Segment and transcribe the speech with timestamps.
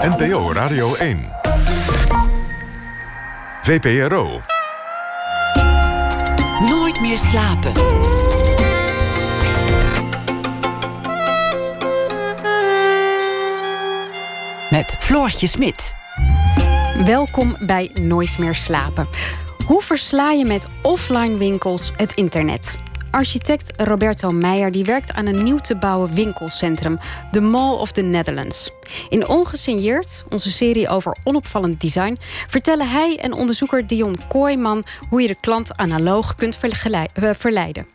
[0.00, 1.24] NPO Radio 1.
[3.62, 4.40] VPRO.
[6.68, 7.72] Nooit meer slapen.
[14.70, 15.94] Met Floortje Smit.
[17.04, 19.08] Welkom bij Nooit meer slapen.
[19.66, 22.78] Hoe versla je met offline winkels het internet?
[23.16, 26.98] Architect Roberto Meijer die werkt aan een nieuw te bouwen winkelcentrum,
[27.30, 28.70] de Mall of the Netherlands.
[29.08, 35.26] In Ongesigneerd, onze serie over onopvallend design, vertellen hij en onderzoeker Dion Kooijman hoe je
[35.26, 37.86] de klant analoog kunt eh, verleiden.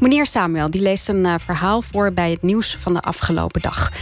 [0.00, 3.92] Meneer Samuel die leest een uh, verhaal voor bij het nieuws van de afgelopen dag.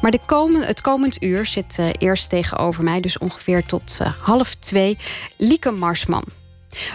[0.00, 4.54] Maar de komen, het komend uur zit uh, eerst tegenover mij, dus ongeveer tot half
[4.54, 4.98] twee,
[5.36, 6.43] Lieke Marsman.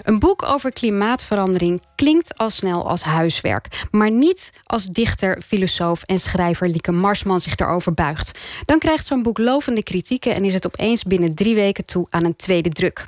[0.04, 6.20] Een boek over klimaatverandering klinkt al snel als huiswerk, maar niet als dichter, filosoof en
[6.20, 8.40] schrijver Lieke Marsman zich erover buigt.
[8.66, 12.26] Dan krijgt zo'n boek lovende kritieken en is het opeens binnen drie weken toe aan
[12.26, 13.08] een tweede druk.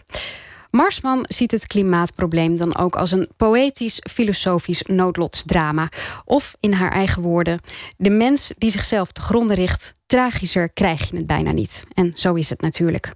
[0.71, 5.89] Marsman ziet het klimaatprobleem dan ook als een poëtisch-filosofisch noodlotsdrama.
[6.25, 7.59] Of in haar eigen woorden:
[7.97, 11.83] de mens die zichzelf te gronden richt, tragischer krijg je het bijna niet.
[11.93, 13.13] En zo is het natuurlijk.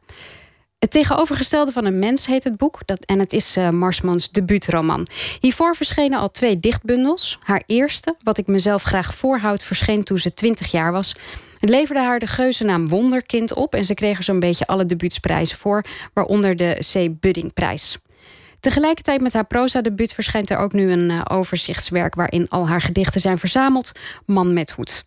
[0.85, 2.79] Het tegenovergestelde van een mens heet het boek.
[2.85, 5.07] Dat, en het is uh, Marsmans debuutroman.
[5.39, 7.39] Hiervoor verschenen al twee dichtbundels.
[7.43, 11.15] Haar eerste, wat ik mezelf graag voorhoud, verscheen toen ze 20 jaar was.
[11.59, 13.75] Het leverde haar de geuzennaam Wonderkind op.
[13.75, 15.85] En ze kreeg er zo'n beetje alle debuutsprijzen voor.
[16.13, 17.19] Waaronder de C.
[17.19, 17.97] Buddingprijs.
[18.59, 22.15] Tegelijkertijd met haar proza-debuut verschijnt er ook nu een uh, overzichtswerk...
[22.15, 23.91] waarin al haar gedichten zijn verzameld.
[24.25, 25.03] Man met hoed.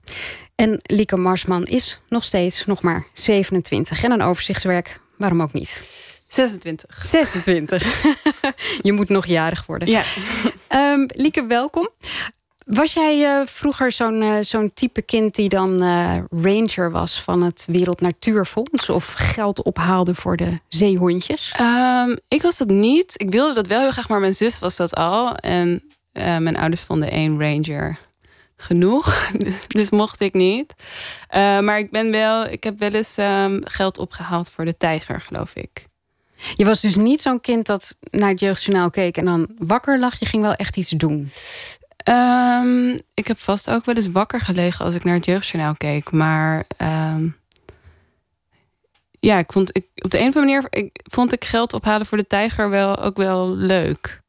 [0.54, 4.02] En Lieke Marsman is nog steeds nog maar 27.
[4.02, 5.82] En een overzichtswerk Waarom ook niet?
[6.28, 7.04] 26.
[7.04, 8.02] 26.
[8.82, 9.88] je moet nog jarig worden.
[9.88, 10.02] Ja.
[10.68, 11.88] Um, Lieke, welkom.
[12.66, 17.42] Was jij uh, vroeger zo'n uh, zo'n type kind die dan uh, ranger was van
[17.42, 21.54] het Wereld Natuurfonds of geld ophaalde voor de zeehondjes?
[21.60, 23.12] Um, ik was dat niet.
[23.16, 25.34] Ik wilde dat wel heel graag, maar mijn zus was dat al.
[25.34, 27.98] En mijn ouders vonden één ranger
[28.58, 29.06] genoeg.
[29.44, 30.74] Dus, dus mocht ik niet.
[31.34, 35.20] Uh, maar ik ben wel, ik heb wel eens um, geld opgehaald voor de tijger,
[35.20, 35.86] geloof ik.
[36.54, 40.18] Je was dus niet zo'n kind dat naar het jeugdjournaal keek en dan wakker lag.
[40.18, 41.30] Je ging wel echt iets doen.
[42.08, 46.10] Um, ik heb vast ook wel eens wakker gelegen als ik naar het jeugdjournaal keek.
[46.10, 47.36] Maar um,
[49.20, 52.06] ja, ik vond ik, op de een of andere manier ik, vond ik geld ophalen
[52.06, 54.20] voor de tijger wel ook wel leuk.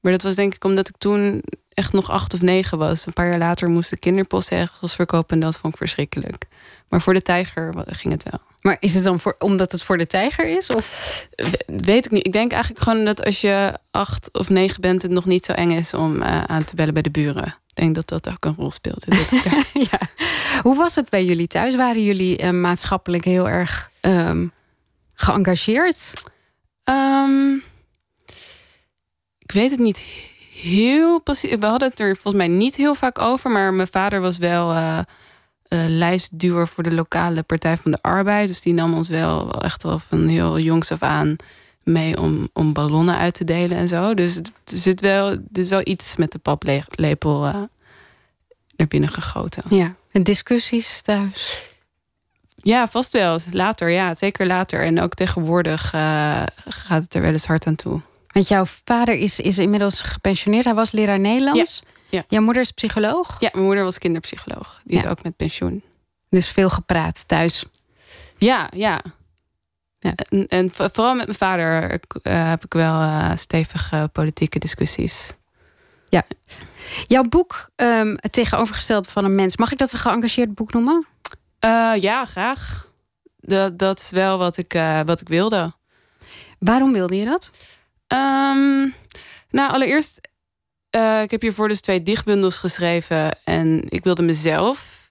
[0.00, 1.42] Maar dat was denk ik omdat ik toen
[1.78, 3.06] echt nog acht of negen was.
[3.06, 6.44] Een paar jaar later moest ik kinderpostzegels verkopen en dat vond ik verschrikkelijk.
[6.88, 8.40] Maar voor de tijger ging het wel.
[8.60, 10.70] Maar is het dan voor, omdat het voor de tijger is?
[10.70, 11.28] Of?
[11.66, 12.26] Weet ik niet.
[12.26, 15.52] Ik denk eigenlijk gewoon dat als je acht of negen bent, het nog niet zo
[15.52, 17.46] eng is om uh, aan te bellen bij de buren.
[17.46, 19.06] Ik denk dat dat ook een rol speelde.
[19.90, 19.98] ja.
[20.62, 21.74] Hoe was het bij jullie thuis?
[21.74, 24.52] Waren jullie uh, maatschappelijk heel erg um,
[25.14, 26.12] geëngageerd?
[26.84, 27.62] Um,
[29.38, 30.02] ik weet het niet
[30.60, 31.56] heel precies.
[31.58, 33.50] We hadden het er volgens mij niet heel vaak over.
[33.50, 38.46] Maar mijn vader was wel uh, uh, lijstduwer voor de lokale Partij van de Arbeid.
[38.46, 41.36] Dus die nam ons wel echt al van heel jongs af aan
[41.82, 44.14] mee om, om ballonnen uit te delen en zo.
[44.14, 47.54] Dus er zit wel, er is wel iets met de paplepel uh,
[48.76, 49.62] er binnen gegoten.
[49.68, 51.66] Ja, en discussies thuis?
[52.56, 53.38] Ja, vast wel.
[53.50, 54.84] Later, ja, zeker later.
[54.84, 55.88] En ook tegenwoordig
[56.68, 58.00] gaat het er wel eens hard aan toe.
[58.32, 60.64] Want jouw vader is, is inmiddels gepensioneerd.
[60.64, 61.82] Hij was leraar Nederlands.
[61.84, 62.18] Ja.
[62.18, 62.24] ja.
[62.28, 63.36] Jouw moeder is psycholoog?
[63.40, 64.80] Ja, mijn moeder was kinderpsycholoog.
[64.84, 65.04] Die ja.
[65.04, 65.82] is ook met pensioen.
[66.30, 67.64] Dus veel gepraat thuis?
[68.38, 69.02] Ja, ja.
[69.98, 70.14] ja.
[70.14, 75.32] En, en, vooral met mijn vader uh, heb ik wel uh, stevige politieke discussies.
[76.08, 76.22] Ja.
[77.06, 79.56] Jouw boek, um, Het tegenovergestelde van een mens.
[79.56, 81.06] Mag ik dat een geëngageerd boek noemen?
[81.64, 82.92] Uh, ja, graag.
[83.40, 84.72] Dat, dat is wel wat ik,
[85.04, 85.72] wat ik wilde.
[86.58, 87.50] Waarom wilde je dat?
[88.12, 88.94] Um,
[89.50, 90.28] nou, allereerst,
[90.96, 93.38] uh, ik heb hiervoor dus twee dichtbundels geschreven.
[93.44, 95.10] En ik wilde mezelf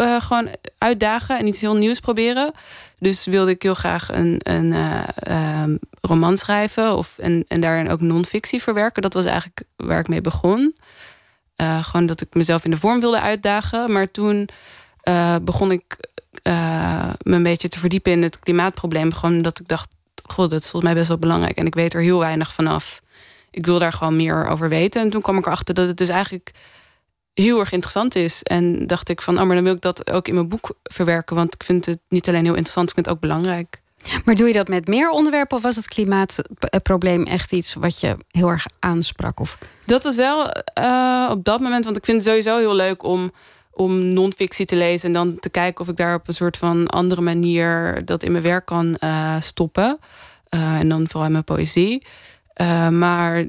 [0.00, 2.52] uh, gewoon uitdagen en iets heel nieuws proberen.
[2.98, 7.90] Dus wilde ik heel graag een, een uh, um, roman schrijven of, en, en daarin
[7.90, 9.02] ook non-fictie verwerken.
[9.02, 10.76] Dat was eigenlijk waar ik mee begon.
[11.56, 13.92] gewoon dat ik mezelf in de vorm wilde uitdagen.
[13.92, 14.48] Maar toen
[15.42, 15.96] begon ik
[17.22, 19.12] me een beetje te verdiepen in het klimaatprobleem.
[19.12, 19.90] Gewoon omdat ik dacht,
[20.32, 21.56] god, dat is volgens mij best wel belangrijk.
[21.56, 23.00] En ik weet er heel weinig vanaf.
[23.50, 25.02] Ik wil daar gewoon meer over weten.
[25.02, 26.50] En toen kwam ik erachter dat het dus eigenlijk
[27.34, 28.42] heel erg interessant is.
[28.42, 31.36] En dacht ik van, oh, maar dan wil ik dat ook in mijn boek verwerken.
[31.36, 33.80] Want ik vind het niet alleen heel interessant, ik vind het ook belangrijk.
[34.24, 38.16] Maar doe je dat met meer onderwerpen of was het klimaatprobleem echt iets wat je
[38.30, 39.40] heel erg aansprak?
[39.40, 39.58] Of?
[39.84, 43.32] Dat was wel uh, op dat moment, want ik vind het sowieso heel leuk om
[43.78, 46.86] om non-fictie te lezen en dan te kijken of ik daar op een soort van
[46.86, 49.98] andere manier dat in mijn werk kan uh, stoppen.
[50.50, 52.06] Uh, en dan vooral in mijn poëzie.
[52.60, 53.44] Uh, maar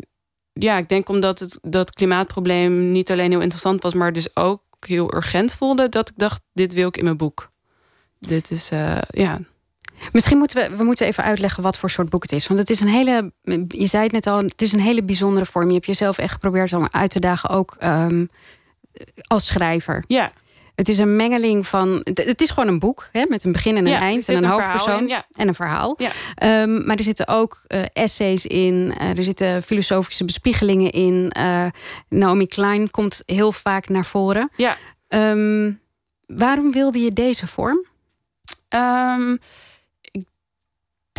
[0.54, 4.62] ja, ik denk omdat het dat klimaatprobleem niet alleen heel interessant was, maar dus ook
[4.80, 7.52] heel urgent voelde, dat ik dacht: dit wil ik in mijn boek.
[8.20, 8.70] Dit is
[9.10, 9.40] ja.
[10.12, 12.48] Misschien moeten we, we moeten even uitleggen wat voor soort boek het is.
[12.48, 13.32] Want het is een hele,
[13.68, 15.68] je zei het net al, het is een hele bijzondere vorm.
[15.68, 18.30] Je hebt jezelf echt geprobeerd om uit te dagen, ook um,
[19.28, 20.04] als schrijver.
[20.08, 20.32] Ja.
[20.76, 22.02] Het is een mengeling van.
[22.14, 24.44] Het is gewoon een boek hè, met een begin en een ja, eind en een,
[24.44, 25.26] een hoofdpersoon ja.
[25.32, 25.98] en een verhaal.
[25.98, 26.62] Ja.
[26.62, 31.32] Um, maar er zitten ook uh, essays in, uh, er zitten filosofische bespiegelingen in.
[31.38, 31.66] Uh,
[32.10, 34.50] Naomi Klein komt heel vaak naar voren.
[34.56, 34.78] Ja.
[35.08, 35.80] Um,
[36.26, 37.86] waarom wilde je deze vorm?
[38.70, 39.40] Um,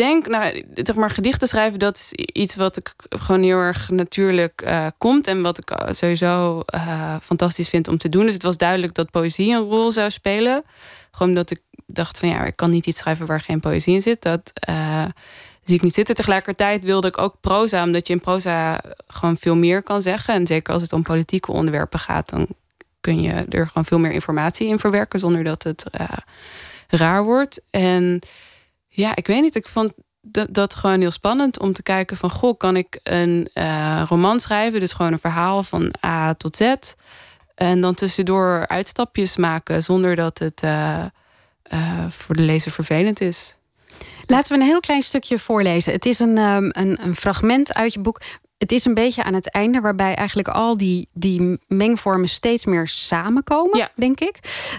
[0.00, 4.62] denk, nou, zeg maar, gedichten schrijven, dat is iets wat ik gewoon heel erg natuurlijk
[4.64, 5.26] uh, komt.
[5.26, 8.24] En wat ik sowieso uh, fantastisch vind om te doen.
[8.24, 10.62] Dus het was duidelijk dat poëzie een rol zou spelen.
[11.10, 14.02] Gewoon omdat ik dacht van ja, ik kan niet iets schrijven waar geen poëzie in
[14.02, 14.22] zit.
[14.22, 14.52] Dat
[15.64, 16.14] zie ik niet zitten.
[16.14, 20.34] Tegelijkertijd wilde ik ook proza, omdat je in proza gewoon veel meer kan zeggen.
[20.34, 22.46] En zeker als het om politieke onderwerpen gaat, dan
[23.00, 25.84] kun je er gewoon veel meer informatie in verwerken zonder dat het
[26.88, 27.64] raar wordt.
[27.70, 28.20] En
[29.00, 29.54] ja, ik weet niet.
[29.54, 32.30] Ik vond dat, dat gewoon heel spannend om te kijken van...
[32.30, 34.80] goh, kan ik een uh, roman schrijven?
[34.80, 36.74] Dus gewoon een verhaal van A tot Z.
[37.54, 39.82] En dan tussendoor uitstapjes maken...
[39.82, 41.04] zonder dat het uh,
[41.72, 43.56] uh, voor de lezer vervelend is.
[44.26, 45.92] Laten we een heel klein stukje voorlezen.
[45.92, 48.20] Het is een, um, een, een fragment uit je boek
[48.60, 52.88] het is een beetje aan het einde, waarbij eigenlijk al die, die mengvormen steeds meer
[52.88, 53.90] samenkomen, ja.
[53.94, 54.38] denk ik.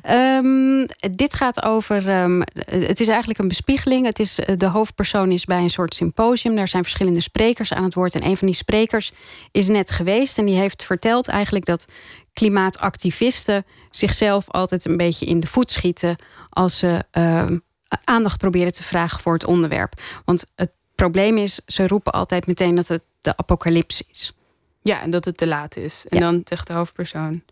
[0.10, 2.22] Um, dit gaat over.
[2.22, 4.06] Um, het is eigenlijk een bespiegeling.
[4.06, 6.56] Het is, de hoofdpersoon is bij een soort symposium.
[6.56, 8.16] Daar zijn verschillende sprekers aan het woord.
[8.16, 9.12] En een van die sprekers
[9.52, 10.38] is net geweest.
[10.38, 11.86] En die heeft verteld eigenlijk dat
[12.34, 16.16] klimaatactivisten zichzelf altijd een beetje in de voet schieten
[16.50, 17.46] als ze uh,
[18.04, 19.94] aandacht proberen te vragen voor het onderwerp.
[20.26, 24.34] Want het probleem is, ze roepen altijd meteen dat het de apocalyps is.
[24.82, 26.06] Ja, en dat het te laat is.
[26.10, 26.24] En ja.
[26.24, 27.44] dan zegt de hoofdpersoon.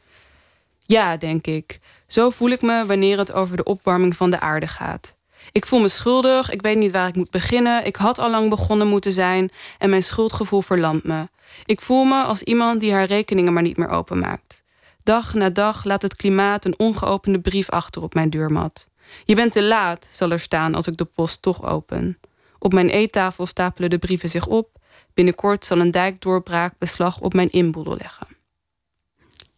[0.85, 1.79] Ja, denk ik.
[2.07, 5.15] Zo voel ik me wanneer het over de opwarming van de aarde gaat.
[5.51, 7.85] Ik voel me schuldig, ik weet niet waar ik moet beginnen.
[7.85, 11.27] Ik had al lang begonnen moeten zijn en mijn schuldgevoel verlamt me.
[11.65, 14.63] Ik voel me als iemand die haar rekeningen maar niet meer openmaakt.
[15.03, 18.87] Dag na dag laat het klimaat een ongeopende brief achter op mijn deurmat.
[19.23, 22.19] Je bent te laat, zal er staan als ik de post toch open.
[22.59, 24.78] Op mijn eettafel stapelen de brieven zich op.
[25.19, 28.27] Binnenkort zal een dijkdoorbraak beslag op mijn inboedel leggen.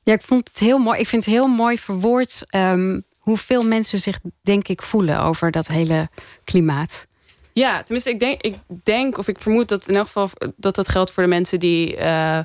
[0.03, 0.99] Ja, ik vond het heel mooi.
[0.99, 5.67] Ik vind het heel mooi verwoord um, hoeveel mensen zich, denk ik, voelen over dat
[5.67, 6.09] hele
[6.43, 7.07] klimaat.
[7.53, 10.89] Ja, tenminste, ik denk, ik denk of ik vermoed dat in elk geval dat dat
[10.89, 12.43] geldt voor de mensen die uh, uh,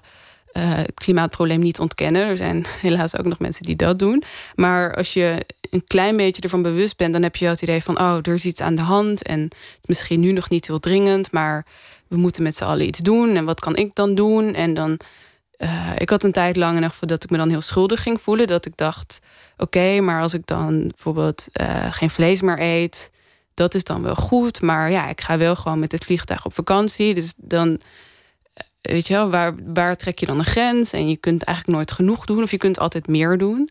[0.52, 2.22] het klimaatprobleem niet ontkennen.
[2.22, 4.22] Er zijn helaas ook nog mensen die dat doen.
[4.54, 7.98] Maar als je een klein beetje ervan bewust bent, dan heb je het idee van:
[7.98, 9.22] oh, er is iets aan de hand.
[9.22, 11.66] En het is misschien nu nog niet heel dringend, maar
[12.08, 13.36] we moeten met z'n allen iets doen.
[13.36, 14.54] En wat kan ik dan doen?
[14.54, 15.00] En dan.
[15.58, 18.02] Uh, ik had een tijd lang in ieder geval dat ik me dan heel schuldig
[18.02, 18.46] ging voelen.
[18.46, 19.20] Dat ik dacht:
[19.56, 23.10] oké, maar als ik dan bijvoorbeeld uh, geen vlees meer eet,
[23.54, 24.62] dat is dan wel goed.
[24.62, 27.14] Maar ja, ik ga wel gewoon met het vliegtuig op vakantie.
[27.14, 27.80] Dus dan
[28.80, 30.92] weet je wel, waar, waar trek je dan een grens?
[30.92, 33.70] En je kunt eigenlijk nooit genoeg doen, of je kunt altijd meer doen.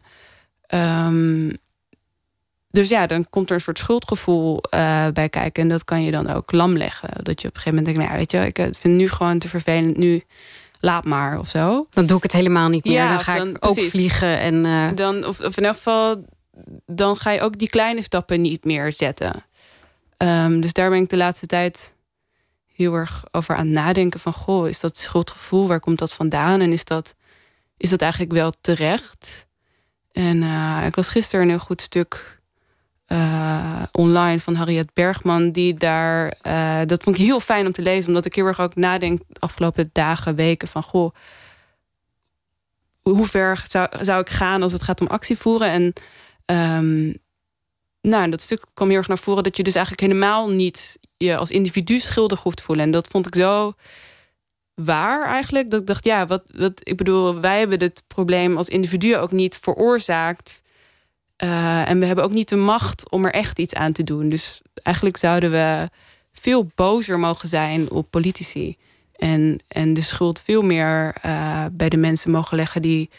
[0.74, 1.52] Um,
[2.76, 5.64] dus ja, dan komt er een soort schuldgevoel uh, bij kijken.
[5.64, 7.10] En dat kan je dan ook lam leggen.
[7.24, 9.10] Dat je op een gegeven moment denkt, nou ja, weet je, ik vind het nu
[9.10, 9.98] gewoon te vervelend.
[9.98, 10.24] Nu
[10.80, 11.88] laat maar of zo.
[11.90, 12.94] Dan doe ik het helemaal niet meer.
[12.94, 13.92] Ja, dan ga dan, ik ook precies.
[13.92, 14.40] vliegen.
[14.40, 14.88] En, uh...
[14.96, 16.26] dan, of, of in elk geval,
[16.86, 19.46] dan ga je ook die kleine stappen niet meer zetten.
[20.18, 21.96] Um, dus daar ben ik de laatste tijd
[22.74, 24.20] heel erg over aan het nadenken.
[24.20, 25.68] Van, goh, is dat schuldgevoel?
[25.68, 26.62] Waar komt dat vandaan?
[26.62, 27.16] En is dat,
[27.78, 29.48] is dat eigenlijk wel terecht?
[30.12, 32.35] En uh, ik was gisteren een heel goed stuk
[33.08, 35.52] uh, online van Harriet Bergman.
[35.52, 38.08] Die daar, uh, dat vond ik heel fijn om te lezen.
[38.08, 40.68] Omdat ik heel erg ook nadenk de afgelopen dagen, weken.
[40.68, 41.16] Van goh,
[43.02, 45.68] hoe ver zou, zou ik gaan als het gaat om actie voeren?
[45.68, 45.94] En
[46.78, 47.18] um,
[48.02, 49.44] nou, dat stuk kwam heel erg naar voren.
[49.44, 52.86] Dat je dus eigenlijk helemaal niet je als individu schuldig hoeft voelen.
[52.86, 53.74] En dat vond ik zo
[54.74, 55.70] waar eigenlijk.
[55.70, 59.32] Dat ik dacht, ja, wat, wat ik bedoel, wij hebben dit probleem als individu ook
[59.32, 60.62] niet veroorzaakt.
[61.44, 64.30] Uh, en we hebben ook niet de macht om er echt iets aan te doen.
[64.30, 65.90] Dus eigenlijk zouden we
[66.34, 68.78] veel bozer mogen zijn op politici.
[69.16, 73.10] En, en de schuld veel meer uh, bij de mensen mogen leggen die,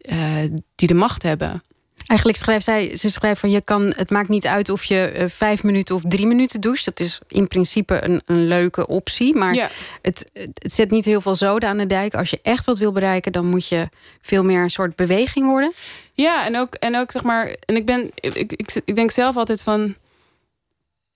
[0.00, 0.38] uh,
[0.74, 1.62] die de macht hebben.
[2.06, 5.24] Eigenlijk schrijft zij, ze schrijft van je kan, het maakt niet uit of je uh,
[5.28, 6.84] vijf minuten of drie minuten doucht.
[6.84, 9.34] Dat is in principe een, een leuke optie.
[9.34, 9.68] Maar Ja.
[10.02, 12.14] het, het zet niet heel veel zoden aan de dijk.
[12.14, 13.88] Als je echt wat wil bereiken, dan moet je
[14.22, 15.72] veel meer een soort beweging worden.
[16.12, 19.36] Ja, en ook, en ook zeg maar, en ik ben, ik, ik, ik denk zelf
[19.36, 19.94] altijd van,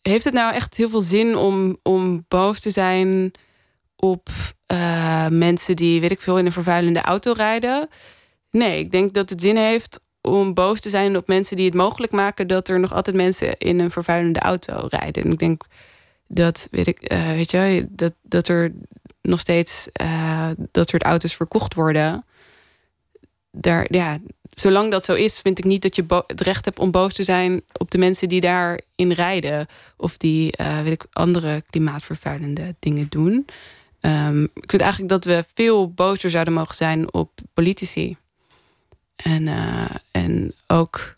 [0.03, 3.33] heeft het nou echt heel veel zin om, om boos te zijn
[3.97, 4.29] op
[4.67, 7.89] eh, mensen die, weet ik veel, in een vervuilende auto rijden?
[8.51, 11.75] Nee, ik denk dat het zin heeft om boos te zijn op mensen die het
[11.75, 15.25] mogelijk maken dat er nog altijd mensen in een vervuilende auto rijden.
[15.25, 15.65] En ik denk
[16.27, 18.73] dat, weet ik, eh, weet je, dat, dat er
[19.23, 22.25] nog steeds eh, dat soort auto's verkocht worden.
[23.51, 24.19] Daar, ja,
[24.51, 27.25] zolang dat zo is, vind ik niet dat je het recht hebt om boos te
[27.25, 29.67] zijn op de mensen die daarin rijden.
[29.97, 33.47] Of die eh, weet ik, andere klimaatvervuilende dingen doen.
[34.01, 38.17] Ehm, ik vind eigenlijk dat we veel bozer zouden mogen zijn op politici.
[39.25, 41.13] En, eh, en ook.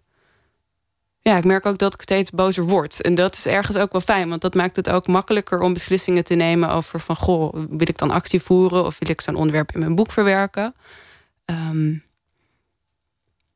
[1.23, 3.01] Ja, ik merk ook dat ik steeds bozer word.
[3.01, 6.25] En dat is ergens ook wel fijn, want dat maakt het ook makkelijker om beslissingen
[6.25, 9.73] te nemen over van goh, wil ik dan actie voeren of wil ik zo'n onderwerp
[9.73, 10.75] in mijn boek verwerken?
[11.45, 11.93] Ehm,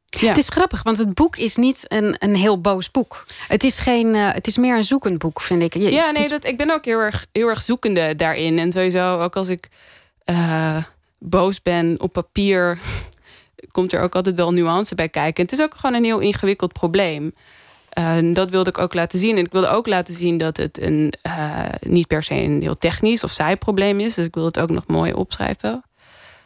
[0.08, 0.28] Ja.
[0.28, 3.24] Het is grappig, want het boek is niet een, een heel boos boek.
[3.48, 5.74] Het is, geen, eh, het is meer een zoekend boek, vind ik.
[5.74, 8.58] Je- Ja, nee, is- dat, ik ben ook heel erg, heel erg zoekende daarin.
[8.58, 9.68] En sowieso, ook als ik
[10.24, 10.84] eh,
[11.18, 12.78] boos ben op papier,
[13.70, 15.42] komt er ook altijd wel nuance bij kijken.
[15.44, 17.32] Het is ook gewoon een heel ingewikkeld probleem.
[17.88, 19.36] Eh, en dat wilde ik ook laten zien.
[19.36, 22.78] En ik wilde ook laten zien dat het een, eh, niet per se een heel
[22.78, 24.14] technisch of saai probleem is.
[24.14, 25.82] Dus ik wil het ook nog mooi opschrijven.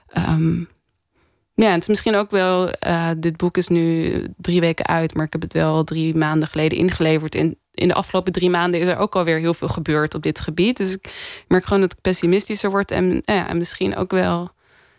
[0.08, 0.58] Ehm,
[1.54, 2.70] ja, en het is misschien ook wel.
[2.70, 6.48] eh, dit boek is nu drie weken uit, maar ik heb het wel drie maanden
[6.48, 7.34] geleden ingeleverd.
[7.34, 10.40] In, in de afgelopen drie maanden is er ook alweer heel veel gebeurd op dit
[10.40, 10.76] gebied.
[10.76, 11.10] Dus ik
[11.48, 14.50] merk gewoon dat ik pessimistischer word en, ja, en misschien ook wel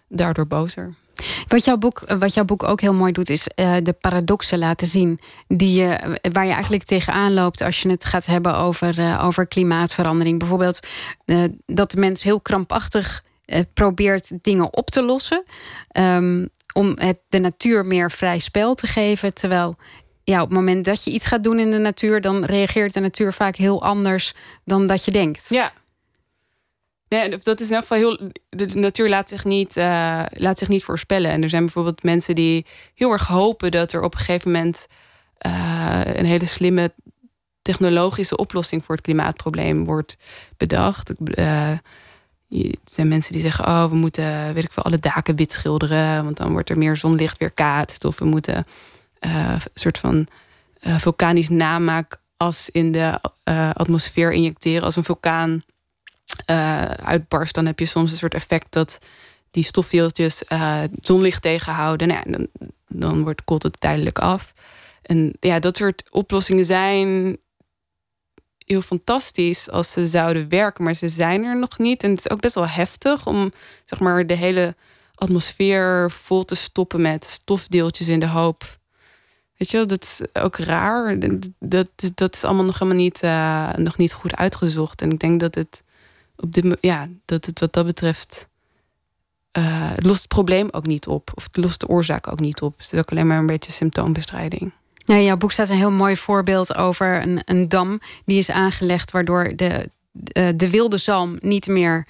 [0.08, 0.94] daardoor bozer.
[1.48, 4.88] Wat jouw, boek, wat jouw boek ook heel mooi doet, is eh, de paradoxen laten
[4.88, 5.20] zien.
[5.48, 9.48] Die je, waar je eigenlijk tegenaan loopt als je het gaat hebben over, eh, over
[9.48, 10.40] klimaatverandering.
[10.40, 10.80] Bijvoorbeeld
[11.26, 13.24] eh, dat de mens heel krampachtig
[13.74, 15.44] probeert dingen op te lossen.
[15.92, 19.34] ehm, om het, de natuur meer vrij spel te geven.
[19.34, 19.76] Terwijl
[20.24, 23.00] ja, op het moment dat je iets gaat doen in de natuur, dan reageert de
[23.00, 24.34] natuur vaak heel anders
[24.66, 25.46] dan dat je denkt.
[25.50, 25.72] Ja.
[27.10, 28.32] Ja, dat is in elk geval heel.
[28.50, 31.32] De natuur laat zich, niet, eh, laat zich niet voorspellen.
[31.32, 34.88] En er zijn bijvoorbeeld mensen die heel erg hopen dat er op een gegeven moment
[35.38, 36.94] eh, een hele slimme
[37.62, 40.18] technologische oplossing voor het klimaatprobleem wordt
[40.58, 41.14] bedacht.
[41.34, 41.72] Eh,
[42.50, 46.24] er zijn mensen die zeggen: Oh, we moeten, weet ik veel, alle daken wit schilderen,
[46.24, 48.06] want dan wordt er meer zonlicht weerkaatst.
[48.06, 48.66] Of we moeten
[49.20, 50.28] een soort van
[50.82, 53.20] vulkanisch namaakas in de
[53.74, 54.84] atmosfeer injecteren.
[54.84, 55.64] Als een vulkaan
[56.46, 59.00] eh, uitbarst, dan heb je soms een soort effect dat
[59.52, 62.08] die stofdeeltjes eh, zonlicht tegenhouden.
[62.08, 62.48] Nou dan,
[62.88, 64.54] dan wordt het tijdelijk af.
[65.02, 67.38] En ja, dat soort oplossingen zijn
[68.58, 72.04] heel fantastisch als ze zouden werken, maar ze zijn er nog niet.
[72.04, 73.52] En het is ook best wel heftig om
[73.86, 74.76] zeg maar de hele
[75.16, 78.78] atmosfeer vol te stoppen met stofdeeltjes in de hoop.
[79.58, 81.20] Weet je, wel, dat is ook raar.
[81.20, 85.02] Dat, dat, dat is allemaal nog helemaal niet, eh, nog niet goed uitgezocht.
[85.02, 85.84] En ik denk dat het
[86.40, 88.48] op dit ja, dat het wat dat betreft.
[89.52, 89.64] eh,
[89.96, 91.32] het lost het probleem ook niet op.
[91.36, 92.78] Of het lost de oorzaak ook niet op.
[92.78, 94.72] Het is ook alleen maar een beetje symptoombestrijding.
[95.06, 98.52] Ja, in jouw boek staat een heel mooi voorbeeld over een, een dam die is
[98.52, 102.08] aangelegd, waardoor de, de, de wilde zalm niet meer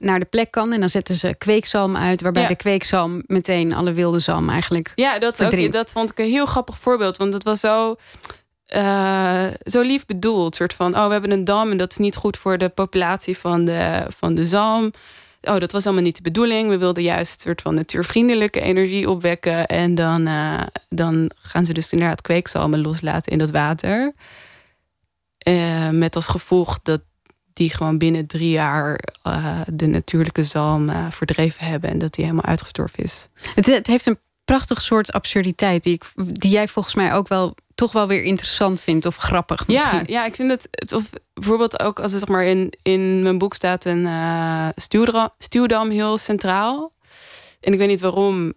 [0.00, 0.72] naar de plek kan.
[0.72, 2.48] En dan zetten ze kweekzalm uit, waarbij Ja.
[2.48, 4.92] de kweekzalm meteen alle wilde zalm eigenlijk.
[4.94, 7.16] Ja, dat, ook, dat vond ik een heel grappig voorbeeld.
[7.16, 7.96] Want het was zo,
[8.66, 10.54] eh, zo lief bedoeld.
[10.54, 13.38] soort van, oh, we hebben een dam en dat is niet goed voor de populatie
[13.38, 14.92] van de, van de zalm.
[15.42, 16.68] Oh, dat was allemaal niet de bedoeling.
[16.68, 19.66] We wilden juist een soort van natuurvriendelijke energie opwekken.
[19.66, 24.12] En dan, eh, dan gaan ze dus inderdaad kweekzalmen loslaten in dat water.
[25.38, 27.00] Eh, met als gevolg dat
[27.52, 29.00] die gewoon binnen drie jaar
[29.72, 31.90] de natuurlijke zalm verdreven hebben.
[31.90, 33.28] En dat die helemaal uitgestorven is.
[33.54, 37.54] Het, het heeft een prachtig soort absurditeit die, ik, die jij volgens mij ook wel
[37.74, 39.98] toch wel weer interessant vindt of grappig misschien.
[39.98, 43.22] Ja, ja, ik vind het, het- of bijvoorbeeld ook als er zeg maar in, in
[43.22, 46.92] mijn boek staat een eh stuwdra- stuwdam heel centraal.
[47.60, 48.52] En ik weet niet waarom,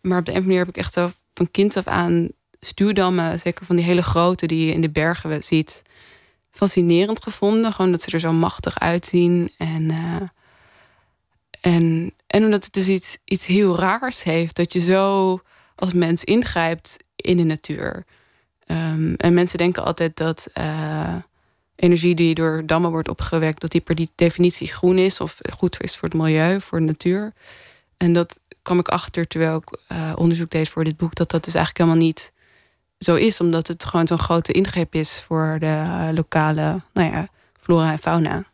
[0.00, 2.28] maar op de een of andere manier heb ik echt zo van kind af aan
[2.60, 5.82] stuwdammen, zeker van die hele grote die je in de bergen ziet,
[6.50, 7.72] fascinerend gevonden.
[7.72, 9.50] Gewoon dat ze er zo machtig uitzien.
[9.58, 10.28] En, eh,
[11.60, 15.40] en, en omdat het dus iets, iets heel raars heeft, dat je zo
[15.74, 18.04] als mens ingrijpt in de natuur.
[18.66, 21.14] Ehm, en mensen denken altijd dat eh,
[21.76, 25.82] energie die door dammen wordt opgewekt, dat die per die definitie groen is of goed
[25.82, 27.32] is voor het milieu, voor de natuur.
[27.96, 31.44] En dat kwam ik achter terwijl ik eh, onderzoek deed voor dit boek, dat dat
[31.44, 32.32] dus eigenlijk helemaal niet
[32.98, 37.28] zo is, omdat het gewoon zo'n grote ingreep is voor de lokale nou ja,
[37.60, 38.44] flora en fauna.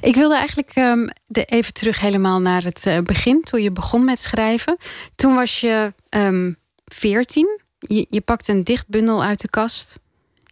[0.00, 4.04] Ik wilde eigenlijk um, de, even terug helemaal naar het uh, begin, toen je begon
[4.04, 4.76] met schrijven.
[5.14, 7.60] Toen was je um, 14.
[7.78, 9.98] Je, je pakte een dichtbundel uit de kast.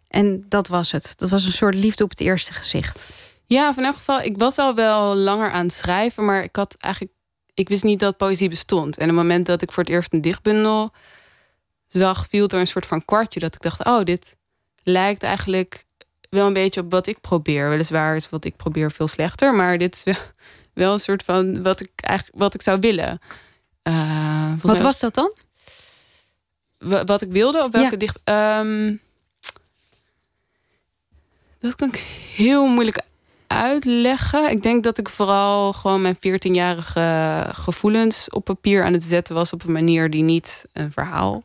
[0.07, 1.13] En dat was het.
[1.17, 3.09] Dat was een soort liefde op het eerste gezicht.
[3.45, 6.75] Ja, van elk geval, ik was al wel langer aan het schrijven, maar ik had
[6.79, 7.13] eigenlijk.
[7.53, 8.97] Ik wist niet dat poëzie bestond.
[8.97, 10.91] En op het moment dat ik voor het eerst een dichtbundel
[11.87, 14.35] zag, viel er een soort van kwartje dat ik dacht: oh, dit
[14.83, 15.85] lijkt eigenlijk
[16.31, 17.69] wel een beetje op wat ik probeer.
[17.69, 20.15] Weliswaar is wat ik probeer veel slechter, maar dit is wel,
[20.73, 23.21] wel een soort van wat ik eigenlijk wat ik zou willen.
[23.83, 25.31] Uh, wat was dat dan?
[27.05, 28.19] Wat ik wilde of welke dicht.
[28.23, 28.99] Um,
[31.59, 32.03] dat kan ik
[32.35, 33.01] heel moeilijk
[33.47, 34.49] uitleggen.
[34.49, 39.53] Ik denk dat ik vooral gewoon mijn 14-jarige gevoelens op papier aan het zetten was
[39.53, 41.43] op een manier die niet een verhaal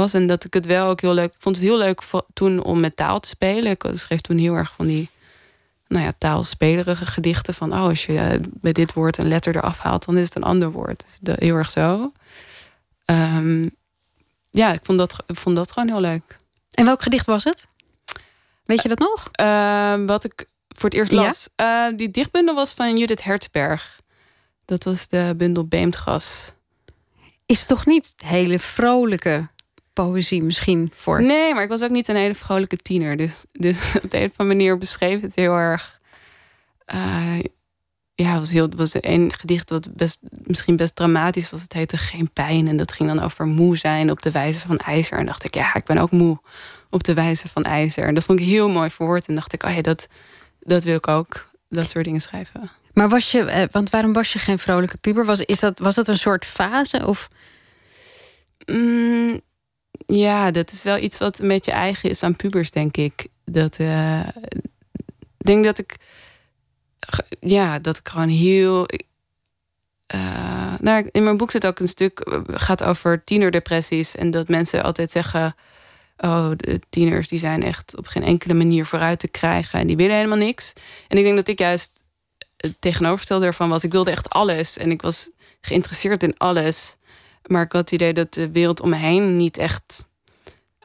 [0.00, 0.14] was.
[0.14, 1.30] En dat ik het wel ook heel leuk.
[1.30, 2.00] Ik vond het heel leuk
[2.32, 3.70] toen om met taal te spelen.
[3.70, 5.08] Ik schreef toen heel erg van die
[5.86, 7.54] nou ja, taalspelerige gedichten.
[7.54, 10.42] Van oh, als je bij dit woord een letter eraf haalt, dan is het een
[10.42, 11.04] ander woord.
[11.20, 12.12] Dus heel erg zo.
[13.06, 13.76] Um,
[14.50, 16.38] ja, ik vond, dat, ik vond dat gewoon heel leuk.
[16.70, 17.66] En welk gedicht was het?
[18.64, 19.30] Weet je dat nog?
[19.40, 21.48] Uh, wat ik voor het eerst las.
[21.56, 21.90] Ja?
[21.90, 24.00] Uh, die dichtbundel was van Judith Hertzberg.
[24.64, 26.54] Dat was de bundel Beemdgas.
[27.46, 29.48] Is toch niet hele vrolijke
[29.92, 31.22] poëzie misschien voor?
[31.22, 33.16] Nee, maar ik was ook niet een hele vrolijke tiener.
[33.16, 36.00] Dus, dus op de een of andere manier beschreef het heel erg...
[36.94, 37.38] Uh,
[38.14, 41.62] ja, het was, heel, het was een gedicht wat best, misschien best dramatisch was.
[41.62, 42.68] Het heette Geen Pijn.
[42.68, 45.18] En dat ging dan over moe zijn op de wijze van ijzer.
[45.18, 46.38] En dacht ik, ja, ik ben ook moe
[46.90, 48.06] op de wijze van ijzer.
[48.06, 49.28] En dat vond ik heel mooi verwoord.
[49.28, 50.08] En dacht ik, oh ja, dat,
[50.60, 51.48] dat wil ik ook.
[51.68, 52.70] Dat soort dingen schrijven.
[52.92, 55.24] Maar was je, eh, want waarom was je geen vrolijke puber?
[55.24, 57.06] Was, is dat, was dat een soort fase?
[57.06, 57.28] Of?
[58.66, 59.09] Mm,
[60.06, 63.26] ja, dat is wel iets wat een beetje eigen is aan pubers, denk ik.
[63.44, 64.28] Dat, uh,
[65.36, 65.96] denk dat ik,
[67.40, 68.86] ja, dat ik gewoon heel.
[70.14, 74.82] Uh, nou, in mijn boek zit ook een stuk gaat over tienerdepressies en dat mensen
[74.82, 75.54] altijd zeggen
[76.20, 79.96] oh, de tieners die zijn echt op geen enkele manier vooruit te krijgen en die
[79.96, 80.72] willen helemaal niks.
[81.08, 82.02] En ik denk dat ik juist
[82.56, 83.84] het tegenovergestelde ervan was.
[83.84, 86.96] Ik wilde echt alles en ik was geïnteresseerd in alles.
[87.46, 90.04] Maar ik had het idee dat de wereld om me heen niet echt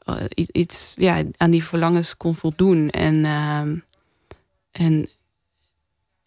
[0.06, 2.89] uh, iets ja, aan die verlangens kon voldoen.
[2.89, 3.60] En, uh,
[4.72, 5.10] en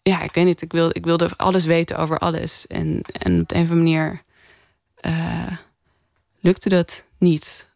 [0.01, 2.67] ja, ik weet niet, ik wilde, ik wilde alles weten over alles.
[2.67, 4.21] En, en op de een of andere manier
[5.01, 5.57] uh,
[6.39, 7.69] lukte dat niet.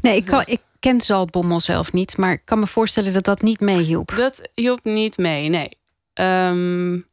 [0.00, 3.42] Nee, ik, kan, ik ken Zaltbommel zelf niet, maar ik kan me voorstellen dat dat
[3.42, 4.16] niet meehielp.
[4.16, 5.78] Dat hielp niet mee, nee.
[6.14, 7.06] Um,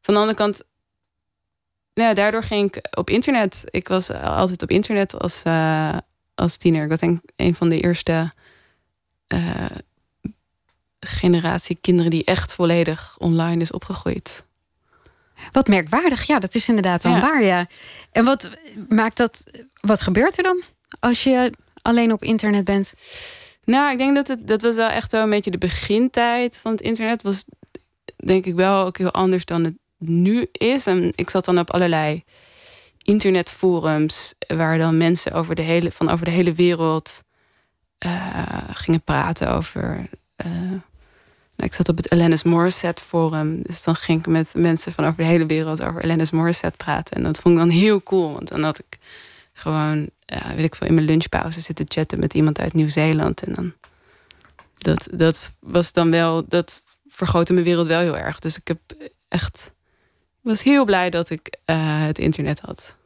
[0.00, 0.62] van de andere kant,
[1.94, 3.64] ja, daardoor ging ik op internet.
[3.70, 5.96] Ik was altijd op internet als, uh,
[6.34, 6.82] als tiener.
[6.82, 8.32] Ik was denk een van de eerste
[9.28, 9.66] uh,
[11.00, 14.44] generatie kinderen die echt volledig online is opgegroeid.
[15.52, 17.66] Wat merkwaardig, ja, dat is inderdaad dan waar, ja.
[18.12, 18.50] En wat
[18.88, 19.44] maakt dat,
[19.80, 20.62] wat gebeurt er dan
[21.00, 21.52] als je
[21.82, 22.92] alleen op internet bent?
[23.64, 26.72] Nou, ik denk dat het dat was wel echt wel een beetje de begintijd van
[26.72, 27.22] het internet.
[27.22, 27.44] Was
[28.16, 29.74] denk ik wel ook heel anders dan het
[30.08, 30.86] nu is.
[30.86, 32.24] En ik zat dan op allerlei
[33.02, 37.22] internetforums waar dan mensen over de hele, van over de hele wereld
[38.06, 40.08] uh, gingen praten over.
[40.46, 40.80] Uh,
[41.56, 43.62] nou, ik zat op het Alanis Morissette forum.
[43.62, 47.16] Dus dan ging ik met mensen van over de hele wereld over Alanis Morissette praten.
[47.16, 48.32] En dat vond ik dan heel cool.
[48.32, 48.98] Want dan had ik
[49.52, 53.42] gewoon, weet ik veel, in mijn lunchpauze zitten chatten met iemand uit Nieuw-Zeeland.
[53.42, 53.72] En dan,
[54.78, 58.38] dat, dat was dan wel, dat vergrootte mijn wereld wel heel erg.
[58.38, 58.80] Dus ik heb
[59.28, 59.70] echt,
[60.42, 61.76] was heel blij dat ik uh,
[62.06, 62.96] het internet had.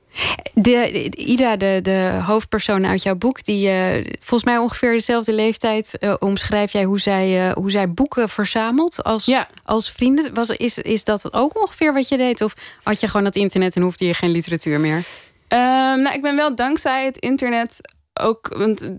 [0.55, 5.96] De, Ida, de, de hoofdpersoon uit jouw boek, die uh, volgens mij ongeveer dezelfde leeftijd
[6.01, 9.49] uh, omschrijf jij hoe zij, uh, hoe zij boeken verzamelt als, ja.
[9.62, 10.35] als vrienden.
[10.35, 12.40] Was, is, is dat ook ongeveer wat je deed?
[12.40, 14.96] Of had je gewoon dat internet en hoefde je geen literatuur meer?
[14.96, 17.81] Um, nou, ik ben wel dankzij het internet
[18.14, 18.90] ook, want,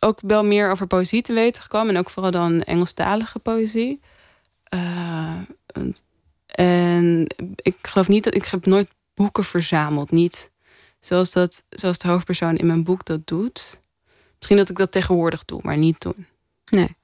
[0.00, 1.94] ook wel meer over poëzie te weten gekomen.
[1.94, 4.00] En ook vooral dan Engelstalige poëzie.
[6.58, 10.10] En ik geloof niet dat ik heb nooit boeken verzameld.
[10.10, 10.50] Niet
[11.00, 13.80] zoals, dat, zoals de hoofdpersoon in mijn boek dat doet.
[14.36, 16.26] Misschien dat ik dat tegenwoordig doe, maar niet toen.
[16.70, 16.96] Nee.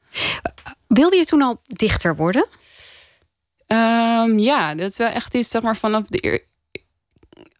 [0.87, 2.47] Wilde je toen al dichter worden?
[3.67, 6.45] Um, ja, dat is wel echt iets, zeg maar, vanaf de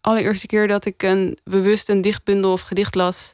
[0.01, 3.33] allereerste keer dat ik een bewust een dichtbundel of gedicht las,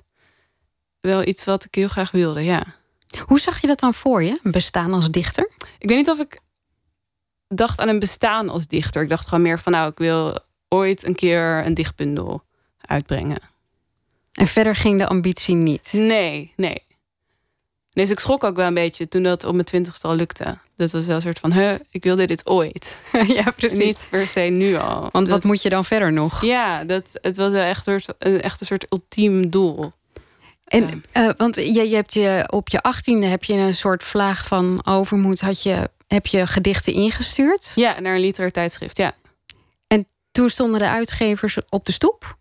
[1.00, 2.64] wel iets wat ik heel graag wilde, ja.
[3.26, 5.50] Hoe zag je dat dan voor je, bestaan als dichter?
[5.80, 6.40] Ik weet niet of ik
[7.52, 9.02] dacht aan een bestaan als dichter.
[9.04, 12.44] Ik dacht gewoon meer van, nou, ik wil ooit een keer een dichtbundel
[12.86, 13.42] uitbrengen.
[14.32, 15.92] En verder ging de ambitie niet.
[15.94, 16.84] Nee, nee.
[17.94, 20.58] Nee, dus ik schrok ook wel een beetje toen dat op mijn twintigste al lukte.
[20.76, 22.98] Dat was wel een soort van, huh, ik wilde dit ooit.
[23.28, 23.78] ja, precies.
[23.78, 25.00] Niet per se nu al.
[25.02, 26.42] Want Dat- wat moet je dan verder nog?
[26.42, 29.92] Ja, dat, het was wel echt, een soort- een, echt een soort ultiem doel.
[30.66, 34.48] En, eh, want je, je hebt je op je achttiende heb je een soort vlaag
[34.48, 35.42] van overmoed.
[35.42, 37.72] Had je, heb je gedichten ingestuurd?
[37.76, 39.16] Ja, naar een literair tijdschrift, ja.
[40.32, 42.38] Toen stonden de uitgevers op de stoep.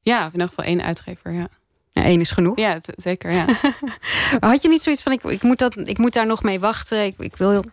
[0.00, 1.48] Ja, of in elk geval één uitgever, ja.
[1.90, 2.58] Ja, één is genoeg.
[2.58, 3.44] Ja, zeker, ja.
[4.40, 7.04] Had je niet zoiets van, ik, ik, moet, dat, ik moet daar nog mee wachten.
[7.04, 7.64] Ik, ik wil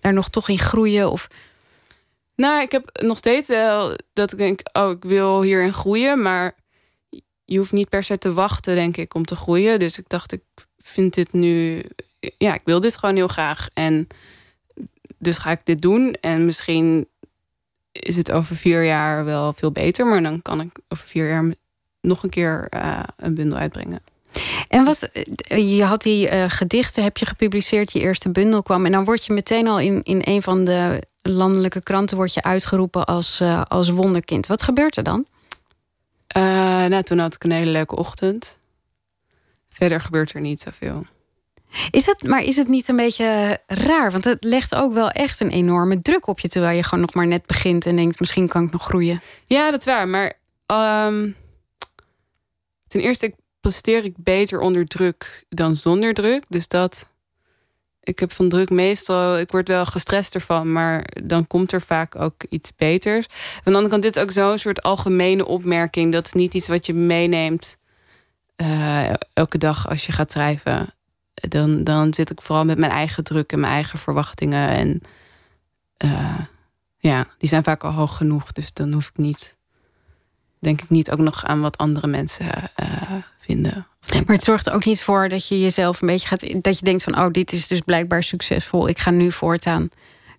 [0.00, 1.10] daar nog toch in groeien?
[1.10, 1.28] Of,
[2.36, 6.22] nou, ik heb nog steeds wel dat ik denk, oh, ik wil hierin groeien.
[6.22, 6.54] Maar
[7.44, 9.78] je hoeft niet per se te wachten, denk ik, om te groeien.
[9.78, 10.42] Dus ik dacht, ik
[10.78, 11.84] vind dit nu...
[12.38, 13.68] Ja, ik wil dit gewoon heel graag.
[13.72, 14.06] En
[15.22, 16.16] dus ga ik dit doen.
[16.20, 17.08] En misschien
[17.92, 20.06] is het over vier jaar wel veel beter.
[20.06, 21.54] Maar dan kan ik over vier jaar
[22.00, 24.02] nog een keer eh, een bundel uitbrengen.
[24.68, 28.86] En wat, eh, je had die eh, gedichten, heb je gepubliceerd, je eerste bundel kwam.
[28.86, 32.42] En dan word je meteen al in, in een van de landelijke kranten word je
[32.42, 34.46] uitgeroepen als, als wonderkind.
[34.46, 35.26] Wat gebeurt er dan?
[36.88, 38.58] Nou, toen had ik een hele leuke ochtend.
[39.68, 41.06] Verder gebeurt er niet zoveel.
[41.90, 44.12] Is het, maar is het niet een beetje raar?
[44.12, 46.48] Want het legt ook wel echt een enorme druk op je...
[46.48, 48.20] terwijl je gewoon nog maar net begint en denkt...
[48.20, 49.20] misschien kan ik nog groeien.
[49.46, 50.08] Ja, dat is waar.
[50.08, 51.30] Maar ehm,
[52.86, 56.44] ten eerste presteer ik beter onder druk dan zonder druk.
[56.48, 57.10] Dus dat.
[58.02, 59.38] Ik heb van druk meestal.
[59.38, 63.26] Ik word wel gestrest ervan, maar dan komt er vaak ook iets beters.
[63.30, 66.12] Van de andere kant, dit is ook zo'n soort algemene opmerking.
[66.12, 67.76] Dat is niet iets wat je meeneemt
[68.56, 70.94] eh, elke dag als je gaat schrijven.
[71.34, 74.68] Dan, dan zit ik vooral met mijn eigen druk en mijn eigen verwachtingen.
[74.68, 75.00] En
[75.96, 76.38] eh,
[76.98, 78.52] ja, die zijn vaak al hoog genoeg.
[78.52, 79.56] Dus dan hoef ik niet,
[80.58, 83.86] denk ik niet ook nog aan wat andere mensen eh, vinden.
[84.10, 86.62] Maar het zorgt er ook niet voor dat je jezelf een beetje gaat...
[86.62, 88.88] dat je denkt van, oh, dit is dus blijkbaar succesvol.
[88.88, 89.88] Ik ga nu voortaan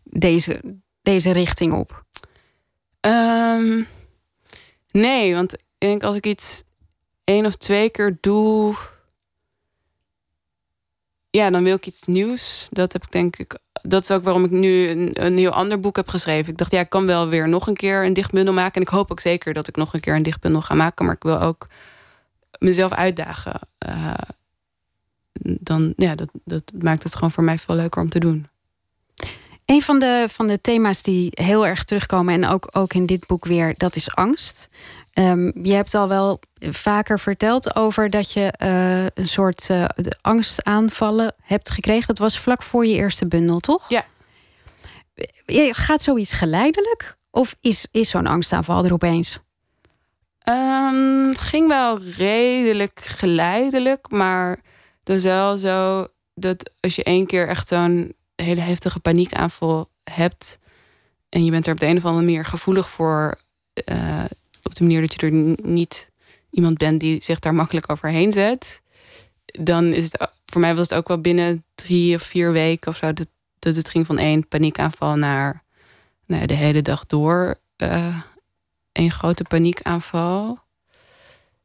[0.04, 0.62] deze,
[1.02, 2.06] deze richting op.
[3.00, 3.84] Ehm,
[4.92, 6.64] nee, want ik denk als ik iets
[7.24, 8.76] één of twee keer doe,
[11.38, 12.68] ja, dan wil ik iets nieuws.
[12.70, 13.58] Dat heb ik denk ik.
[13.82, 16.52] Dat is ook waarom ik nu een, een heel ander boek heb geschreven.
[16.52, 18.74] Ik dacht, ja, ik kan wel weer nog een keer een dichtbundel maken.
[18.74, 21.06] En ik hoop ook zeker dat ik nog een keer een dichtbundel ga maken.
[21.06, 21.68] Maar ik wil ook
[22.60, 23.60] mezelf uitdagen.
[23.78, 24.14] Eh,
[25.42, 28.48] dan, ja, dat, dat maakt het gewoon voor mij veel leuker om te doen.
[29.66, 32.34] Een van de, van de thema's die heel erg terugkomen...
[32.34, 34.70] en ook, ook in dit boek weer, dat is angst.
[35.14, 39.86] Ehm, je hebt al wel vaker verteld over dat je eh, een soort eh,
[40.22, 42.08] angstaanvallen hebt gekregen.
[42.08, 43.90] Dat was vlak voor je eerste bundel, toch?
[43.90, 44.06] Ja.
[45.46, 47.16] Eh, Gaat zoiets geleidelijk?
[47.32, 49.40] Of is, is zo'n angstaanval er opeens?
[50.40, 54.60] Het ging wel redelijk geleidelijk, maar
[55.04, 60.60] is wel zo dat als je één keer echt zo'n hele heftige paniekaanval hebt
[61.30, 63.40] en je bent er op de een of andere manier gevoelig voor,
[64.64, 65.32] op de manier dat je er
[65.68, 66.10] niet
[66.50, 68.82] iemand bent die zich daar makkelijk overheen zet,
[69.46, 72.98] dan is het voor mij was het ook wel binnen drie of vier weken of
[72.98, 73.28] zo dat,
[73.60, 75.64] dat het ging van één paniekaanval naar
[76.26, 77.60] nou, ja, de hele dag door.
[77.76, 78.18] eh,
[78.92, 80.60] een grote paniekaanval.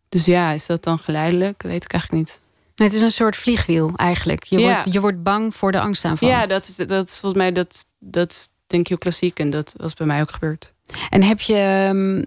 [0.09, 1.63] Dus ja, is dat dan geleidelijk?
[1.63, 2.41] Weet ik eigenlijk niet.
[2.75, 4.45] Het is een soort vliegwiel eigenlijk.
[4.45, 4.73] Je, Ja.
[4.75, 6.29] wordt, je wordt bang voor de angstaanval.
[6.29, 9.39] Ja, dat is, dat is volgens mij dat, dat denk ik heel klassiek.
[9.39, 10.73] En dat was bij mij ook gebeurd.
[11.11, 12.23] En heb je, ehm,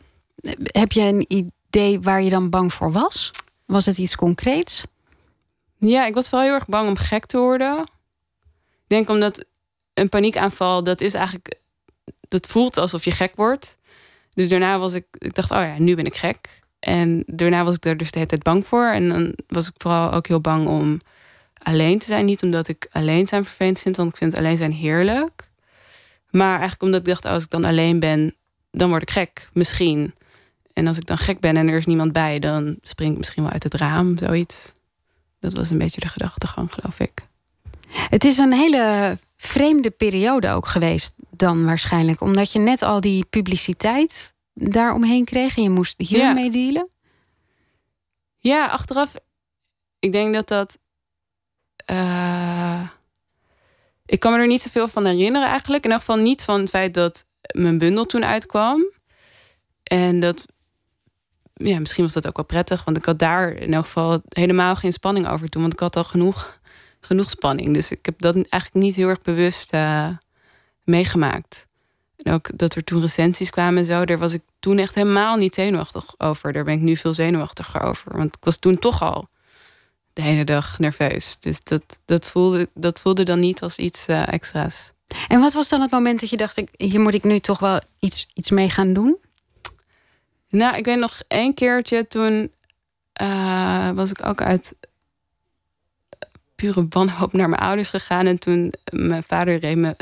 [0.63, 3.31] heb je een idee waar je dan bang voor was?
[3.65, 4.83] Was het iets concreets?
[5.77, 7.79] Ja, ik was wel heel erg bang om gek te worden.
[7.79, 9.45] Ik denk omdat
[9.93, 11.59] een paniekaanval, dat is eigenlijk...
[12.27, 13.77] Dat voelt alsof je gek wordt.
[14.33, 15.05] Dus daarna was ik...
[15.11, 16.61] Ik dacht, oh ja, nu ben ik gek.
[16.79, 18.85] En daarna was ik er dus de hele tijd bang voor.
[18.85, 20.99] En dan was ik vooral ook heel bang om
[21.63, 22.25] alleen te zijn.
[22.25, 25.49] Niet omdat ik alleen zijn vervelend vind, want ik vind alleen zijn heerlijk.
[26.29, 28.35] Maar eigenlijk omdat ik dacht, als ik dan alleen ben,
[28.71, 29.49] dan word ik gek.
[29.53, 30.13] Misschien.
[30.81, 33.43] En als ik dan gek ben en er is niemand bij, dan spring ik misschien
[33.43, 34.73] wel uit het raam, zoiets.
[35.39, 37.27] Dat was een beetje de gedachtegang, geloof ik.
[37.87, 42.21] Het is een hele vreemde periode ook geweest dan waarschijnlijk.
[42.21, 45.55] Omdat je net al die publiciteit daaromheen kreeg.
[45.57, 46.89] En je moest hiermee dealen.
[48.37, 49.13] Ja, achteraf,
[49.99, 50.77] ik denk dat dat.
[51.85, 52.87] eh,
[54.05, 55.83] ik kan me er niet zoveel van herinneren eigenlijk.
[55.85, 58.85] In elk geval niet van het feit dat mijn bundel toen uitkwam.
[59.83, 60.45] En dat.
[61.63, 64.75] Ja, misschien was dat ook wel prettig, want ik had daar in elk geval helemaal
[64.75, 66.59] geen spanning over toen, want ik had al genoeg,
[67.01, 67.73] genoeg spanning.
[67.73, 70.07] Dus ik heb dat eigenlijk niet heel erg bewust eh,
[70.83, 71.67] meegemaakt.
[72.17, 74.05] En ook dat er toen recensies kwamen en zo.
[74.05, 76.53] Daar was ik toen echt helemaal niet zenuwachtig over.
[76.53, 78.17] Daar ben ik nu veel zenuwachtiger over.
[78.17, 79.29] Want ik was toen toch al
[80.13, 81.39] de hele dag nerveus.
[81.39, 84.93] Dus dat, dat, voelde, dat voelde dan niet als iets uh, extra's.
[85.27, 86.57] En wat was dan het moment dat je dacht...
[86.57, 89.17] Ik, hier moet ik nu toch wel iets, iets mee gaan doen?
[90.51, 92.51] Nou, ik weet nog één keertje toen...
[93.21, 94.75] Uh, was ik ook uit
[96.55, 98.25] pure wanhoop naar mijn ouders gegaan.
[98.25, 99.95] En toen mijn vader reed me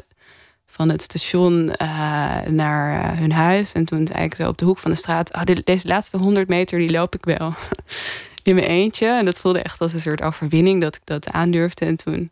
[0.66, 3.72] van het station uh, naar hun huis.
[3.72, 5.34] En toen zei ik zo op de hoek van de straat...
[5.34, 7.54] Oh, deze laatste 100 meter die loop ik wel.
[8.44, 9.08] in mijn eentje.
[9.08, 11.86] En dat voelde echt als een soort overwinning dat ik dat aandurfde.
[11.86, 12.32] En toen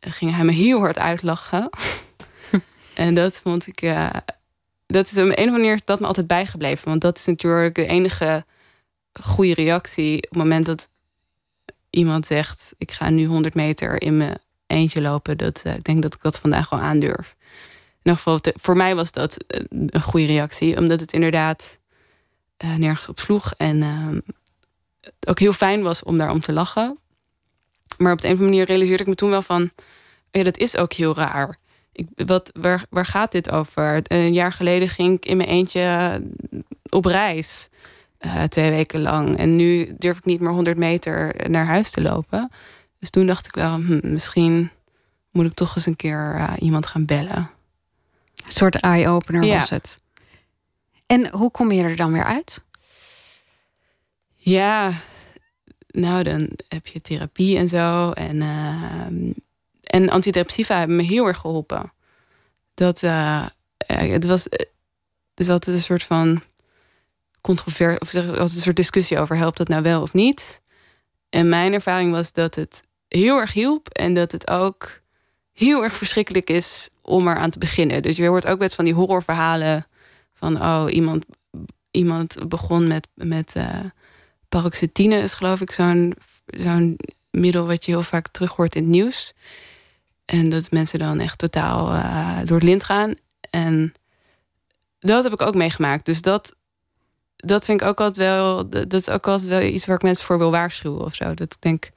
[0.00, 1.70] ging hij me heel hard uitlachen.
[2.94, 3.82] en dat vond ik.
[3.82, 4.10] Uh,
[4.92, 6.88] dat is op een of andere manier dat me altijd bijgebleven.
[6.88, 8.44] Want dat is natuurlijk de enige
[9.12, 10.88] goede reactie op het moment dat
[11.90, 15.38] iemand zegt: Ik ga nu 100 meter in mijn eentje lopen.
[15.38, 17.36] Dat, uh, ik denk dat ik dat vandaag wel aandurf.
[18.02, 21.78] In ieder geval, voor mij was dat eh, een goede reactie, omdat het inderdaad
[22.64, 23.52] uh, nergens op sloeg.
[23.56, 24.08] En uh,
[25.00, 26.98] het ook heel fijn was om daar om te lachen.
[27.98, 29.70] Maar op de een of andere manier realiseerde ik me toen wel van...
[30.30, 31.56] ja, dat is ook heel raar.
[31.92, 34.00] Ik, wat, waar, waar gaat dit over?
[34.02, 36.20] Een jaar geleden ging ik in mijn eentje
[36.88, 37.68] op reis.
[38.20, 39.36] Uh, twee weken lang.
[39.36, 42.50] En nu durf ik niet meer 100 meter naar huis te lopen.
[42.98, 44.70] Dus toen dacht ik wel, hm, misschien
[45.30, 47.50] moet ik toch eens een keer uh, iemand gaan bellen.
[48.44, 49.58] Een soort eye-opener ja.
[49.58, 50.00] was het.
[51.06, 52.64] En hoe kom je er dan weer uit?
[54.34, 54.92] Ja,
[55.86, 58.10] nou dan heb je therapie en zo.
[58.10, 59.34] En, uh,
[59.92, 61.92] en antidepressiva hebben me heel erg geholpen.
[62.74, 63.46] Dat uh,
[63.86, 64.70] het was, het
[65.34, 66.42] is altijd een soort van
[67.40, 70.60] controverse, of zeg, altijd een soort discussie over helpt dat nou wel of niet.
[71.30, 75.00] En mijn ervaring was dat het heel erg hielp en dat het ook
[75.52, 78.02] heel erg verschrikkelijk is om eraan te beginnen.
[78.02, 79.86] Dus je hoort ook met van die horrorverhalen
[80.34, 81.24] van oh iemand,
[81.90, 83.54] iemand begon met, met
[84.48, 86.14] paroxetine is geloof ik zo'n
[86.46, 86.98] zo'n
[87.30, 89.32] middel wat je heel vaak terug hoort in het nieuws.
[90.32, 93.14] En dat mensen dan echt totaal uh, door het lint gaan.
[93.50, 93.92] En
[94.98, 96.04] dat heb ik ook meegemaakt.
[96.04, 96.56] Dus dat,
[97.36, 98.68] dat vind ik ook altijd wel.
[98.68, 101.34] Dat is ook altijd wel iets waar ik mensen voor wil waarschuwen of zo.
[101.34, 101.90] Dat ik denk.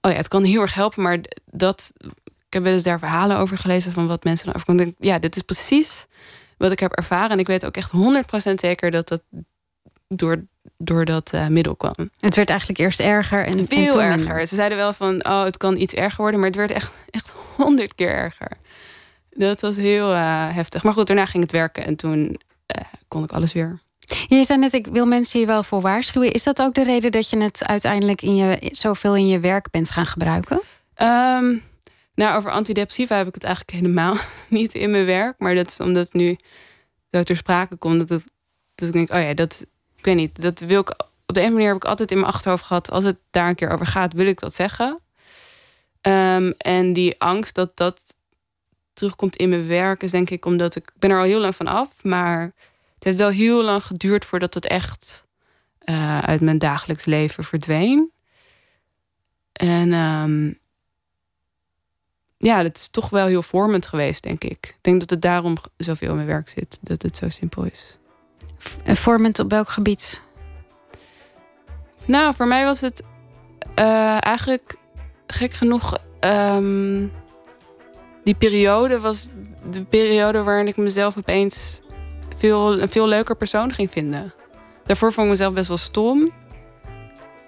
[0.00, 1.92] Oh ja, het kan heel erg helpen, maar dat.
[2.46, 5.36] Ik heb wel eens daar verhalen over gelezen van wat mensen dan denk, Ja, dit
[5.36, 6.06] is precies
[6.56, 7.30] wat ik heb ervaren.
[7.30, 7.92] En ik weet ook echt
[8.50, 9.22] 100% zeker dat dat
[10.08, 10.44] door
[10.76, 12.10] door dat uh, middel kwam.
[12.18, 14.46] Het werd eigenlijk eerst erger en veel en erger.
[14.46, 17.34] Ze zeiden wel van, oh, het kan iets erger worden, maar het werd echt echt
[17.56, 18.50] honderd keer erger.
[19.30, 20.82] Dat was heel uh, heftig.
[20.82, 22.40] Maar goed, daarna ging het werken en toen
[22.76, 23.80] uh, kon ik alles weer.
[24.28, 26.32] Je zei net, ik wil mensen hier wel voor waarschuwen.
[26.32, 29.70] Is dat ook de reden dat je het uiteindelijk in je, zoveel in je werk
[29.70, 30.60] bent gaan gebruiken?
[30.96, 31.62] Um,
[32.14, 34.16] nou, over antidepressiva heb ik het eigenlijk helemaal
[34.48, 35.38] niet in mijn werk.
[35.38, 36.36] Maar dat is omdat het nu
[37.10, 38.30] zo ter sprake komt dat, het,
[38.74, 39.66] dat ik denk, oh ja, dat
[40.00, 40.90] ik weet niet, dat wil ik
[41.26, 42.90] op de een manier heb ik altijd in mijn achterhoofd gehad.
[42.90, 45.00] Als het daar een keer over gaat, wil ik dat zeggen.
[46.02, 48.16] Um, en die angst dat dat
[48.92, 51.66] terugkomt in mijn werk is denk ik omdat ik, ben er al heel lang van
[51.66, 52.42] af, maar
[52.94, 55.26] het heeft wel heel lang geduurd voordat het echt
[55.84, 58.12] uh, uit mijn dagelijks leven verdween.
[59.52, 60.58] En um,
[62.36, 64.66] ja, dat is toch wel heel vormend geweest, denk ik.
[64.66, 67.98] Ik denk dat het daarom zoveel in mijn werk zit, dat het zo simpel is.
[68.84, 70.22] Vormend op welk gebied?
[72.04, 73.02] Nou, voor mij was het
[73.78, 74.76] uh, eigenlijk
[75.26, 75.98] gek genoeg.
[76.20, 77.12] Um,
[78.24, 79.28] die periode was
[79.70, 81.80] de periode waarin ik mezelf opeens
[82.36, 84.32] veel, een veel leuker persoon ging vinden.
[84.84, 86.28] Daarvoor vond ik mezelf best wel stom.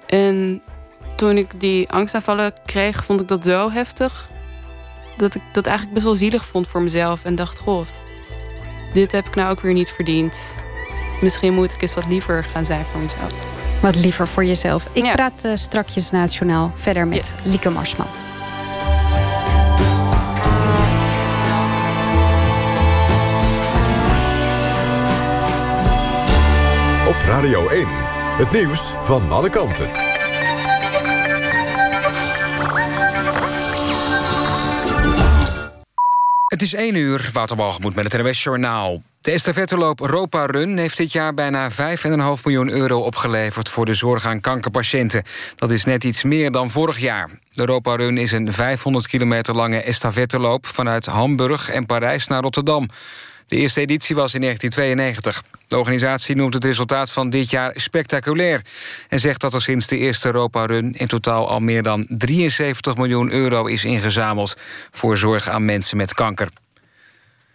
[0.06, 0.62] En
[1.16, 4.28] toen ik die angstaanvallen kreeg, vond ik dat zo heftig.
[5.16, 7.24] Dat ik dat eigenlijk best wel zielig vond voor mezelf.
[7.24, 7.86] En dacht, goh,
[8.92, 10.56] dit heb ik nou ook weer niet verdiend
[11.22, 13.32] misschien moet ik eens wat liever gaan zijn voor mezelf.
[13.80, 14.88] Wat liever voor jezelf.
[14.92, 17.34] Ik praat uh, strakjes nationaal verder met yes.
[17.44, 18.06] Lieke Marsman.
[27.08, 27.86] Op Radio 1,
[28.36, 30.11] het nieuws van alle kanten.
[36.62, 39.02] Het is 1 uur, Waterbalgemoed met het NWS Journaal.
[39.20, 41.76] De estafetteloop Ropa Run heeft dit jaar bijna 5,5
[42.44, 43.68] miljoen euro opgeleverd...
[43.68, 45.22] voor de zorg aan kankerpatiënten.
[45.56, 47.30] Dat is net iets meer dan vorig jaar.
[47.52, 50.66] De Ropa Run is een 500 kilometer lange estafetteloop...
[50.66, 52.88] vanuit Hamburg en Parijs naar Rotterdam.
[53.52, 55.42] De eerste editie was in 1992.
[55.66, 58.60] De organisatie noemt het resultaat van dit jaar spectaculair...
[59.08, 60.92] en zegt dat er sinds de eerste Europa-run...
[60.92, 64.56] in totaal al meer dan 73 miljoen euro is ingezameld...
[64.90, 66.48] voor zorg aan mensen met kanker.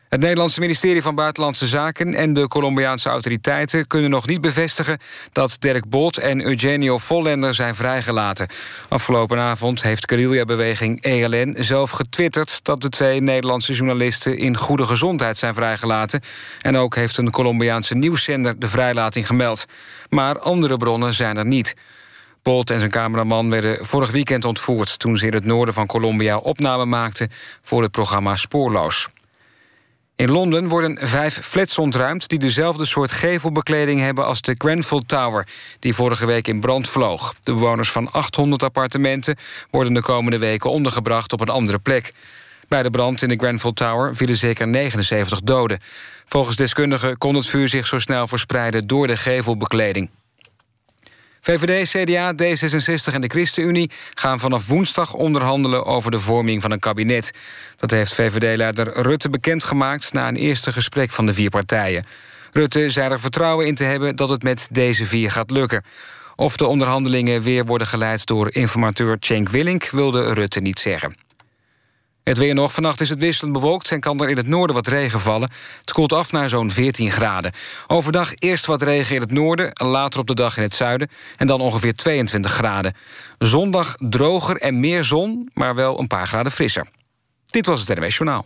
[0.09, 4.97] Het Nederlandse ministerie van Buitenlandse Zaken en de Colombiaanse autoriteiten kunnen nog niet bevestigen
[5.31, 8.47] dat Dirk Bolt en Eugenio Vollender zijn vrijgelaten.
[8.89, 15.37] Afgelopen avond heeft guerrilla-beweging ELN zelf getwitterd dat de twee Nederlandse journalisten in goede gezondheid
[15.37, 16.21] zijn vrijgelaten.
[16.61, 19.65] En ook heeft een Colombiaanse nieuwszender de vrijlating gemeld.
[20.09, 21.75] Maar andere bronnen zijn er niet.
[22.43, 24.99] Bolt en zijn cameraman werden vorig weekend ontvoerd...
[24.99, 29.09] toen ze in het noorden van Colombia opname maakten voor het programma Spoorloos.
[30.17, 32.27] In Londen worden vijf flats ontruimd...
[32.27, 35.47] die dezelfde soort gevelbekleding hebben als de Grenfell Tower...
[35.79, 37.35] die vorige week in brand vloog.
[37.43, 39.35] De bewoners van 800 appartementen...
[39.71, 42.13] worden de komende weken ondergebracht op een andere plek.
[42.67, 45.79] Bij de brand in de Grenfell Tower vielen zeker 79 doden.
[46.25, 48.87] Volgens deskundigen kon het vuur zich zo snel verspreiden...
[48.87, 50.09] door de gevelbekleding.
[51.47, 56.79] VVD, CDA, D66 en de ChristenUnie gaan vanaf woensdag onderhandelen over de vorming van een
[56.79, 57.31] kabinet.
[57.75, 62.05] Dat heeft VVD-leider Rutte bekendgemaakt na een eerste gesprek van de vier partijen.
[62.51, 65.83] Rutte zei er vertrouwen in te hebben dat het met deze vier gaat lukken.
[66.35, 69.89] Of de onderhandelingen weer worden geleid door informateur Cenk Willink...
[69.89, 71.26] wilde Rutte niet zeggen.
[72.27, 72.73] Het weer nog.
[72.73, 75.49] Vannacht is het wisselend bewolkt en kan er in het noorden wat regen vallen.
[75.79, 77.51] Het koelt af naar zo'n 14 graden.
[77.87, 81.09] Overdag eerst wat regen in het noorden, later op de dag in het zuiden...
[81.37, 82.95] en dan ongeveer 22 graden.
[83.37, 86.87] Zondag droger en meer zon, maar wel een paar graden frisser.
[87.45, 88.45] Dit was het NWS Journaal.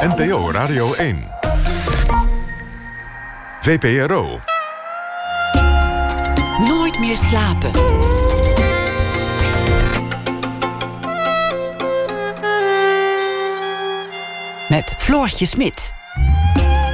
[0.00, 1.28] NPO Radio 1.
[3.60, 4.40] VPRO.
[6.58, 7.70] Nooit meer slapen.
[14.68, 15.92] Met Floortje Smit.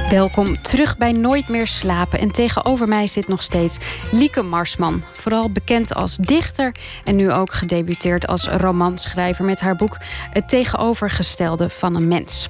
[0.09, 2.19] Welkom terug bij Nooit meer slapen.
[2.19, 3.77] En tegenover mij zit nog steeds
[4.11, 5.03] Lieke Marsman.
[5.13, 9.97] Vooral bekend als dichter en nu ook gedebuteerd als romanschrijver met haar boek
[10.31, 12.47] Het tegenovergestelde van een mens.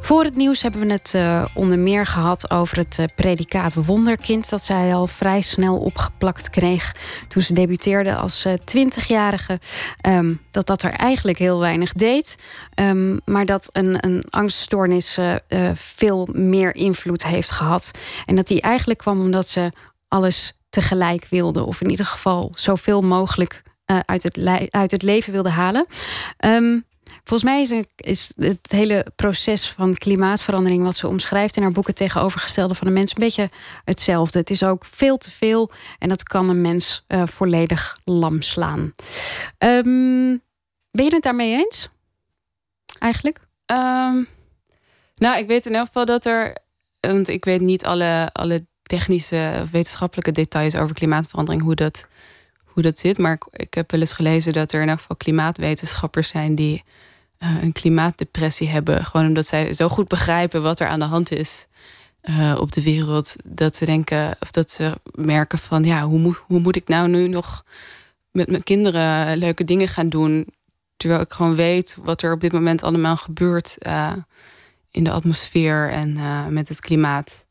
[0.00, 4.50] Voor het nieuws hebben we het uh, onder meer gehad over het uh, predicaat wonderkind...
[4.50, 6.94] dat zij al vrij snel opgeplakt kreeg
[7.28, 9.60] toen ze debuteerde als twintigjarige.
[10.06, 12.36] Uh, um, dat dat er eigenlijk heel weinig deed.
[12.74, 15.18] Um, maar dat een, een angststoornis
[15.74, 17.90] veel meer invloed heeft gehad.
[18.26, 19.72] En dat die eigenlijk kwam omdat ze
[20.08, 21.64] alles tegelijk wilde.
[21.64, 23.62] Of in ieder geval zoveel mogelijk
[24.06, 25.86] uit, het uit het leven wilde halen.
[26.44, 26.84] Um,
[27.24, 32.74] Volgens mij is, het hele proces van klimaatverandering, wat ze omschrijft in haar boeken tegenovergestelde
[32.74, 33.50] van de mens, een beetje
[33.84, 34.38] hetzelfde.
[34.38, 38.94] Het is ook veel te veel en dat kan een mens uh, volledig lam slaan.
[39.58, 40.42] Um,
[40.90, 41.88] ben je het daarmee eens?
[42.98, 43.38] Eigenlijk?
[43.66, 44.28] Um,
[45.16, 46.56] nou, ik weet in elk geval dat er.
[47.00, 52.06] Want ik weet niet alle, alle technische wetenschappelijke details over klimaatverandering, hoe dat,
[52.64, 53.18] hoe dat zit.
[53.18, 56.84] Maar ik, ik heb wel eens gelezen dat er in elk geval klimaatwetenschappers zijn die
[57.42, 59.04] uh, een klimaatdepressie hebben.
[59.04, 61.66] Gewoon omdat zij zo goed begrijpen wat er aan de hand is
[62.22, 63.36] uh, op de wereld.
[63.44, 67.08] Dat ze denken, of dat ze merken van ja, hoe moet, hoe moet ik nou
[67.08, 67.64] nu nog
[68.30, 70.46] met mijn kinderen leuke dingen gaan doen.
[70.96, 74.12] Terwijl ik gewoon weet wat er op dit moment allemaal gebeurt uh,
[74.90, 76.18] in de atmosfeer en
[76.52, 77.44] met het klimaat.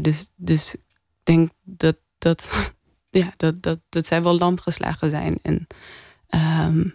[0.00, 0.80] dus, dus ik
[1.22, 2.72] denk dat, dat,
[3.10, 5.38] ja, dat, dat, dat zij wel lamp geslagen zijn.
[5.42, 5.66] En
[6.68, 6.94] um,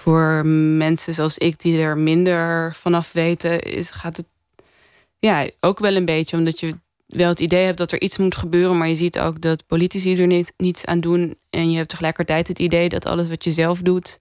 [0.00, 4.26] voor mensen zoals ik die er minder vanaf weten, is, gaat het
[5.18, 6.74] ja, ook wel een beetje omdat je
[7.06, 10.16] wel het idee hebt dat er iets moet gebeuren, maar je ziet ook dat politici
[10.16, 11.38] er niet, niets aan doen.
[11.50, 14.20] En je hebt tegelijkertijd het idee dat alles wat je zelf doet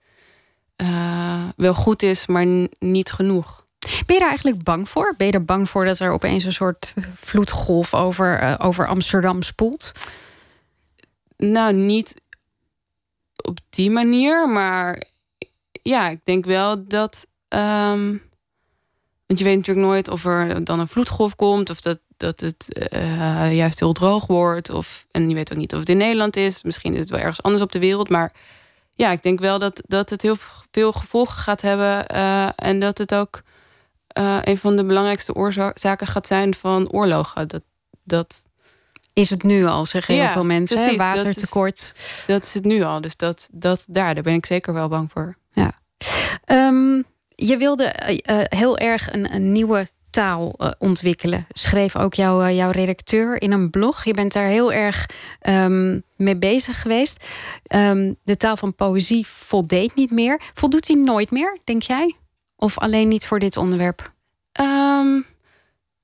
[0.78, 3.66] uh, wel goed is, maar niet genoeg.
[3.80, 5.14] Ben je daar eigenlijk bang voor?
[5.18, 9.42] Ben je er bang voor dat er opeens een soort vloedgolf over, uh, over Amsterdam
[9.42, 9.92] spoelt?
[11.38, 12.22] Nou, niet
[13.42, 15.04] op die manier, maar
[15.84, 17.28] ja, ik denk wel dat.
[17.50, 18.28] Um,
[19.26, 22.90] want je weet natuurlijk nooit of er dan een vloedgolf komt, of dat, dat het
[22.94, 24.70] uh, juist heel droog wordt.
[24.70, 26.64] Of, en je weet ook niet of het in Nederland is.
[26.64, 28.10] Misschien is het wel ergens anders op de wereld.
[28.10, 28.34] Maar
[28.92, 30.36] ja, ik denk wel dat, dat het heel
[30.72, 32.06] veel gevolgen gaat hebben.
[32.16, 33.42] Uh, en dat het ook
[34.18, 37.48] uh, een van de belangrijkste oorzaken gaat zijn van oorlogen.
[37.48, 37.64] Dat,
[38.04, 38.44] dat,
[39.14, 40.78] is het nu al, zeggen heel veel mensen.
[40.78, 41.78] Precies, Watertekort.
[41.78, 43.02] Dat is, dat is het nu al.
[43.02, 45.38] Dus dat, dat, daar, daar ben ik zeker wel bang voor.
[45.52, 45.72] Ja.
[46.46, 47.04] Um,
[47.36, 51.48] je wilde uh, heel erg een, een nieuwe taal uh, ontwikkelen.
[51.50, 54.04] Schreef ook jouw, jouw redacteur in een blog.
[54.04, 55.10] Je bent daar heel erg
[55.48, 57.26] um, mee bezig geweest.
[57.76, 60.42] Um, de taal van poëzie voldeed niet meer.
[60.54, 62.16] Voldoet die nooit meer, denk jij?
[62.56, 64.12] Of alleen niet voor dit onderwerp?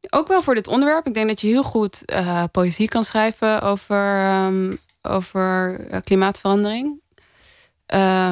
[0.09, 1.07] Ook wel voor dit onderwerp.
[1.07, 2.03] Ik denk dat je heel goed
[2.51, 4.31] poëzie kan schrijven over,
[5.01, 7.01] over klimaatverandering.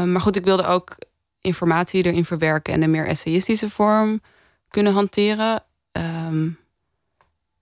[0.05, 0.97] maar goed, ik wilde ook
[1.43, 4.21] informatie erin verwerken en een meer essayistische vorm
[4.69, 5.63] kunnen hanteren.
[5.91, 6.49] Ehm,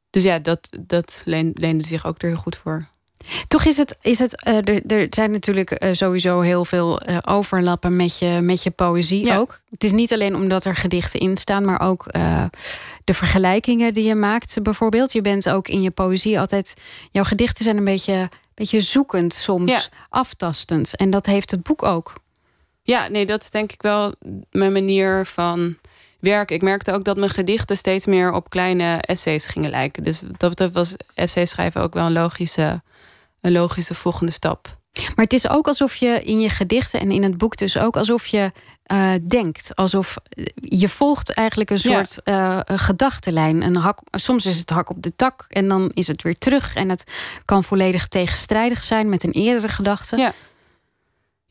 [0.10, 2.90] dus ja, dat, dat leende zich ook er heel goed voor.
[3.48, 7.18] Toch is het, is het uh, er, er zijn natuurlijk uh, sowieso heel veel uh,
[7.22, 9.38] overlappen met je, met je poëzie ja.
[9.38, 9.62] ook.
[9.70, 12.06] Het is niet alleen omdat er gedichten in staan, maar ook
[13.04, 15.12] de vergelijkingen die je maakt, bijvoorbeeld.
[15.12, 16.74] Je bent ook in je poëzie altijd.
[17.12, 19.82] Jouw gedichten zijn een beetje, beetje zoekend soms, ja.
[20.10, 20.96] aftastend.
[20.96, 22.14] En dat heeft het boek ook.
[22.84, 24.14] Ja, nee, dat is denk ik wel
[24.52, 25.78] mijn manier van
[26.20, 26.56] werken.
[26.56, 30.04] Ik merkte ook dat mijn gedichten steeds meer op kleine essays gingen lijken.
[30.04, 32.82] Dus dat was essay schrijven ook wel een logische
[33.42, 34.80] een logische volgende stap.
[34.94, 37.98] Maar het is ook alsof je in je gedichten en in het boek dus ook
[37.98, 38.52] alsof je
[38.92, 39.76] uh, denkt.
[39.76, 40.18] Alsof
[40.56, 42.66] je volgt eigenlijk een soort ja.
[42.70, 43.62] uh, gedachtenlijn.
[43.62, 46.76] Een hak, soms is het hak op de tak en dan is het weer terug.
[46.76, 47.04] En het
[47.46, 50.18] kan volledig tegenstrijdig zijn met een eerdere gedachte.
[50.18, 50.34] Ja.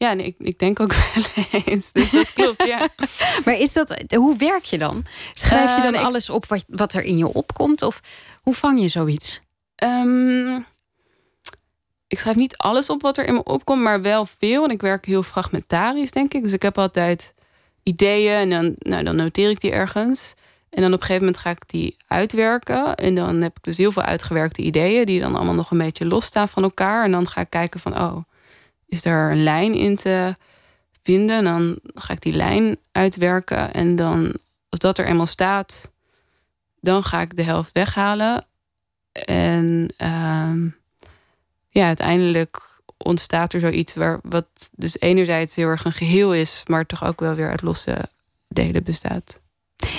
[0.03, 1.25] Ja, nee, ik, ik denk ook wel
[1.65, 1.93] eens.
[1.93, 2.89] Dus dat klopt, ja.
[3.45, 5.05] maar is dat, hoe werk je dan?
[5.33, 7.83] Schrijf je dan uh, alles op wat, wat er in je opkomt?
[7.83, 8.01] Of
[8.43, 9.41] hoe vang je zoiets?
[9.85, 10.67] Um,
[12.07, 14.65] ik schrijf niet alles op wat er in me opkomt, maar wel veel.
[14.65, 16.43] En ik werk heel fragmentarisch, denk ik.
[16.43, 17.35] Dus ik heb altijd
[17.83, 20.35] ideeën en dan, nou, dan noteer ik die ergens.
[20.71, 22.95] En dan op een gegeven moment ga ik die uitwerken.
[22.95, 26.07] En dan heb ik dus heel veel uitgewerkte ideeën, die dan allemaal nog een beetje
[26.07, 27.05] losstaan van elkaar.
[27.05, 28.17] En dan ga ik kijken van, oh,
[28.91, 30.37] is er een lijn in te
[31.03, 31.37] vinden?
[31.37, 33.73] En dan ga ik die lijn uitwerken.
[33.73, 34.37] En dan,
[34.69, 35.93] als dat er eenmaal staat,
[36.81, 38.45] dan ga ik de helft weghalen.
[39.13, 40.73] En uh,
[41.69, 46.87] ja, uiteindelijk ontstaat er zoiets waar wat dus enerzijds heel erg een geheel is, maar
[46.87, 47.99] toch ook wel weer uit losse
[48.49, 49.41] delen bestaat.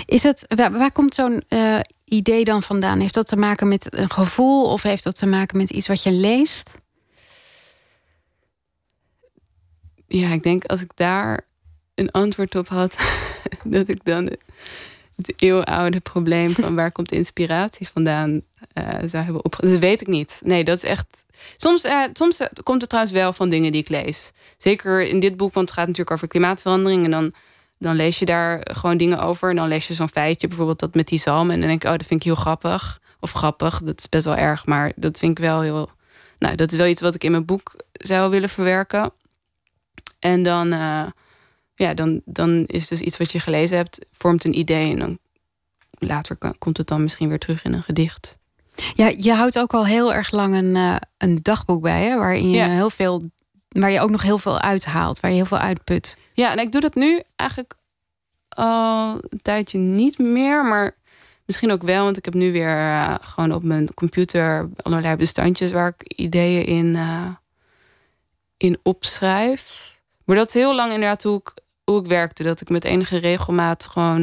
[0.05, 2.99] Is het, waar, waar komt zo'n uh, idee dan vandaan?
[2.99, 6.03] Heeft dat te maken met een gevoel of heeft dat te maken met iets wat
[6.03, 6.80] je leest?
[10.13, 11.41] Ja, ik denk als ik daar
[11.95, 12.95] een antwoord op had,
[13.63, 14.37] dat ik dan
[15.15, 18.41] het eeuwenoude probleem van waar komt inspiratie vandaan
[18.73, 19.55] uh, zou hebben op.
[19.59, 20.41] Dat weet ik niet.
[20.43, 21.25] Nee, dat is echt.
[21.57, 24.31] Soms, uh, soms eh, komt het trouwens wel van dingen die ik lees.
[24.57, 27.03] Zeker in dit boek, want het gaat natuurlijk over klimaatverandering.
[27.03, 27.33] En dan,
[27.77, 29.49] dan lees je daar gewoon dingen over.
[29.49, 31.49] En dan lees je zo'n feitje, bijvoorbeeld dat met die zalm.
[31.49, 32.99] En dan denk ik, oh, dat vind ik heel grappig.
[33.19, 34.65] Of grappig, dat is best wel erg.
[34.65, 35.89] Maar dat vind ik wel heel.
[36.37, 39.11] Nou, dat is wel iets wat ik in mijn boek zou willen verwerken.
[40.21, 41.05] En dan, uh,
[41.75, 44.91] ja, dan, dan is dus iets wat je gelezen hebt, vormt een idee.
[44.91, 45.19] En dan
[45.91, 48.37] later komt het dan misschien weer terug in een gedicht.
[48.95, 52.17] Ja, je houdt ook al heel erg lang een, uh, een dagboek bij, hè?
[52.17, 53.29] waarin je heel veel,
[53.67, 56.17] waar je ook nog heel veel uithaalt, waar je heel veel uitput.
[56.33, 57.73] Ja, en ik doe dat nu eigenlijk
[58.49, 60.97] al een tijdje niet meer, maar
[61.45, 65.71] misschien ook wel, want ik heb nu weer uh, gewoon op mijn computer allerlei bestandjes
[65.71, 67.27] waar ik ideeën in, uh,
[68.57, 69.90] in opschrijf.
[70.31, 71.53] Maar dat is heel lang inderdaad hoe ik,
[71.83, 74.19] hoe ik werkte, dat ik met enige regelmaat gewoon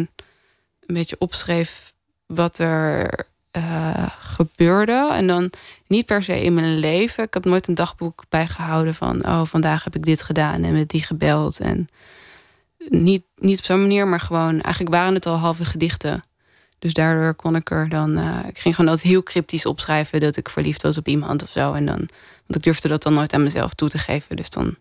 [0.87, 1.93] een beetje opschreef
[2.27, 3.11] wat er
[3.53, 5.11] uh, gebeurde.
[5.13, 5.51] En dan
[5.87, 7.25] niet per se in mijn leven.
[7.25, 9.27] Ik heb nooit een dagboek bijgehouden van...
[9.27, 11.61] oh, vandaag heb ik dit gedaan en met die gebeld.
[11.61, 11.89] En
[12.89, 14.61] niet, niet op zo'n manier, maar gewoon...
[14.61, 16.25] eigenlijk waren het al halve gedichten.
[16.79, 18.19] Dus daardoor kon ik er dan...
[18.19, 20.21] Uh, ik ging gewoon altijd heel cryptisch opschrijven...
[20.21, 21.73] dat ik verliefd was op iemand of zo.
[21.73, 21.97] En dan,
[22.47, 24.37] want ik durfde dat dan nooit aan mezelf toe te geven.
[24.37, 24.77] Dus dan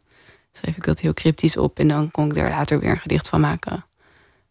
[0.58, 1.80] schreef ik dat heel cryptisch op...
[1.80, 3.86] en dan kon ik er later weer een gedicht van maken.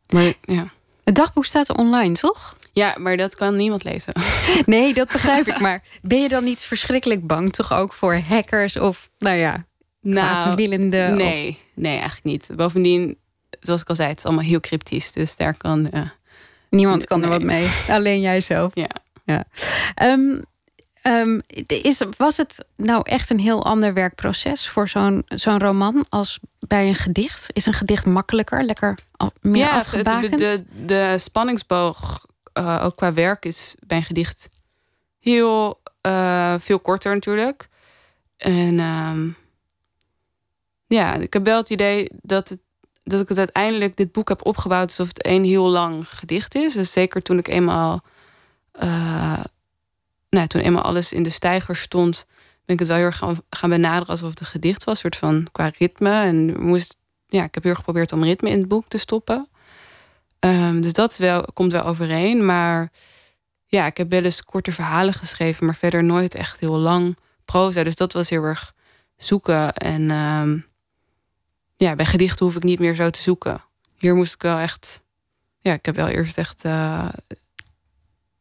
[0.09, 0.69] Maar ja...
[1.05, 2.57] Het dagboek staat online, toch?
[2.73, 4.13] Ja, maar dat kan niemand lezen.
[4.67, 5.61] Nee, dat begrijp ik.
[5.61, 9.65] Maar ben je dan niet verschrikkelijk bang, toch ook voor hackers of, nou ja,
[10.03, 10.97] kwaadwillende?
[10.97, 11.57] Nou, nee, of...
[11.75, 12.51] nee, eigenlijk niet.
[12.57, 13.19] Bovendien,
[13.61, 15.13] zoals ik al zei, het is allemaal heel cryptisch.
[15.13, 15.89] Dus daar kan.
[15.95, 16.01] Uh,
[16.71, 17.69] Niemand kan er wat mee.
[17.89, 18.75] Alleen jij zelf.
[18.75, 18.91] Ja.
[19.25, 19.45] ja.
[20.03, 20.45] Um,
[21.07, 26.39] um, is, was het nou echt een heel ander werkproces voor zo'n zo'n roman als
[26.59, 27.47] bij een gedicht?
[27.53, 28.99] Is een gedicht makkelijker, lekker
[29.41, 30.39] meer ja, afgebakend?
[30.39, 34.49] De, de, de spanningsboog uh, ook qua werk is bij een gedicht
[35.19, 37.69] heel uh, veel korter natuurlijk.
[38.37, 39.37] En um,
[40.87, 42.59] ja, ik heb wel het idee dat, het,
[43.03, 46.73] dat ik het uiteindelijk dit boek heb opgebouwd alsof het een heel lang gedicht is.
[46.73, 48.01] Dus zeker toen ik eenmaal,
[48.83, 49.45] uh,
[50.37, 52.27] nou, toen eenmaal alles in de stijger stond,
[52.65, 55.17] ben ik het wel heel erg gaan, gaan benaderen alsof het een gedicht was, soort
[55.17, 56.11] van qua ritme.
[56.11, 59.49] En moest, ja, ik heb heel erg geprobeerd om ritme in het boek te stoppen.
[60.41, 62.45] Um, dus dat wel, komt wel overeen.
[62.45, 62.93] Maar
[63.67, 67.85] ja, ik heb wel eens korte verhalen geschreven, maar verder nooit echt heel lang proza.
[67.85, 68.75] Dus dat was heel erg
[69.17, 69.75] zoeken.
[69.75, 70.67] En um,
[71.77, 73.63] ja, bij gedichten hoef ik niet meer zo te zoeken.
[73.99, 75.03] Hier moest ik wel echt.
[75.61, 77.09] Ja, ik heb wel eerst echt uh,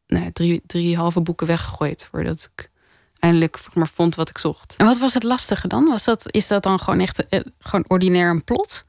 [0.06, 2.70] nee, drie, drie halve boeken weggegooid voordat ik
[3.18, 4.74] eindelijk maar vond wat ik zocht.
[4.76, 5.88] En wat was het lastige dan?
[5.88, 8.84] Was dat, is dat dan gewoon echt uh, gewoon ordinair een plot?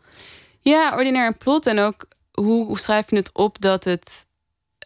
[0.59, 1.65] Ja, ordinair een plot.
[1.65, 4.25] En ook hoe, schrijf je het op dat het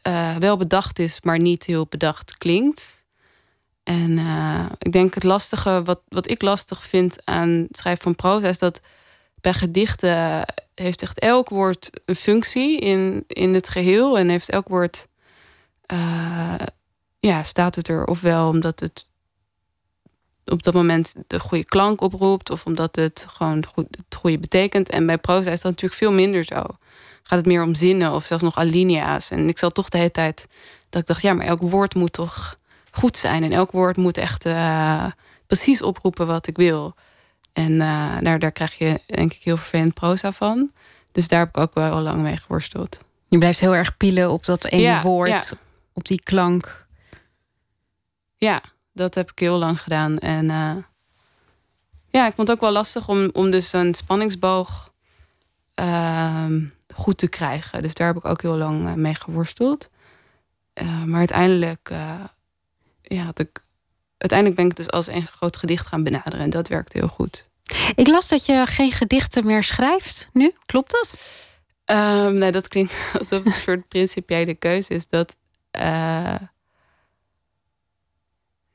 [0.07, 2.99] uh, wel bedacht is, maar niet heel bedacht klinkt.
[3.83, 4.17] En
[4.77, 8.59] ik denk het lastige, wat, wat ik lastig vind aan het schrijven van proza, is
[8.59, 8.81] dat
[9.41, 14.17] bij gedichten heeft echt elk woord een functie in, in het geheel.
[14.17, 15.07] En heeft elk woord,
[17.19, 19.07] ja, staat het er ofwel omdat het
[20.45, 22.49] op dat moment de goede klank oproept.
[22.49, 24.89] Of omdat het gewoon goed, het goede betekent.
[24.89, 26.63] En bij proza is dat natuurlijk veel minder zo.
[27.23, 29.31] Gaat het meer om zinnen of zelfs nog alinea's.
[29.31, 30.47] En ik zat toch de hele tijd
[30.89, 32.57] dat ik dacht, ja, maar elk woord moet toch
[32.91, 33.43] goed zijn.
[33.43, 35.05] En elk woord moet echt uh,
[35.47, 36.95] precies oproepen wat ik wil.
[37.53, 40.71] En uh, daar, daar krijg je denk ik heel vervelend proza van.
[41.11, 43.03] Dus daar heb ik ook wel lang mee geworsteld.
[43.27, 45.53] Je blijft heel erg pielen op dat ene woord,
[46.01, 46.87] op die klank.
[48.35, 48.61] Ja,
[48.93, 50.17] dat heb ik heel lang gedaan.
[50.17, 50.75] En uh,
[52.09, 54.93] ja, ik vond het ook wel lastig om, om dus een spanningsboog
[55.75, 56.45] uh,
[56.95, 57.81] goed te krijgen.
[57.81, 59.89] Dus daar heb ik ook heel lang uh, mee geworsteld.
[60.73, 61.89] Uh, maar uiteindelijk,
[63.01, 63.63] ja, had ik,
[64.17, 66.39] uiteindelijk ben ik dus als een groot gedicht gaan benaderen.
[66.39, 67.49] En dat werkte heel goed.
[67.95, 70.53] Ik las dat je geen gedichten meer schrijft nu.
[70.65, 71.15] Klopt dat?
[71.85, 75.07] Um, nee, dat klinkt alsof het een soort principiële keuze is.
[75.07, 75.35] Dat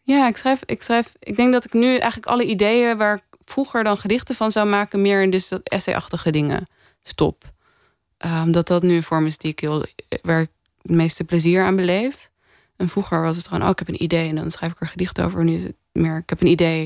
[0.03, 1.15] ja, ik schrijf, ik schrijf.
[1.19, 4.69] Ik denk dat ik nu eigenlijk alle ideeën waar ik vroeger dan gedichten van zou
[4.69, 6.67] maken, meer in dus dat essayachtige dingen
[7.03, 7.45] stop.
[8.19, 9.87] Um, dat dat nu een vorm is die ik heel,
[10.23, 10.51] waar ik
[10.83, 12.31] het meeste plezier aan beleef.
[12.77, 14.89] En vroeger was het gewoon, oh, ik heb een idee en dan schrijf ik er
[14.89, 15.45] gedichten over.
[15.45, 16.85] Nu is het meer, ik heb een idee,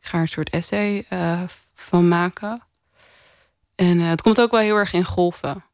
[0.00, 1.42] ik ga er een soort essay uh,
[1.74, 2.62] van maken.
[3.74, 5.64] En het komt ook wel heel erg in golven.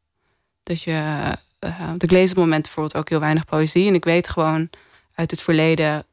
[0.63, 3.87] Dat je, uh, ik lees op het moment bijvoorbeeld ook heel weinig poëzie.
[3.87, 4.69] En ik weet gewoon
[5.15, 6.05] uit het verleden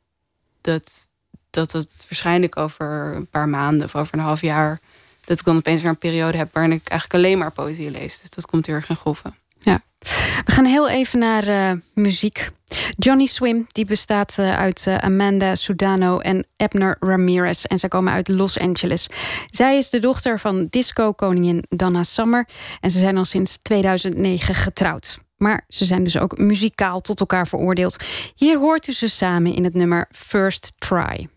[0.61, 1.09] dat,
[1.50, 4.80] dat het waarschijnlijk over een paar maanden of over een half jaar.
[5.24, 8.20] dat ik dan opeens weer een periode heb waarin ik eigenlijk alleen maar poëzie lees.
[8.20, 9.34] Dus dat komt heel erg in golven.
[9.59, 9.80] Ja.
[10.44, 12.50] We gaan heel even naar uh, muziek.
[12.96, 17.64] Johnny Swim die bestaat uh, uit Amanda Sudano en Ebner Ramirez.
[17.64, 19.07] En zij komen uit Los Angeles.
[19.46, 22.48] Zij is de dochter van disco-koningin Donna Summer.
[22.80, 25.18] En ze zijn al sinds 2009 getrouwd.
[25.43, 27.97] Maar ze zijn dus ook muzikaal tot elkaar veroordeeld.
[28.34, 31.28] Hier hoort u ze samen in het nummer First Try.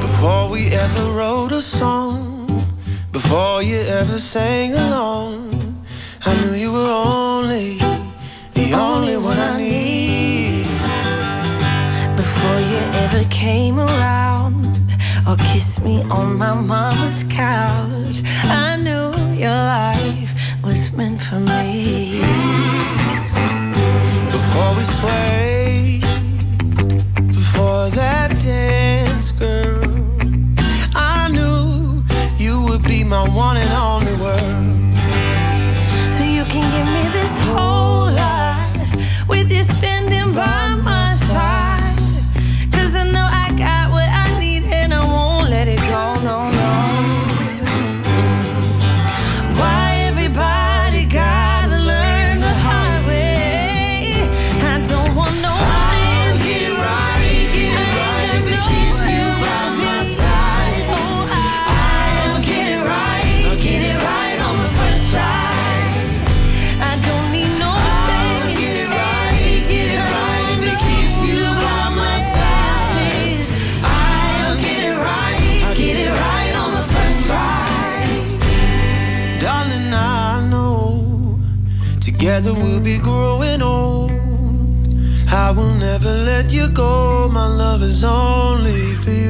[0.00, 2.48] Before we ever wrote a song,
[3.10, 5.52] before you ever sang along,
[6.26, 7.76] I knew you were only
[8.52, 9.13] the only
[13.44, 14.74] came around
[15.28, 19.12] or kissed me on my mama's couch, I knew
[19.44, 20.30] your life
[20.64, 22.22] was meant for me.
[24.34, 26.00] Before we sway,
[27.38, 29.84] before that dance, girl,
[30.94, 32.02] I knew
[32.38, 33.73] you would be my one and
[86.04, 87.28] never let you go.
[87.32, 89.23] My love is only for you.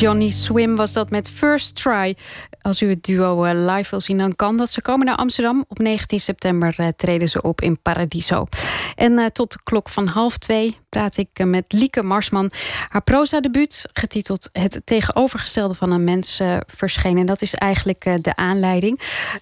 [0.00, 2.16] Johnny Swim was dat met First Try.
[2.60, 4.70] Als u het duo eh, live wil zien, dan kan dat.
[4.70, 5.64] Ze komen naar Amsterdam.
[5.68, 8.46] Op 19 september eh, treden ze op in Paradiso.
[8.94, 12.50] En uh, tot de klok van half twee praat ik met Lieke Marsman.
[12.88, 17.26] Haar proza-debuut, getiteld Het tegenovergestelde van een mens, verschenen.
[17.26, 19.00] Dat is eigenlijk de aanleiding.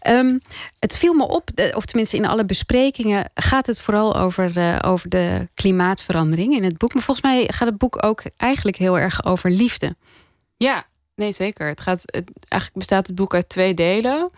[0.09, 0.41] Um,
[0.79, 3.31] het viel me op, of tenminste in alle besprekingen...
[3.35, 6.95] gaat het vooral over, over de klimaatverandering in het boek.
[6.95, 9.97] Maar volgens mij gaat het boek ook eigenlijk heel erg over liefde.
[10.59, 11.67] Ja, nee, zeker.
[11.67, 14.31] Het gaat, het, eigenlijk bestaat het boek uit twee delen.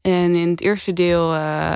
[0.00, 1.74] En in het eerste deel uh,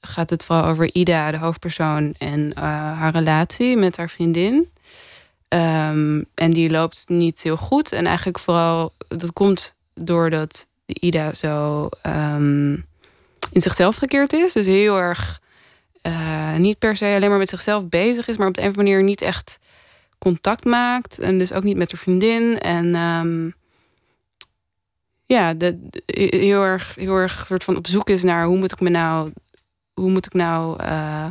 [0.00, 2.62] gaat het vooral over Ida, de hoofdpersoon, en uh,
[2.98, 4.68] haar relatie met haar vriendin.
[5.48, 7.92] Um, en die loopt niet heel goed.
[7.92, 12.86] En eigenlijk vooral, dat komt doordat Ida zo um,
[13.52, 14.52] in zichzelf gekeerd is.
[14.52, 15.40] Dus heel erg
[16.02, 18.76] uh, niet per se alleen maar met zichzelf bezig is, maar op de een of
[18.76, 19.58] manier niet echt
[20.18, 21.18] contact maakt.
[21.18, 22.58] En dus ook niet met haar vriendin.
[22.58, 23.54] En um,
[25.26, 28.80] ja, de, heel erg, heel erg soort van op zoek is naar hoe moet ik
[28.80, 29.32] me nou,
[29.94, 31.26] hoe moet ik nou uh,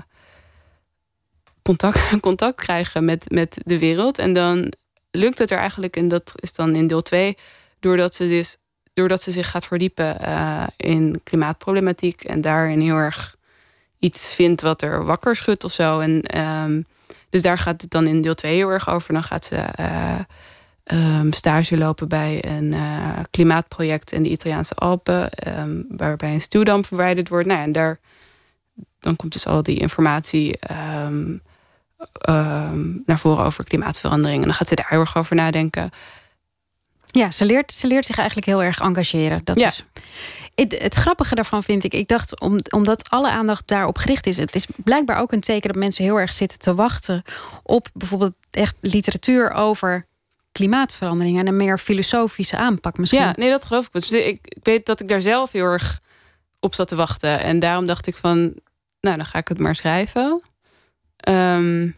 [1.61, 4.19] contact, contact krijgen met, met de wereld.
[4.19, 4.73] En dan
[5.11, 7.37] lukt het er eigenlijk, en dat is dan in deel 2,
[7.79, 8.57] doordat ze dus
[8.93, 13.35] doordat ze zich gaat verdiepen uh, in klimaatproblematiek en daarin heel erg
[13.99, 15.99] iets vindt wat er wakker schudt of zo.
[15.99, 16.85] En um,
[17.29, 19.13] dus daar gaat het dan in deel 2 heel erg over.
[19.13, 25.29] Dan gaat ze uh, um, stage lopen bij een uh, klimaatproject in de Italiaanse Alpen,
[25.59, 27.47] um, waarbij een stuwdam verwijderd wordt.
[27.47, 27.99] Nou, en daar
[28.99, 31.41] dan komt dus al die informatie um,
[33.05, 34.39] naar voren over klimaatverandering.
[34.39, 35.89] En dan gaat ze daar heel erg over nadenken.
[37.11, 39.41] Ja, ze leert, ze leert zich eigenlijk heel erg engageren.
[39.43, 39.67] Dat ja.
[39.67, 39.85] is
[40.61, 44.37] het, het, grappige daarvan vind ik, ik dacht om, omdat alle aandacht daarop gericht is,
[44.37, 47.23] het is blijkbaar ook een teken dat mensen heel erg zitten te wachten
[47.63, 50.05] op bijvoorbeeld echt literatuur over
[50.51, 53.21] klimaatverandering en een meer filosofische aanpak misschien.
[53.21, 53.91] Ja, nee, dat geloof ik.
[53.91, 55.99] Dus ik, ik weet dat ik daar zelf heel erg
[56.59, 58.37] op zat te wachten en daarom dacht ik van,
[58.99, 60.41] nou, dan ga ik het maar schrijven.
[61.29, 61.95] Um,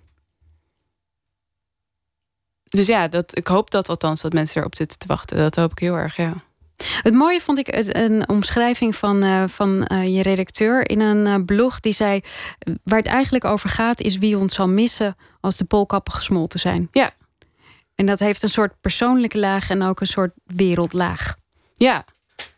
[2.63, 5.37] dus ja, dat, ik hoop dat althans dat mensen erop zitten te wachten.
[5.37, 6.33] Dat hoop ik heel erg, ja.
[6.85, 11.45] Het mooie vond ik een omschrijving van, uh, van uh, je redacteur in een uh,
[11.45, 11.79] blog.
[11.79, 12.21] Die zei:
[12.83, 16.87] Waar het eigenlijk over gaat, is wie ons zal missen als de poolkappen gesmolten zijn.
[16.91, 17.11] Ja.
[17.95, 21.35] En dat heeft een soort persoonlijke laag en ook een soort wereldlaag.
[21.73, 22.05] Ja.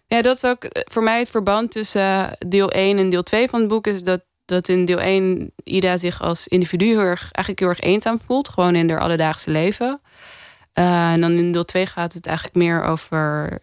[0.08, 3.60] Ja, dat is ook voor mij het verband tussen deel 1 en deel 2 van
[3.60, 3.88] het boek.
[3.88, 7.80] Is dat, dat in deel 1 Ida zich als individu heel erg, eigenlijk heel erg
[7.80, 8.50] eenzaam voelt.
[8.50, 10.02] Gewoon in haar alledaagse leven.
[10.74, 13.60] En dan in deel 2 gaat het eigenlijk meer over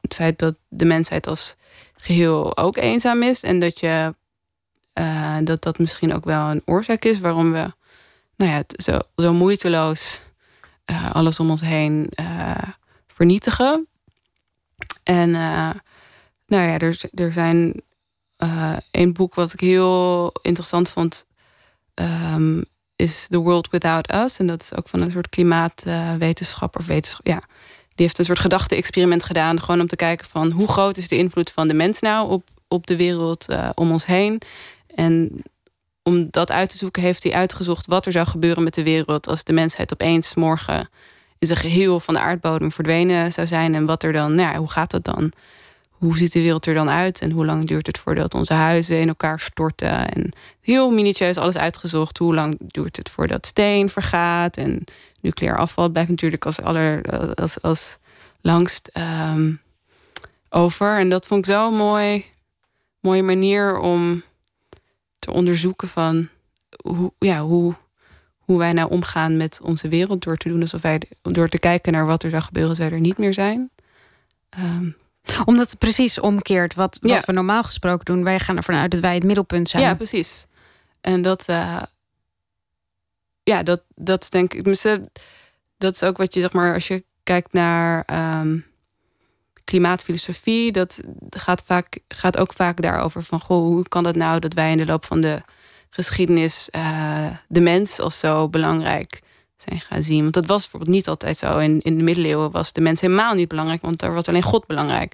[0.00, 1.56] het feit dat de mensheid als
[1.96, 3.42] geheel ook eenzaam is.
[3.42, 4.14] En dat je
[4.94, 7.72] uh, dat dat misschien ook wel een oorzaak is waarom we
[8.36, 10.20] nou ja, zo, zo moeiteloos
[10.90, 12.12] uh, alles om ons heen
[13.06, 13.86] vernietigen.
[15.02, 15.30] En
[16.46, 17.82] nou ja, er, er zijn
[18.90, 21.26] een boek wat ik heel interessant vond.
[21.94, 22.64] Um,
[22.96, 24.38] is The World Without Us.
[24.38, 26.84] En dat is ook van een soort klimaatwetenschapper.
[26.84, 27.42] wetenschap, ja,
[27.94, 29.60] die heeft een soort gedachte-experiment gedaan.
[29.60, 32.42] Gewoon om te kijken van hoe groot is de invloed van de mens nou op,
[32.68, 34.40] op de wereld uh, om ons heen.
[34.94, 35.42] En
[36.02, 39.28] om dat uit te zoeken heeft hij uitgezocht wat er zou gebeuren met de wereld
[39.28, 40.88] als de mensheid opeens morgen
[41.38, 43.74] in zijn geheel van de aardbodem verdwenen zou zijn.
[43.74, 45.32] En wat er dan, nou ja, hoe gaat dat dan?
[45.98, 47.20] Hoe ziet de wereld er dan uit?
[47.20, 50.10] En hoe lang duurt het voordat onze huizen in elkaar storten?
[50.10, 52.18] En heel minutieus alles uitgezocht.
[52.18, 54.56] Hoe lang duurt het voordat steen vergaat?
[54.56, 54.84] En
[55.20, 57.02] nucleair afval blijft natuurlijk als, aller,
[57.34, 57.98] als, als
[58.40, 59.60] langst um,
[60.48, 60.98] over.
[60.98, 62.24] En dat vond ik zo'n mooi,
[63.00, 64.22] mooie manier om
[65.18, 66.28] te onderzoeken van
[66.82, 67.74] hoe, ja, hoe,
[68.38, 71.92] hoe wij nou omgaan met onze wereld door te doen alsof wij door te kijken
[71.92, 73.70] naar wat er zou gebeuren, als wij er niet meer zijn.
[74.58, 74.96] Um,
[75.44, 77.20] omdat het precies omkeert wat, wat Ja.
[77.26, 78.24] we normaal gesproken doen.
[78.24, 79.82] Wij gaan ervan uit dat wij het middelpunt zijn.
[79.82, 80.46] Ja, precies.
[81.00, 81.82] En dat, eh,
[83.42, 85.10] ja, dat, dat denk ik, tenminste,
[85.78, 88.58] dat is ook wat je zeg maar, als je kijkt naar ehm,
[89.64, 91.00] klimaatfilosofie, dat
[91.30, 94.78] gaat, vaak, gaat ook vaak daarover van, goh, hoe kan dat nou dat wij in
[94.78, 95.42] de loop van de
[95.90, 99.20] geschiedenis eh, de mens als zo belangrijk
[99.56, 100.22] zijn gaan zien?
[100.22, 101.58] Want dat was bijvoorbeeld niet altijd zo.
[101.58, 104.66] In, in de middeleeuwen was de mens helemaal niet belangrijk, want daar was alleen God
[104.66, 105.12] belangrijk.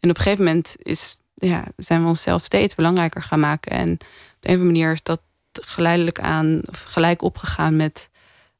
[0.00, 3.72] En op een gegeven moment is, ja, zijn we onszelf steeds belangrijker gaan maken.
[3.72, 3.98] En op
[4.40, 5.20] de een of andere manier is dat
[5.52, 8.10] geleidelijk aan, of gelijk opgegaan met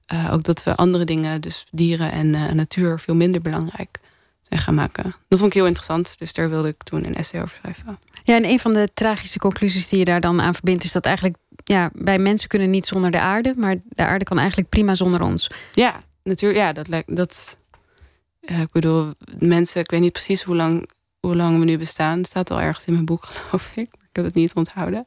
[0.06, 3.98] eh, ook dat we andere dingen, dus dieren en eh, natuur, veel minder belangrijk
[4.42, 5.14] zijn gaan maken.
[5.28, 7.98] Dat vond ik heel interessant, dus daar wilde ik toen een essay over schrijven.
[8.24, 11.06] Ja, en een van de tragische conclusies die je daar dan aan verbindt, is dat
[11.06, 14.94] eigenlijk ja, wij mensen kunnen niet zonder de aarde, maar de aarde kan eigenlijk prima
[14.94, 15.50] zonder ons.
[15.74, 17.58] Ja, natuurlijk, ja, dat lijkt dat.
[18.40, 20.90] ik bedoel, mensen, ik weet niet precies hoe lang,
[21.20, 22.16] hoe lang we nu bestaan.
[22.16, 23.88] Het staat al ergens in mijn boek, geloof ik.
[23.92, 25.04] Ik heb het niet onthouden.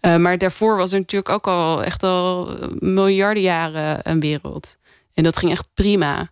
[0.00, 4.76] Uh, maar daarvoor was er natuurlijk ook al echt al miljarden jaren een wereld.
[5.14, 6.30] En dat ging echt prima.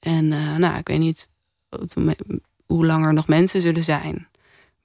[0.00, 1.30] En uh, nou, ik weet niet
[2.66, 4.28] hoe lang er nog mensen zullen zijn.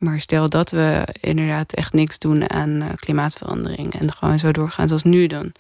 [0.01, 4.87] Maar stel dat we inderdaad echt niks doen aan uh, klimaatverandering en gewoon zo doorgaan
[4.87, 5.51] zoals nu, dan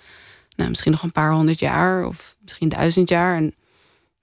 [0.55, 3.35] nou, misschien nog een paar honderd jaar of misschien duizend jaar.
[3.35, 3.53] En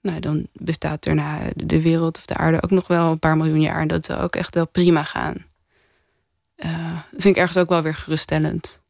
[0.01, 3.37] nou, dan bestaat er na de wereld of de aarde ook nog wel een paar
[3.37, 3.81] miljoen jaar.
[3.81, 5.35] En dat zou ook echt wel prima gaan.
[6.57, 8.81] Uh, dat vind ik ergens ook wel weer geruststellend.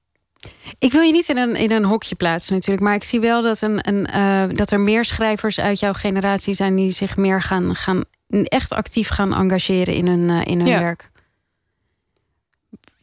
[0.79, 2.83] Ik wil je niet in een, in een hokje plaatsen natuurlijk.
[2.83, 6.53] Maar ik zie wel dat, een, een, uh, dat er meer schrijvers uit jouw generatie
[6.53, 6.75] zijn...
[6.75, 10.79] die zich meer gaan, gaan echt actief gaan engageren in hun, uh, in hun ja.
[10.79, 11.08] werk.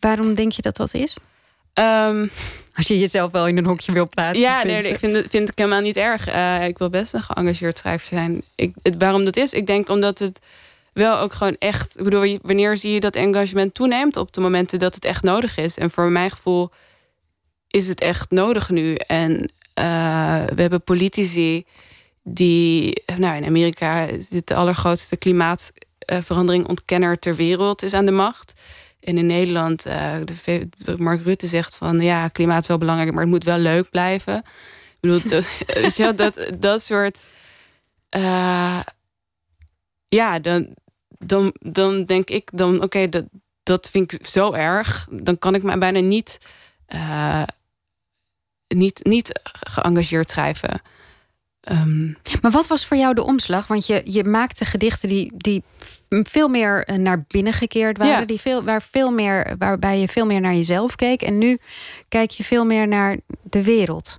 [0.07, 1.16] Waarom denk je dat dat is?
[1.74, 2.30] Um,
[2.74, 4.44] Als je jezelf wel in een hokje wil plaatsen.
[4.44, 6.28] Ja, nee, ik vind het, vind ik helemaal niet erg.
[6.28, 8.42] Uh, ik wil best een geëngageerd schrijver zijn.
[8.54, 9.52] Ik, het, waarom dat is?
[9.52, 10.40] Ik denk omdat het
[10.92, 11.98] wel ook gewoon echt...
[11.98, 14.16] Ik bedoel, wanneer zie je dat engagement toeneemt?
[14.16, 15.78] Op de momenten dat het echt nodig is.
[15.78, 16.70] En voor mijn gevoel
[17.68, 18.94] is het echt nodig nu.
[18.94, 19.44] En uh,
[20.54, 21.64] we hebben politici
[22.22, 23.02] die...
[23.16, 28.54] Nou, in Amerika zit de allergrootste klimaatverandering ontkenner ter wereld is aan de macht.
[29.07, 32.00] In Nederland, uh, de, Mark Rutte zegt van...
[32.00, 34.36] ja, klimaat is wel belangrijk, maar het moet wel leuk blijven.
[34.36, 37.26] Ik bedoel, dat, je, dat, dat soort...
[38.16, 38.80] Uh,
[40.09, 40.76] ja, dan,
[41.18, 43.24] dan, dan denk ik dan, oké, dat,
[43.62, 45.09] dat vind ik zo erg.
[45.11, 46.38] Dan kan ik me bijna niet,
[46.88, 47.42] uh,
[48.68, 50.80] niet, niet geëngageerd schrijven.
[51.70, 53.66] Um, maar wat was voor jou de omslag?
[53.66, 55.62] Want je, je maakte gedichten die, die
[56.08, 58.20] veel meer eh, naar binnen gekeerd waren.
[58.20, 58.24] Ja.
[58.24, 61.22] Die veel, waar veel meer, waarbij je veel meer naar jezelf keek.
[61.22, 61.58] En nu
[62.08, 64.18] kijk je veel meer naar de wereld.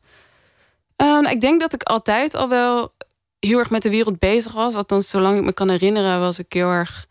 [0.98, 2.94] Uh, ik denk dat ik altijd al wel
[3.40, 4.76] heel erg met de wereld bezig was.
[4.76, 7.06] Althans, zolang ik me kan herinneren, was ik heel erg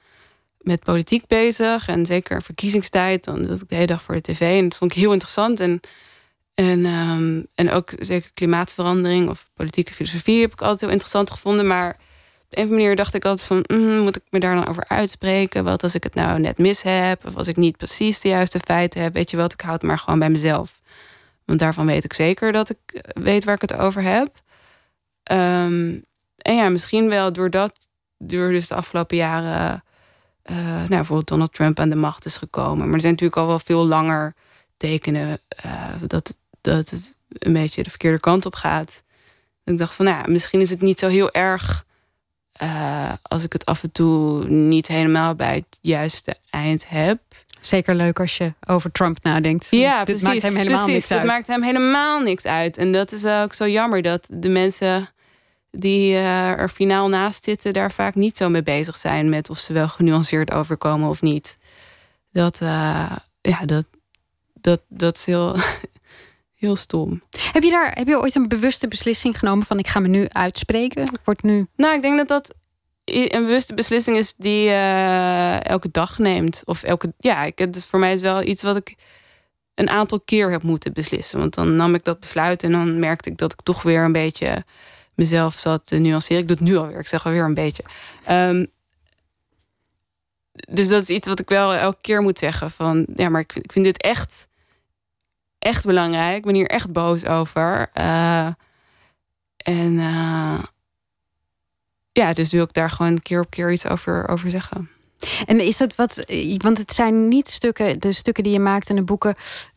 [0.59, 1.89] met politiek bezig.
[1.89, 4.41] En zeker verkiezingstijd, dan zat ik de hele dag voor de tv.
[4.41, 5.61] En dat vond ik heel interessant.
[5.61, 5.81] En,
[6.57, 11.67] en, um, en ook zeker klimaatverandering of politieke filosofie heb ik altijd heel interessant gevonden.
[11.67, 11.97] Maar
[12.51, 13.65] op een manier dacht ik altijd van...
[13.79, 15.65] Mm, moet ik me daar dan over uitspreken?
[15.65, 17.27] Wat als ik het nou net mis heb?
[17.27, 19.13] Of als ik niet precies de juiste feiten heb?
[19.13, 20.81] Weet je wat, ik houd het maar gewoon bij mezelf.
[21.45, 24.29] Want daarvan weet ik zeker dat ik weet waar ik het over heb.
[25.33, 26.05] Um,
[26.37, 27.89] en ja, misschien wel doordat...
[28.19, 29.85] door dus de afgelopen jaren...
[30.51, 32.85] Uh, nou, bijvoorbeeld Donald Trump aan de macht is gekomen.
[32.85, 34.35] Maar er zijn natuurlijk al wel veel langer
[34.77, 35.41] tekenen...
[35.67, 36.37] Uh, dat,
[36.75, 39.03] dat het een beetje de verkeerde kant op gaat.
[39.65, 41.85] Ik dacht van, nou ja, misschien is het niet zo heel erg
[42.63, 47.19] uh, als ik het af en toe niet helemaal bij het juiste eind heb.
[47.61, 49.67] Zeker leuk als je over Trump nadenkt.
[49.71, 50.23] Ja, Dit precies.
[50.23, 51.21] maakt hem helemaal precies, niks uit.
[51.21, 52.77] Het maakt hem helemaal niks uit.
[52.77, 55.09] En dat is ook zo jammer dat de mensen
[55.71, 59.59] die uh, er finaal naast zitten, daar vaak niet zo mee bezig zijn met of
[59.59, 61.57] ze wel genuanceerd overkomen of niet.
[62.33, 63.85] Dat, uh, ja, dat,
[64.55, 65.57] dat, dat is heel,
[66.57, 67.23] heel stom.
[67.53, 70.27] Heb je daar heb je ooit een bewuste beslissing genomen van ik ga me nu
[70.29, 71.03] uitspreken?
[71.03, 71.67] Ik word nu.
[71.77, 72.55] Nou, ik denk dat dat
[73.05, 76.63] een bewuste beslissing is die je uh, elke dag neemt.
[76.65, 77.13] Of elke.
[77.19, 78.95] Ja, ik, het, voor mij is wel iets wat ik
[79.75, 81.39] een aantal keer heb moeten beslissen.
[81.39, 84.13] Want dan nam ik dat besluit en dan merkte ik dat ik toch weer een
[84.13, 84.65] beetje
[85.15, 86.43] mezelf zat te nuanceren.
[86.43, 87.85] Ik doe het nu alweer, ik zeg alweer een beetje.
[88.31, 88.67] Um,
[90.53, 92.71] dus dat is iets wat ik wel elke keer moet zeggen.
[92.71, 94.49] Van ja, maar ik, ik vind dit echt
[95.67, 96.37] echt belangrijk.
[96.37, 97.91] Ik ben hier echt boos over.
[97.95, 98.47] Uh,
[99.57, 100.59] en uh,
[102.13, 104.91] ja, dus wil ik daar gewoon keer op keer iets over, over zeggen.
[105.47, 106.25] En is dat wat,
[106.57, 109.35] want het zijn niet stukken, de stukken die je maakt in de boeken,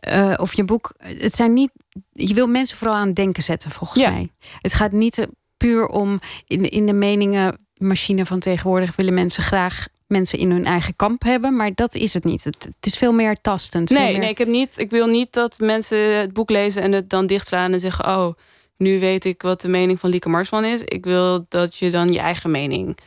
[0.10, 1.72] uh, of je boek, het zijn niet,
[2.12, 4.10] je wil mensen vooral aan het denken zetten, volgens ja.
[4.10, 4.30] mij.
[4.62, 5.28] Het gaat niet
[5.58, 10.96] puur om, in, in de meningenmachine van tegenwoordig willen mensen graag mensen in hun eigen
[10.96, 12.44] kamp hebben, maar dat is het niet.
[12.44, 13.90] Het, het is veel meer tastend.
[13.90, 14.20] Nee, meer...
[14.20, 17.28] nee ik, heb niet, ik wil niet dat mensen het boek lezen en het dan
[17.28, 18.34] dichtslaan en zeggen: Oh,
[18.78, 20.84] nu weet ik wat de mening van Lieke Marsman is.
[20.84, 22.98] Ik wil dat je dan je eigen mening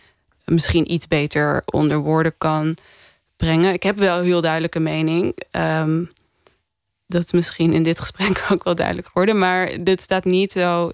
[0.44, 2.76] misschien iets beter onder woorden kan
[3.36, 3.72] brengen.
[3.72, 5.42] Ik heb wel een heel duidelijke mening.
[5.50, 6.10] Um,
[7.06, 10.90] dat is misschien in dit gesprek ook wel duidelijk geworden, maar dit staat niet zo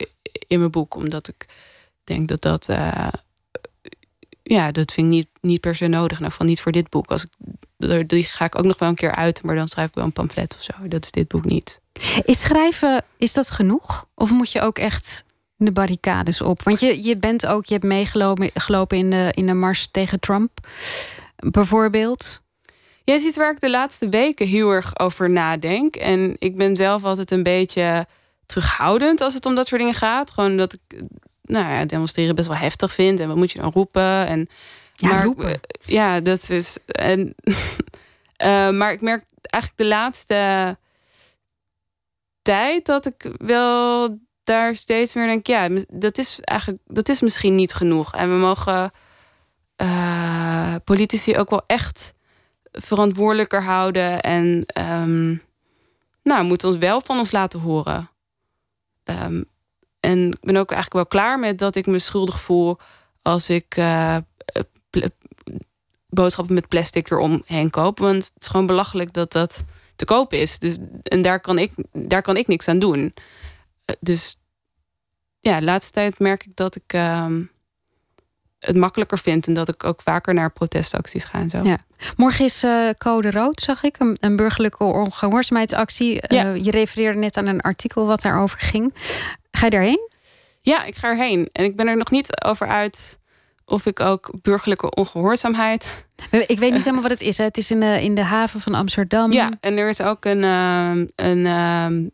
[0.46, 1.46] in mijn boek, omdat ik
[2.04, 2.68] denk dat dat.
[2.68, 3.09] Uh,
[4.49, 6.20] ja, dat vind ik niet, niet per se nodig.
[6.20, 7.11] Nou, van niet voor dit boek.
[7.11, 7.26] Als
[7.78, 10.05] ik, die ga ik ook nog wel een keer uit, maar dan schrijf ik wel
[10.05, 10.88] een pamflet of zo.
[10.88, 11.80] Dat is dit boek niet.
[12.24, 14.07] Is schrijven, is dat genoeg?
[14.14, 15.24] Of moet je ook echt
[15.57, 16.62] de barricades op?
[16.62, 20.66] Want je, je bent ook, je hebt meegelopen in de, in de mars tegen Trump,
[21.36, 22.40] bijvoorbeeld.
[23.05, 25.96] Ja, is iets waar ik de laatste weken heel erg over nadenk.
[25.96, 28.07] En ik ben zelf altijd een beetje
[28.46, 30.30] terughoudend als het om dat soort dingen gaat.
[30.30, 31.03] Gewoon dat ik
[31.49, 33.20] nou ja, demonstreren best wel heftig vind.
[33.20, 34.26] En wat moet je dan roepen?
[34.26, 34.49] En,
[34.94, 35.53] Ja, maar, roepen.
[35.53, 36.78] eh, Ja, dat is.
[36.86, 37.34] En,
[38.36, 40.76] eh, maar ik merk eigenlijk de laatste
[42.42, 47.55] tijd dat ik wel daar steeds meer denk, ja, dat is eigenlijk dat is misschien
[47.55, 48.14] niet genoeg.
[48.14, 48.90] En we mogen
[49.76, 52.14] eh, politici ook wel echt
[52.72, 55.36] verantwoordelijker houden en ehm,
[56.22, 58.11] nou, moeten ons wel van ons laten horen.
[59.05, 59.42] Ehm,
[60.09, 62.78] en ik ben ook eigenlijk wel klaar met dat ik me schuldig voel
[63.22, 64.16] als ik eh,
[66.09, 67.98] boodschappen met plastic eromheen koop.
[67.98, 69.64] Want het is gewoon belachelijk dat dat
[69.96, 70.59] te koop is.
[70.59, 73.14] Dus, en daar kan, ik, daar kan ik niks aan doen.
[73.84, 74.36] Eh, Dus
[75.40, 77.42] ja, de laatste tijd merk ik dat ik ehm,
[78.59, 79.46] het makkelijker vind.
[79.46, 81.62] En dat ik ook vaker naar protestacties ga en zo.
[81.62, 81.78] Ja.
[82.16, 83.96] Morgen is eh, code rood, zag ik.
[83.98, 86.20] Een, een burgerlijke ongehoorzaamheidsactie.
[86.20, 88.94] Eh, je refereerde net aan een artikel wat daarover ging.
[89.59, 90.11] Ga je daarheen?
[90.61, 91.48] Ja, ik ga erheen.
[91.52, 93.18] En ik ben er nog niet over uit
[93.64, 96.06] of ik ook burgerlijke ongehoorzaamheid.
[96.46, 97.38] Ik weet niet helemaal wat het is.
[97.38, 97.44] Hè.
[97.44, 99.32] Het is in de, in de haven van Amsterdam.
[99.32, 102.06] Ja, en er is ook een, ehm, een ehm,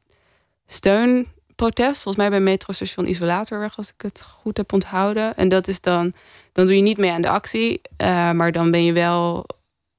[0.66, 2.02] steunprotest.
[2.02, 5.36] Volgens mij bij metrostation Isolatorweg, als ik het goed heb onthouden.
[5.36, 6.12] En dat is dan,
[6.52, 7.80] dan doe je niet mee aan de actie.
[7.96, 9.46] eh, maar dan ben je wel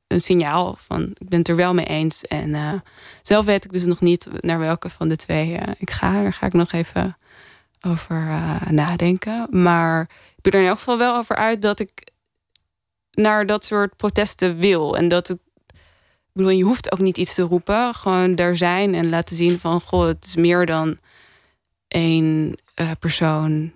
[0.08, 2.22] een signaal van ik ben het er wel mee eens.
[2.22, 2.74] En eh,
[3.22, 6.22] zelf weet ik dus nog niet naar welke van de twee eh, ik ga.
[6.22, 7.18] Daar ga ik nog even
[7.86, 9.48] over eh, nadenken.
[9.50, 10.02] Maar
[10.36, 12.12] ik ben er in elk geval wel over uit dat ik
[13.12, 14.98] naar dat soort protesten wil.
[14.98, 15.40] En dat het.
[15.68, 17.94] Ik bedoel, je hoeft ook niet iets te roepen.
[17.94, 20.98] Gewoon daar zijn en laten zien van goh, het is meer dan
[21.88, 23.72] één eh, persoon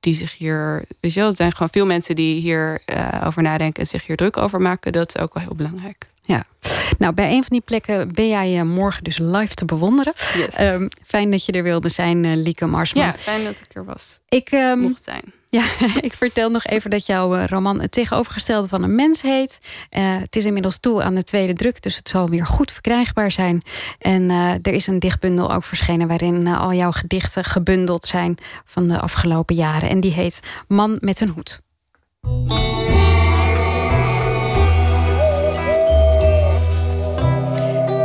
[0.00, 0.84] die zich hier.
[1.00, 4.06] Weet je wel, het zijn gewoon veel mensen die hier eh, over nadenken en zich
[4.06, 4.92] hier druk over maken.
[4.92, 6.06] Dat is ook wel heel belangrijk.
[6.98, 10.12] Nou, bij een van die plekken ben jij eh, morgen dus live te bewonderen.
[10.36, 10.54] Yes.
[10.54, 13.04] Ehm, fijn dat je er wilde zijn, eh, Lieke Marsman.
[13.04, 14.20] ja, fijn dat ik er was.
[14.28, 15.32] Ik, ehm, Mocht zijn.
[15.48, 15.64] ja,
[16.00, 19.58] ik vertel nog even dat jouw eh, roman Het tegenovergestelde van een mens heet.
[19.88, 23.62] Het is inmiddels toe aan de tweede druk, dus het zal weer goed verkrijgbaar zijn.
[23.98, 24.30] En
[24.62, 29.54] er is een dichtbundel ook verschenen waarin al jouw gedichten gebundeld zijn van de afgelopen
[29.54, 29.88] jaren.
[29.88, 31.60] En die heet Man met een hoed.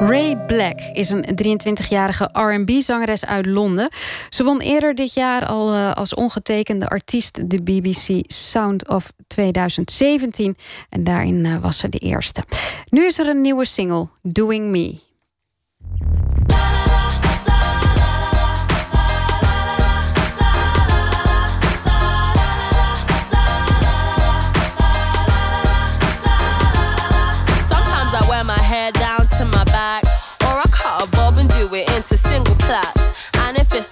[0.01, 3.89] Ray Black is een 23-jarige RB-zangeres uit Londen.
[4.29, 10.57] Ze won eerder dit jaar al eh, als ongetekende artiest de BBC Sound of 2017.
[10.89, 12.43] En daarin eh, was ze de eerste.
[12.89, 15.11] Nu is er een nieuwe single, Doing Me.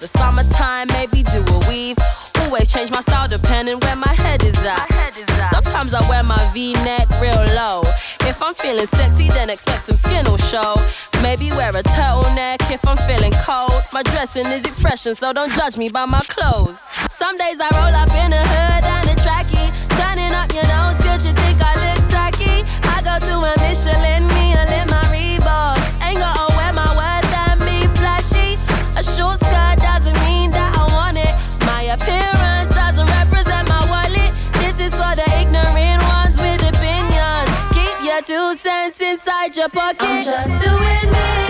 [0.00, 1.96] The summertime, maybe do a weave.
[2.40, 4.88] Always change my style depending where my head is at.
[5.52, 7.82] Sometimes I wear my V-neck real low.
[8.24, 10.74] If I'm feeling sexy, then expect some skin will show.
[11.22, 13.82] Maybe wear a turtleneck if I'm feeling cold.
[13.92, 16.88] My dressing is expression, so don't judge me by my clothes.
[17.10, 19.68] Some days I roll up in a hood and a trackie.
[20.00, 22.64] Turning up your nose, good, you think I look tacky.
[22.88, 24.24] I go to a Michelin,
[39.60, 40.02] your pocket.
[40.02, 41.49] I'm just doing me.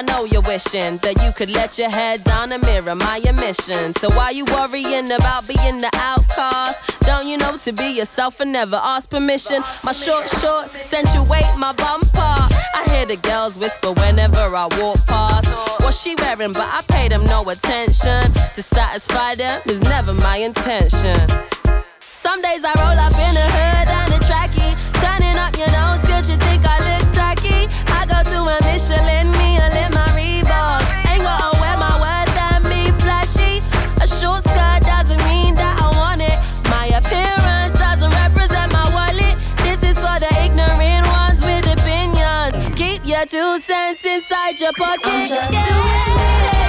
[0.00, 3.92] I know you're wishing that you could let your head down and mirror my emission.
[4.00, 7.00] So why you worrying about being the outcast?
[7.00, 9.60] Don't you know to be yourself and never ask permission?
[9.84, 12.08] My short shorts accentuate my bumper.
[12.16, 15.52] I hear the girls whisper whenever I walk past.
[15.84, 16.54] What's she wearing?
[16.54, 18.32] But I pay them no attention.
[18.56, 21.20] To satisfy them is never my intention.
[22.00, 24.72] Some days I roll up in a hood and a trackie.
[25.04, 27.68] Turning up your nose, good, you think I look tacky.
[27.92, 29.28] I go to a Michelin,
[44.78, 46.59] up again.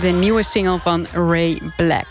[0.00, 2.06] De nieuwe single van Ray Black.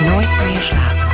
[0.00, 1.04] Nooit meer slapen.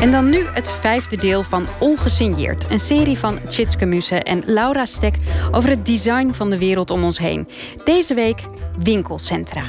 [0.00, 2.70] En dan nu het vijfde deel van Ongesigneerd.
[2.70, 5.14] Een serie van Tjitske Mussen en Laura Stek
[5.50, 7.48] over het design van de wereld om ons heen.
[7.84, 8.40] Deze week
[8.78, 9.62] winkelcentra.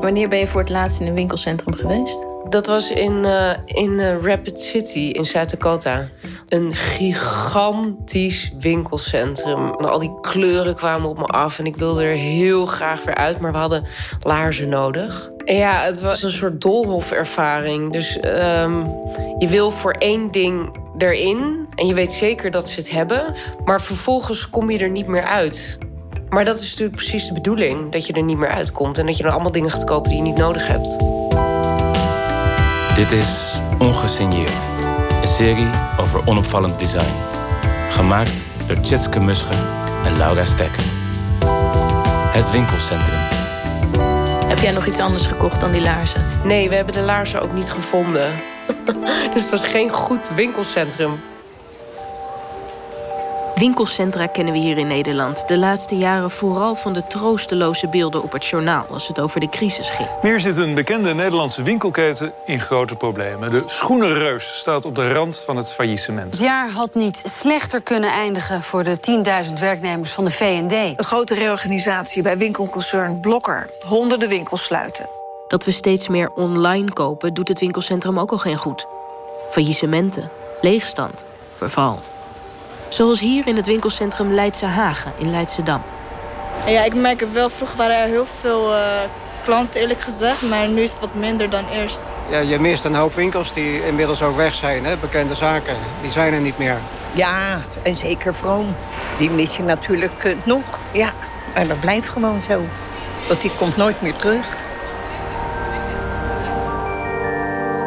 [0.00, 2.29] Wanneer ben je voor het laatst in een winkelcentrum geweest?
[2.50, 6.08] Dat was in, uh, in uh, Rapid City in Zuid-Dakota.
[6.48, 9.74] Een gigantisch winkelcentrum.
[9.78, 13.14] En al die kleuren kwamen op me af en ik wilde er heel graag weer
[13.14, 13.84] uit, maar we hadden
[14.22, 15.30] laarzen nodig.
[15.44, 17.92] En ja, het was een soort doolhofervaring.
[17.92, 18.94] Dus um,
[19.38, 23.34] je wil voor één ding erin en je weet zeker dat ze het hebben,
[23.64, 25.78] maar vervolgens kom je er niet meer uit.
[26.28, 29.16] Maar dat is natuurlijk precies de bedoeling: dat je er niet meer uitkomt en dat
[29.16, 30.96] je dan allemaal dingen gaat kopen die je niet nodig hebt.
[33.00, 34.60] Dit is Ongesigneerd,
[35.22, 35.70] een serie
[36.00, 37.14] over onopvallend design.
[37.90, 38.32] Gemaakt
[38.66, 39.54] door Tjitske Musche
[40.04, 40.82] en Laura Stekker.
[42.32, 43.18] Het winkelcentrum.
[44.48, 46.26] Heb jij nog iets anders gekocht dan die laarzen?
[46.44, 48.32] Nee, we hebben de laarzen ook niet gevonden.
[49.34, 51.20] dus het was geen goed winkelcentrum.
[53.60, 55.48] Winkelcentra kennen we hier in Nederland.
[55.48, 59.48] De laatste jaren vooral van de troosteloze beelden op het journaal als het over de
[59.48, 60.08] crisis ging.
[60.22, 63.50] Hier zit een bekende Nederlandse winkelketen in grote problemen.
[63.50, 66.32] De schoenenreus staat op de rand van het faillissement.
[66.32, 68.96] Het jaar had niet slechter kunnen eindigen voor de
[69.46, 70.72] 10.000 werknemers van de V&D.
[70.72, 73.70] Een grote reorganisatie bij winkelconcern Blokker.
[73.80, 75.08] Honderden winkels sluiten.
[75.48, 78.86] Dat we steeds meer online kopen, doet het winkelcentrum ook al geen goed.
[79.50, 80.30] Faillissementen,
[80.60, 81.24] leegstand,
[81.56, 81.98] verval.
[82.90, 85.82] Zoals hier in het winkelcentrum Leidse Hagen in Leidschendam.
[86.66, 87.50] Ja, ik merk het wel.
[87.50, 88.78] Vroeger waren er heel veel uh,
[89.44, 90.42] klanten, eerlijk gezegd.
[90.42, 92.12] Maar nu is het wat minder dan eerst.
[92.30, 94.84] Ja, je mist een hoop winkels die inmiddels ook weg zijn.
[94.84, 94.96] Hè?
[94.96, 96.76] Bekende zaken, die zijn er niet meer.
[97.12, 98.74] Ja, en zeker Vroom.
[99.18, 100.64] Die mis je natuurlijk uh, nog.
[100.92, 101.10] Ja,
[101.54, 102.60] en dat blijft gewoon zo.
[103.28, 104.56] Want die komt nooit meer terug.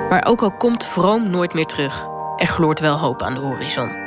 [0.09, 2.07] Maar ook al komt Vroom nooit meer terug...
[2.37, 4.02] er gloort wel hoop aan de horizon.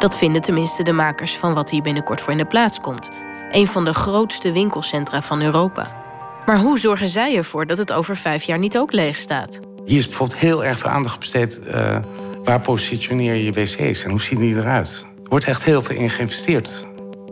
[0.00, 3.10] Dat vinden tenminste de makers van wat hier binnenkort voor in de plaats komt.
[3.50, 5.96] Een van de grootste winkelcentra van Europa.
[6.46, 9.58] Maar hoe zorgen zij ervoor dat het over vijf jaar niet ook leeg staat?
[9.84, 11.60] Hier is bijvoorbeeld heel erg veel aandacht besteed...
[11.66, 11.96] Uh,
[12.44, 15.06] waar positioneer je je wc's en hoe zien die eruit?
[15.22, 16.86] Er wordt echt heel veel in geïnvesteerd.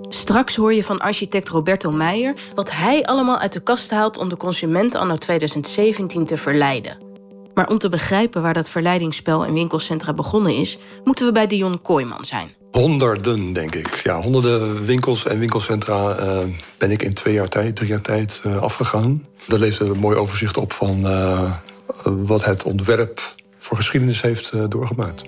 [0.09, 2.35] Straks hoor je van architect Roberto Meijer...
[2.55, 6.99] wat hij allemaal uit de kast haalt om de consument anno 2017 te verleiden.
[7.55, 10.79] Maar om te begrijpen waar dat verleidingsspel in winkelcentra begonnen is...
[11.05, 12.58] moeten we bij Dion Kooijman zijn.
[12.71, 14.01] Honderden, denk ik.
[14.05, 16.39] Ja, honderden winkels en winkelcentra uh,
[16.79, 19.27] ben ik in twee jaar tijd, drie jaar tijd uh, afgegaan.
[19.47, 21.53] Dat levert een mooi overzicht op van uh,
[22.05, 25.25] wat het ontwerp voor geschiedenis heeft doorgemaakt.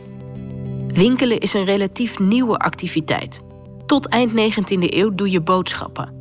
[0.92, 3.40] Winkelen is een relatief nieuwe activiteit.
[3.86, 6.12] Tot eind 19e eeuw doe je boodschappen.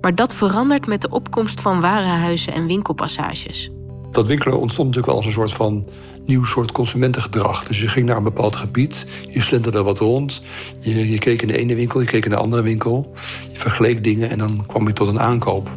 [0.00, 3.70] Maar dat verandert met de opkomst van warenhuizen en winkelpassages.
[4.10, 5.88] Dat winkelen ontstond natuurlijk wel als een soort van
[6.26, 7.64] nieuw soort consumentengedrag.
[7.64, 10.42] Dus je ging naar een bepaald gebied, je slenterde wat rond,
[10.78, 13.12] je, keek in de ene winkel, je keek in de andere winkel,
[13.52, 15.70] je vergeleek dingen en dan kwam je tot een aankoop.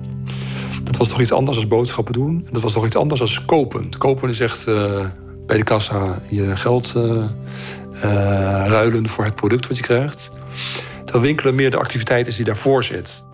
[0.84, 2.44] Dat was toch iets anders als boodschappen doen.
[2.46, 3.98] En dat was toch iets anders als kopen.
[3.98, 5.06] Kopen is echt uh,
[5.46, 7.24] bij de kassa je geld uh, uh,
[8.68, 10.32] ruilen voor het product wat je krijgt.
[11.04, 13.26] Terwijl winkelen meer de activiteit is die daarvoor zit.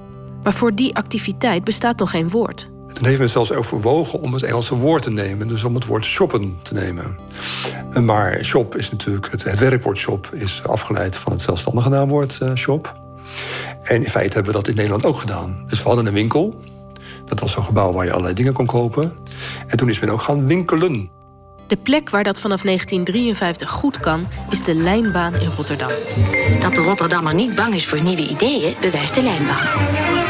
[0.43, 2.71] Maar voor die activiteit bestaat nog geen woord.
[2.93, 5.47] Toen heeft men zelfs overwogen om het Engelse woord te nemen.
[5.47, 7.17] Dus om het woord shoppen te nemen.
[8.01, 12.51] Maar shop is natuurlijk, het, het werkwoord shop is afgeleid van het zelfstandige naamwoord uh,
[12.55, 12.95] shop.
[13.83, 15.63] En in feite hebben we dat in Nederland ook gedaan.
[15.67, 16.59] Dus we hadden een winkel.
[17.25, 19.13] Dat was zo'n gebouw waar je allerlei dingen kon kopen.
[19.67, 21.09] En toen is men ook gaan winkelen.
[21.67, 25.89] De plek waar dat vanaf 1953 goed kan, is de lijnbaan in Rotterdam.
[26.59, 30.22] Dat de Rotterdammer niet bang is voor nieuwe ideeën, bewijst de lijnbaan.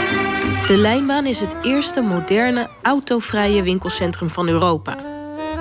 [0.67, 4.97] De lijnbaan is het eerste moderne, autovrije winkelcentrum van Europa.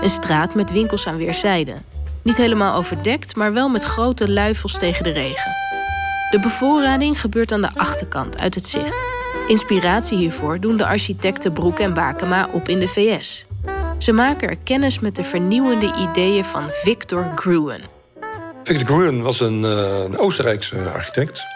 [0.03, 1.85] Een straat met winkels aan weerszijden.
[2.23, 5.51] Niet helemaal overdekt, maar wel met grote luifels tegen de regen.
[6.31, 8.97] De bevoorrading gebeurt aan de achterkant, uit het zicht.
[9.49, 13.47] Inspiratie hiervoor doen de architecten Broek en Bakema op in de VS.
[13.99, 17.81] Ze maken er kennis met de vernieuwende ideeën van Victor Gruen.
[18.63, 21.47] Victor Gruen was een, een Oostenrijkse architect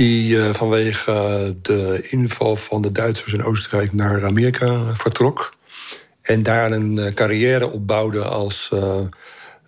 [0.00, 5.54] die uh, vanwege de inval van de Duitsers in Oostenrijk naar Amerika vertrok.
[6.22, 8.80] En daar een uh, carrière opbouwde als uh,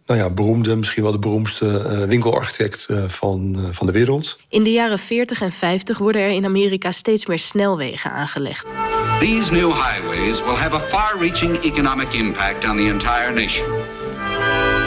[0.06, 4.38] nou ja, beroemde, misschien wel de beroemdste winkelarchitect van, van de wereld.
[4.48, 8.72] In de jaren 40 en 50 worden er in Amerika steeds meer snelwegen aangelegd.
[9.20, 13.66] These new highways will have a far-reaching economic impact on the entire nation.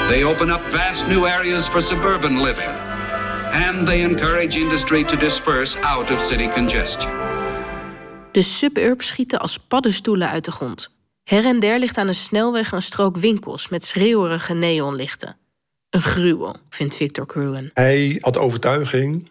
[0.07, 2.84] They open up vast new areas for suburban living
[3.51, 7.09] and they encourage industry to disperse out of city congestion.
[8.31, 10.93] De suburbs schieten als paddenstoelen uit de grond.
[11.23, 15.37] Her en der ligt aan een snelweg een strook winkels met schreeuwerige neonlichten.
[15.89, 17.71] Een gruwel, vindt Victor Gruen.
[17.73, 19.29] Hij had overtuiging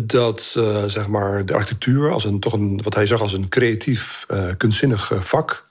[0.00, 3.48] dat uh, zeg maar de architectuur, als een, toch een, wat hij zag als een
[3.48, 5.68] creatief, uh, kunstzinnig vak,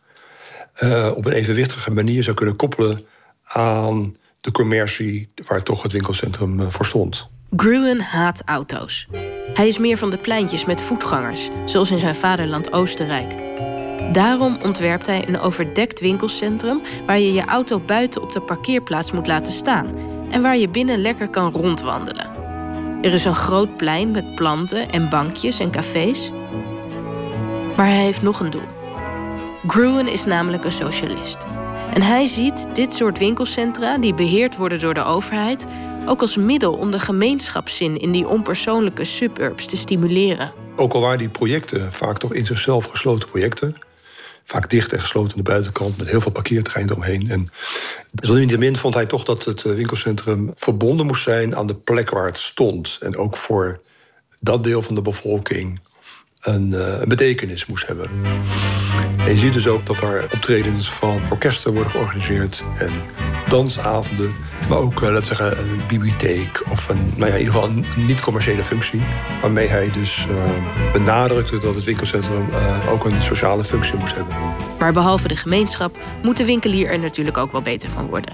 [0.84, 3.05] uh, op een evenwichtige manier zou kunnen koppelen
[3.43, 7.28] aan de commercie waar toch het winkelcentrum voor stond.
[7.56, 9.08] Gruen haat auto's.
[9.53, 13.36] Hij is meer van de pleintjes met voetgangers, zoals in zijn vaderland Oostenrijk.
[14.14, 19.28] Daarom ontwerpt hij een overdekt winkelcentrum waar je je auto buiten op de parkeerplaats moet
[19.28, 19.95] laten staan
[20.32, 22.30] en waar je binnen lekker kan rondwandelen.
[23.01, 26.32] Er is een groot plein met planten en bankjes en cafés.
[27.76, 28.68] Maar hij heeft nog een doel.
[29.68, 31.38] Gruen is namelijk een socialist.
[31.93, 35.66] En hij ziet dit soort winkelcentra, die beheerd worden door de overheid,
[36.06, 40.53] ook als middel om de gemeenschapszin in die onpersoonlijke suburbs te stimuleren.
[40.76, 43.76] Ook al waren die projecten vaak toch in zichzelf gesloten projecten,
[44.43, 47.30] vaak dicht en gesloten aan de buitenkant met heel veel parkeerterrein eromheen.
[47.30, 47.49] En
[48.12, 52.38] desalniettemin vond hij toch dat het winkelcentrum verbonden moest zijn aan de plek waar het
[52.38, 52.97] stond.
[52.99, 53.82] En ook voor
[54.39, 55.80] dat deel van de bevolking
[56.46, 58.10] een, uh, een betekenis moest hebben.
[59.18, 62.91] En je ziet dus ook dat er optredens van orkesten worden georganiseerd en
[63.48, 64.36] dansavonden,
[64.70, 67.86] maar ook, uh, laten zeggen, een bibliotheek of een, nou ja, in ieder geval een
[68.06, 69.02] niet-commerciële functie.
[69.41, 72.48] Waarmee hij dus uh, benadrukte dat het winkelcentrum
[72.89, 74.36] ook een sociale functie moest hebben.
[74.80, 78.34] Maar behalve de gemeenschap moet de winkelier er natuurlijk ook wel beter van worden.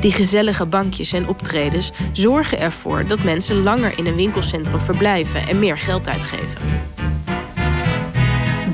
[0.00, 5.58] Die gezellige bankjes en optredens zorgen ervoor dat mensen langer in een winkelcentrum verblijven en
[5.58, 6.60] meer geld uitgeven.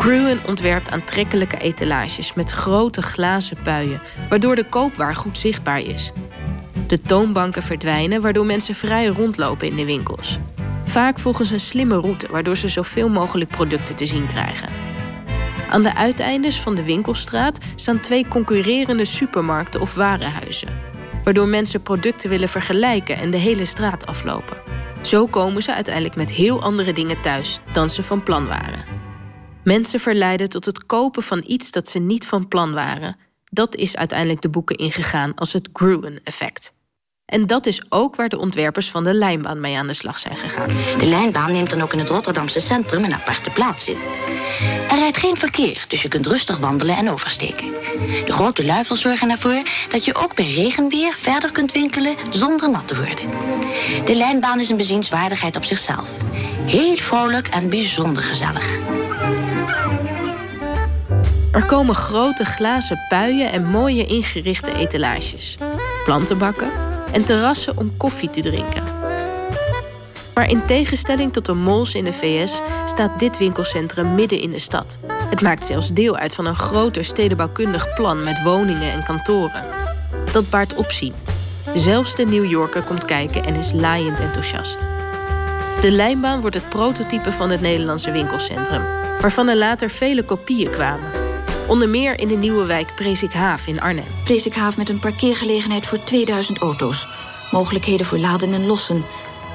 [0.01, 6.13] Gruen ontwerpt aantrekkelijke etalages met grote glazen puien, waardoor de koopwaar goed zichtbaar is.
[6.87, 10.39] De toonbanken verdwijnen, waardoor mensen vrij rondlopen in de winkels.
[10.87, 14.69] Vaak volgens een slimme route, waardoor ze zoveel mogelijk producten te zien krijgen.
[15.71, 20.69] Aan de uiteindes van de winkelstraat staan twee concurrerende supermarkten of warenhuizen,
[21.25, 24.57] waardoor mensen producten willen vergelijken en de hele straat aflopen.
[25.03, 29.00] Zo komen ze uiteindelijk met heel andere dingen thuis dan ze van plan waren.
[29.71, 33.17] Mensen verleiden tot het kopen van iets dat ze niet van plan waren.
[33.45, 36.73] Dat is uiteindelijk de boeken ingegaan als het Gruen-effect.
[37.31, 40.37] En dat is ook waar de ontwerpers van de lijnbaan mee aan de slag zijn
[40.37, 40.99] gegaan.
[40.99, 43.99] De lijnbaan neemt dan ook in het Rotterdamse centrum een aparte plaats in.
[44.89, 47.67] Er rijdt geen verkeer, dus je kunt rustig wandelen en oversteken.
[48.27, 52.89] De grote luifels zorgen ervoor dat je ook bij regenweer verder kunt winkelen zonder nat
[52.89, 53.31] te worden.
[54.05, 56.09] De lijnbaan is een bezienswaardigheid op zichzelf.
[56.67, 58.79] Heel vrolijk en bijzonder gezellig.
[61.53, 65.57] Er komen grote glazen puien en mooie ingerichte etalages,
[66.05, 68.83] plantenbakken en terrassen om koffie te drinken.
[70.35, 74.59] Maar in tegenstelling tot de malls in de VS staat dit winkelcentrum midden in de
[74.59, 74.99] stad.
[75.07, 79.65] Het maakt zelfs deel uit van een groter stedenbouwkundig plan met woningen en kantoren.
[80.33, 81.15] Dat baart opzien.
[81.75, 84.87] Zelfs de New Yorker komt kijken en is laaiend enthousiast.
[85.81, 88.83] De lijnbaan wordt het prototype van het Nederlandse winkelcentrum,
[89.21, 91.30] waarvan er later vele kopieën kwamen.
[91.71, 94.05] Onder meer in de nieuwe wijk Presikhaaf in Arnhem.
[94.25, 97.09] Presikhaaf met een parkeergelegenheid voor 2000 auto's.
[97.51, 99.05] Mogelijkheden voor laden en lossen.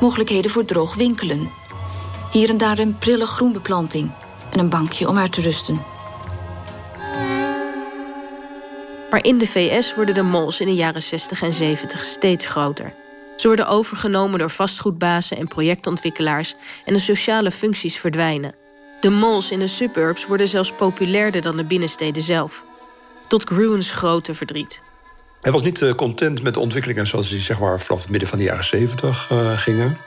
[0.02, 1.50] Mogelijkheden voor droog winkelen.
[2.32, 4.12] Hier en daar een prille groenbeplanting.
[4.52, 5.82] En een bankje om uit te rusten.
[9.10, 12.94] Maar in de VS worden de malls in de jaren 60 en 70 steeds groter.
[13.36, 16.56] Ze worden overgenomen door vastgoedbazen en projectontwikkelaars
[16.86, 18.65] en de sociale functies verdwijnen.
[19.02, 22.66] De malls in de suburbs worden zelfs populairder dan de binnensteden zelf.
[23.28, 24.82] Tot Gruen's grote verdriet.
[25.42, 28.30] Hij was niet eh, content met de ontwikkelingen zoals die zeg maar, vanaf het midden
[28.30, 29.98] van de jaren 70 uh, gingen.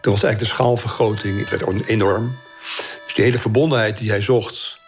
[0.00, 2.36] Er was eigenlijk de schaalvergroting, het werd enorm.
[3.04, 4.78] Dus die hele verbondenheid die hij zocht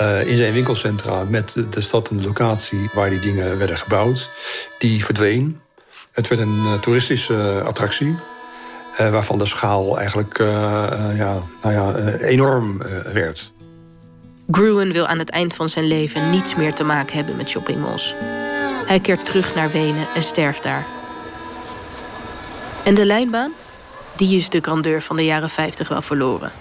[0.00, 4.30] uh, in zijn winkelcentra met de, stad en de locatie waar die dingen werden gebouwd,
[4.78, 5.60] die verdween.
[6.12, 8.16] Het werd een toeristische attractie.
[9.00, 12.82] Uh, waarvan de schaal eigenlijk uh, uh, ja, nou ja, enorm
[13.12, 13.52] werd.
[14.50, 18.14] Gruen wil aan het eind van zijn leven niets meer te maken hebben met shoppingmalls.
[18.86, 20.86] Hij keert terug naar Wenen en sterft daar.
[22.84, 23.52] En de lijnbaan?
[24.16, 26.52] Die is de grandeur van de jaren 50 wel verloren.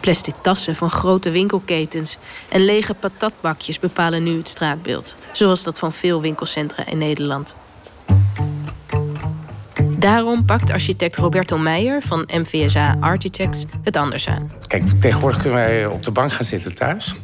[0.00, 2.18] Plastic tassen van grote winkelketens
[2.48, 7.54] en lege patatbakjes bepalen nu het straatbeeld, zoals dat van veel winkelcentra in Nederland.
[10.04, 14.50] Daarom pakt architect Roberto Meijer van MVSA Architects het anders aan.
[14.66, 17.14] Kijk, tegenwoordig kunnen wij op de bank gaan zitten thuis.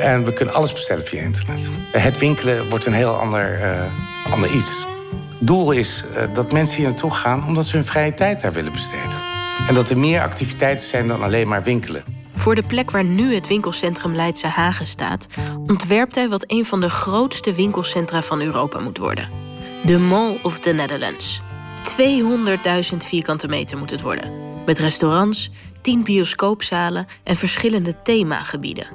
[0.00, 1.70] En we kunnen alles bestellen via internet.
[1.92, 4.86] Het winkelen wordt een heel ander, uh, ander iets.
[5.38, 8.72] doel is uh, dat mensen hier naartoe gaan omdat ze hun vrije tijd daar willen
[8.72, 9.16] besteden.
[9.68, 12.04] En dat er meer activiteiten zijn dan alleen maar winkelen.
[12.34, 15.26] Voor de plek waar nu het winkelcentrum Leidse Hagen staat,
[15.66, 19.28] ontwerpt hij wat een van de grootste winkelcentra van Europa moet worden:
[19.84, 21.40] de Mall of the Netherlands.
[21.88, 24.30] 200.000 vierkante meter moet het worden.
[24.66, 25.50] Met restaurants,
[25.80, 28.86] 10 bioscoopzalen en verschillende themagebieden.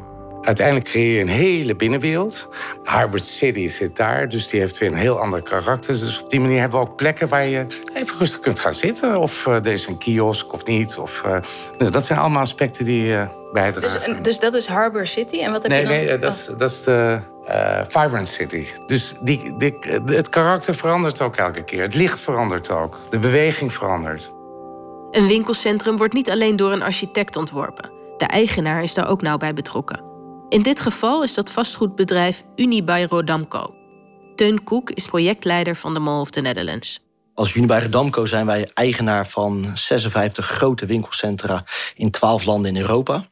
[0.42, 2.50] Uiteindelijk creëer je een hele binnenwereld.
[2.84, 5.94] Harvard City zit daar, dus die heeft weer een heel ander karakter.
[5.94, 9.18] Dus op die manier hebben we ook plekken waar je even rustig kunt gaan zitten.
[9.18, 10.98] Of uh, er is een kiosk of niet.
[10.98, 14.14] Of, uh, dat zijn allemaal aspecten die uh, bijdragen.
[14.14, 15.40] Dus, dus dat is Harbor City?
[15.40, 15.96] En wat heb nee, je dan?
[15.96, 17.20] Nee, dat, is, dat is de
[17.88, 18.66] Vibrant City.
[18.88, 19.56] Dus die,
[20.06, 21.82] het karakter verandert ook elke keer.
[21.82, 23.00] Het licht verandert ook.
[23.10, 24.34] De beweging verandert.
[25.12, 27.92] Een winkelcentrum wordt niet alleen door een architect ontworpen.
[28.18, 30.04] De eigenaar is daar ook nauw bij betrokken.
[30.50, 33.74] In dit geval is dat vastgoedbedrijf Unibail-Rodamco.
[34.36, 37.05] Teun Koek is projectleider van de Mall of the Netherlands.
[37.36, 41.64] Als Unibail-Rodamco zijn wij eigenaar van 56 grote winkelcentra
[41.96, 43.26] in 12 landen in Europa.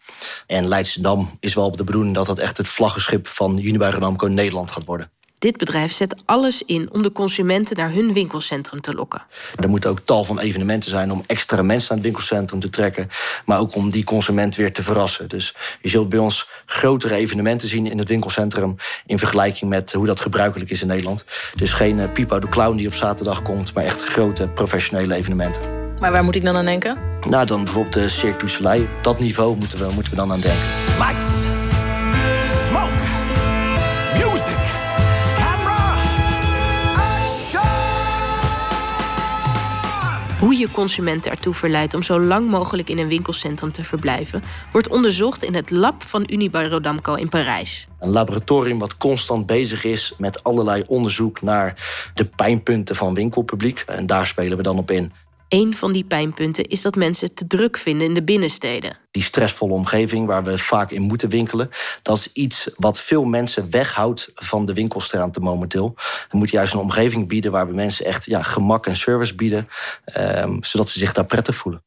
[0.48, 4.86] En Leidschendam is wel de bedoeling dat dat echt het vlaggenschip van Unibail-Rodamco Nederland gaat
[4.86, 5.12] worden.
[5.44, 9.22] Dit bedrijf zet alles in om de consumenten naar hun winkelcentrum te lokken.
[9.60, 13.10] Er moeten ook tal van evenementen zijn om extra mensen naar het winkelcentrum te trekken.
[13.46, 15.30] Maar ook om die consument weer te verrassen.
[15.30, 18.76] Dus je zult bij ons grotere evenementen zien in het winkelcentrum.
[19.06, 21.24] In vergelijking met hoe dat gebruikelijk is in Nederland.
[21.56, 23.74] Dus geen uh, Pipo de Clown die op zaterdag komt.
[23.74, 25.62] Maar echt grote professionele evenementen.
[26.00, 26.98] Maar waar moet ik dan aan denken?
[27.30, 28.86] Nou, dan bijvoorbeeld de Cirque du Soleil.
[29.02, 30.68] Dat niveau moeten we, moeten we dan aan denken.
[30.98, 31.32] Lights,
[40.44, 44.88] Hoe je consumenten ertoe verleidt om zo lang mogelijk in een winkelcentrum te verblijven, wordt
[44.88, 47.88] onderzocht in het lab van Unibail Rodamco in Parijs.
[48.00, 51.74] Een laboratorium wat constant bezig is met allerlei onderzoek naar
[52.14, 53.84] de pijnpunten van winkelpubliek.
[53.88, 55.12] En daar spelen we dan op in.
[55.54, 58.98] Een van die pijnpunten is dat mensen het te druk vinden in de binnensteden.
[59.12, 61.70] Die stressvolle omgeving waar we vaak in moeten winkelen,
[62.02, 65.94] dat is iets wat veel mensen weghoudt van de winkelstraat momenteel.
[66.30, 69.70] We moeten juist een omgeving bieden waar we mensen echt ja, gemak en service bieden,
[70.06, 71.84] ehm, zodat ze zich daar prettig voelen.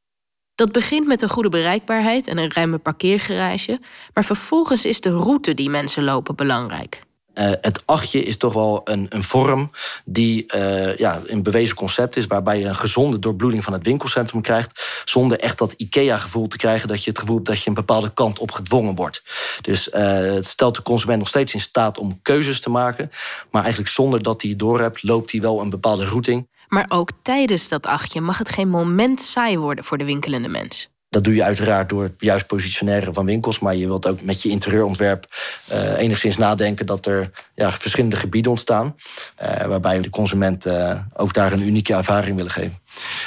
[0.55, 3.80] Dat begint met een goede bereikbaarheid en een ruime parkeergarage,
[4.14, 7.01] maar vervolgens is de route die mensen lopen belangrijk.
[7.39, 9.71] Uh, het achtje is toch wel een, een vorm
[10.05, 14.41] die uh, ja, een bewezen concept is, waarbij je een gezonde doorbloeding van het winkelcentrum
[14.41, 17.75] krijgt, zonder echt dat IKEA-gevoel te krijgen dat je het gevoel hebt dat je een
[17.75, 19.23] bepaalde kant op gedwongen wordt.
[19.61, 23.11] Dus uh, het stelt de consument nog steeds in staat om keuzes te maken,
[23.51, 26.49] maar eigenlijk zonder dat hij doorhebt, loopt hij wel een bepaalde routing.
[26.69, 30.91] Maar ook tijdens dat achtje mag het geen moment saai worden voor de winkelende mens.
[31.16, 33.59] Dat doe je uiteraard door het juist positioneren van winkels.
[33.59, 35.26] Maar je wilt ook met je interieurontwerp
[35.72, 38.94] uh, enigszins nadenken dat er ja, verschillende gebieden ontstaan.
[39.43, 42.78] Uh, waarbij de consument uh, ook daar een unieke ervaring willen geven.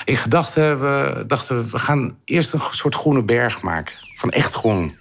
[0.06, 3.96] In gedachten dachten we, we gaan eerst een soort groene berg maken.
[4.16, 4.98] Van echt groen.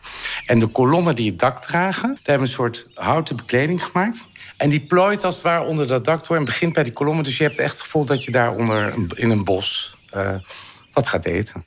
[0.47, 4.25] En de kolommen die het dak dragen, daar hebben we een soort houten bekleding gemaakt.
[4.57, 7.25] En die plooit als het ware onder dat dak door en begint bij die kolommen.
[7.25, 9.97] Dus je hebt echt het gevoel dat je daaronder in een bos
[10.93, 11.67] wat gaat eten.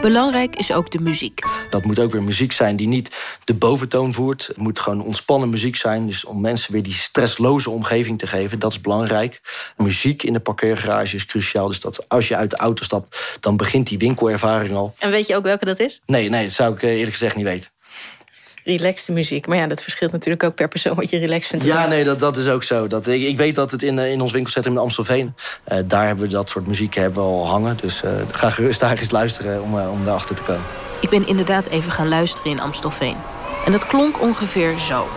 [0.00, 1.40] Belangrijk is ook de muziek.
[1.70, 4.46] Dat moet ook weer muziek zijn die niet de boventoon voert.
[4.46, 6.06] Het moet gewoon ontspannen muziek zijn.
[6.06, 9.40] Dus om mensen weer die stressloze omgeving te geven, dat is belangrijk.
[9.76, 11.68] Muziek in de parkeergarage is cruciaal.
[11.68, 14.94] Dus dat als je uit de auto stapt, dan begint die winkelervaring al.
[14.98, 16.00] En weet je ook welke dat is?
[16.06, 17.70] Nee, nee dat zou ik eerlijk gezegd niet weten
[18.76, 19.46] relaxte muziek.
[19.46, 21.64] Maar ja, dat verschilt natuurlijk ook per persoon wat je relaxed vindt.
[21.64, 22.86] Ja, nee, dat, dat is ook zo.
[22.86, 25.34] Dat, ik, ik weet dat het in, in ons winkelcentrum in Amstelveen...
[25.72, 27.76] Uh, daar hebben we dat soort muziek hebben we al hangen.
[27.80, 30.62] Dus uh, ga gerust daar eens luisteren om, uh, om daarachter te komen.
[31.00, 33.16] Ik ben inderdaad even gaan luisteren in Amstelveen.
[33.66, 35.08] En dat klonk ongeveer zo.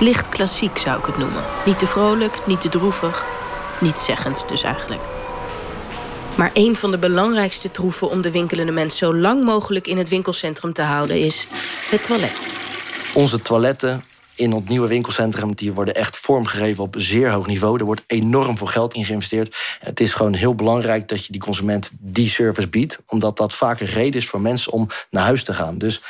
[0.00, 1.42] Licht klassiek zou ik het noemen.
[1.66, 3.24] Niet te vrolijk, niet te droevig.
[3.80, 5.00] Niet zeggend dus eigenlijk.
[6.36, 10.08] Maar een van de belangrijkste troeven om de winkelende mens zo lang mogelijk in het
[10.08, 11.46] winkelcentrum te houden is
[11.90, 12.46] het toilet.
[13.14, 14.04] Onze toiletten
[14.42, 17.78] in het nieuwe winkelcentrum die worden echt vormgegeven op zeer hoog niveau.
[17.78, 19.56] Er wordt enorm veel geld in geïnvesteerd.
[19.80, 23.80] Het is gewoon heel belangrijk dat je die consument die service biedt, omdat dat vaak
[23.80, 25.78] een reden is voor mensen om naar huis te gaan.
[25.78, 26.02] Dus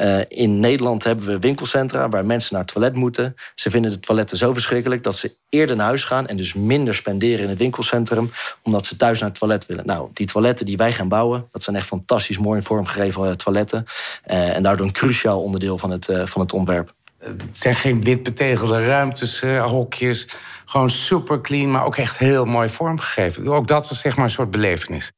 [0.00, 3.36] uh, in Nederland hebben we winkelcentra waar mensen naar het toilet moeten.
[3.54, 6.94] Ze vinden de toiletten zo verschrikkelijk dat ze eerder naar huis gaan en dus minder
[6.94, 8.30] spenderen in het winkelcentrum,
[8.62, 9.86] omdat ze thuis naar het toilet willen.
[9.86, 13.84] Nou, die toiletten die wij gaan bouwen, dat zijn echt fantastisch mooi vormgegeven toiletten.
[14.30, 16.92] Uh, en daardoor een cruciaal onderdeel van het, uh, van het ontwerp.
[17.20, 20.28] Het zijn geen wit betegelde ruimtes, uh, hokjes.
[20.64, 23.48] Gewoon super clean, maar ook echt heel mooi vormgegeven.
[23.48, 25.12] Ook dat is zeg maar een soort belevenis.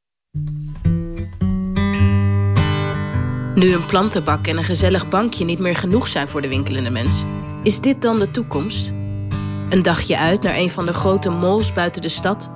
[3.55, 7.25] Nu een plantenbak en een gezellig bankje niet meer genoeg zijn voor de winkelende mens,
[7.63, 8.89] is dit dan de toekomst?
[9.69, 12.51] Een dagje uit naar een van de grote malls buiten de stad.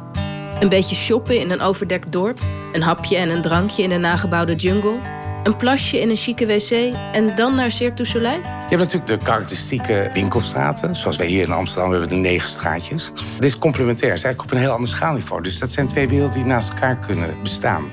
[0.61, 2.41] Een beetje shoppen in een overdekt dorp.
[2.73, 4.99] Een hapje en een drankje in een nagebouwde jungle.
[5.47, 8.41] Een plasje in een chique wc en dan naar Cirque du Soleil?
[8.41, 10.97] Je hebt natuurlijk de karakteristieke winkelstraten.
[10.97, 13.13] Zoals wij hier in Amsterdam hebben we de negen straatjes.
[13.35, 14.11] Dit is complementair.
[14.11, 15.43] Het is eigenlijk op een heel ander schaalniveau.
[15.43, 17.85] Dus dat zijn twee werelden die naast elkaar kunnen bestaan.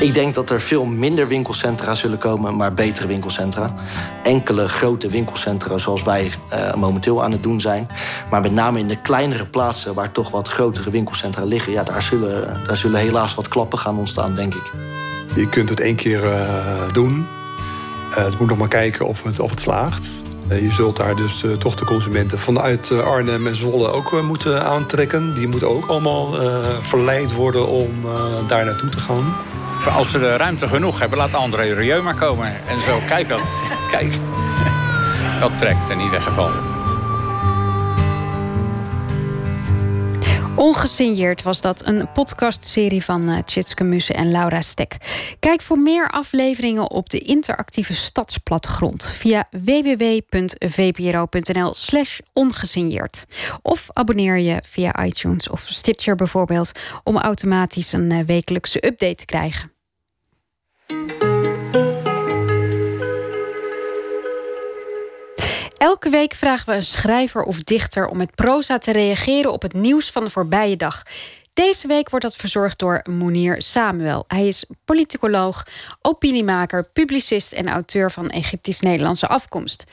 [0.00, 3.74] Ik denk dat er veel minder winkelcentra zullen komen, maar betere winkelcentra.
[4.22, 7.88] Enkele grote winkelcentra zoals wij uh, momenteel aan het doen zijn.
[8.30, 11.72] Maar met name in de kleinere plaatsen waar toch wat grotere winkelcentra liggen...
[11.72, 14.70] Ja, daar, zullen, daar zullen helaas wat klappen gaan ontstaan, denk ik.
[15.34, 17.26] Je kunt het één keer uh, doen.
[18.10, 20.06] Uh, het moet nog maar kijken of het, of het slaagt.
[20.48, 25.34] je zult daar dus toch de consumenten vanuit Arnhem en Zwolle ook moeten aantrekken.
[25.34, 26.34] Die moeten ook allemaal
[26.80, 27.90] verleid worden om
[28.48, 29.34] daar naartoe te gaan.
[29.94, 32.46] Als ze de ruimte genoeg hebben, laat André Rieu maar komen.
[32.46, 33.40] En zo, kijk dat.
[33.90, 34.12] Kijk.
[35.40, 36.71] Dat trekt in ieder geval.
[40.62, 44.96] Ongesigneerd was dat, een podcastserie van uh, Tjitske Mussen en Laura Stek.
[45.38, 50.14] Kijk voor meer afleveringen op de interactieve stadsplatgrond via www.vpro.nl
[51.74, 53.24] slash ongesigneerd.
[53.62, 56.72] Of abonneer je via iTunes of Stitcher bijvoorbeeld
[57.04, 59.72] om automatisch een uh, wekelijkse update te krijgen.
[65.82, 69.72] Elke week vragen we een schrijver of dichter om met proza te reageren op het
[69.72, 71.02] nieuws van de voorbije dag.
[71.54, 74.24] Deze week wordt dat verzorgd door Mounir Samuel.
[74.26, 75.62] Hij is politicoloog,
[76.02, 79.84] opiniemaker, publicist en auteur van Egyptisch-Nederlandse afkomst.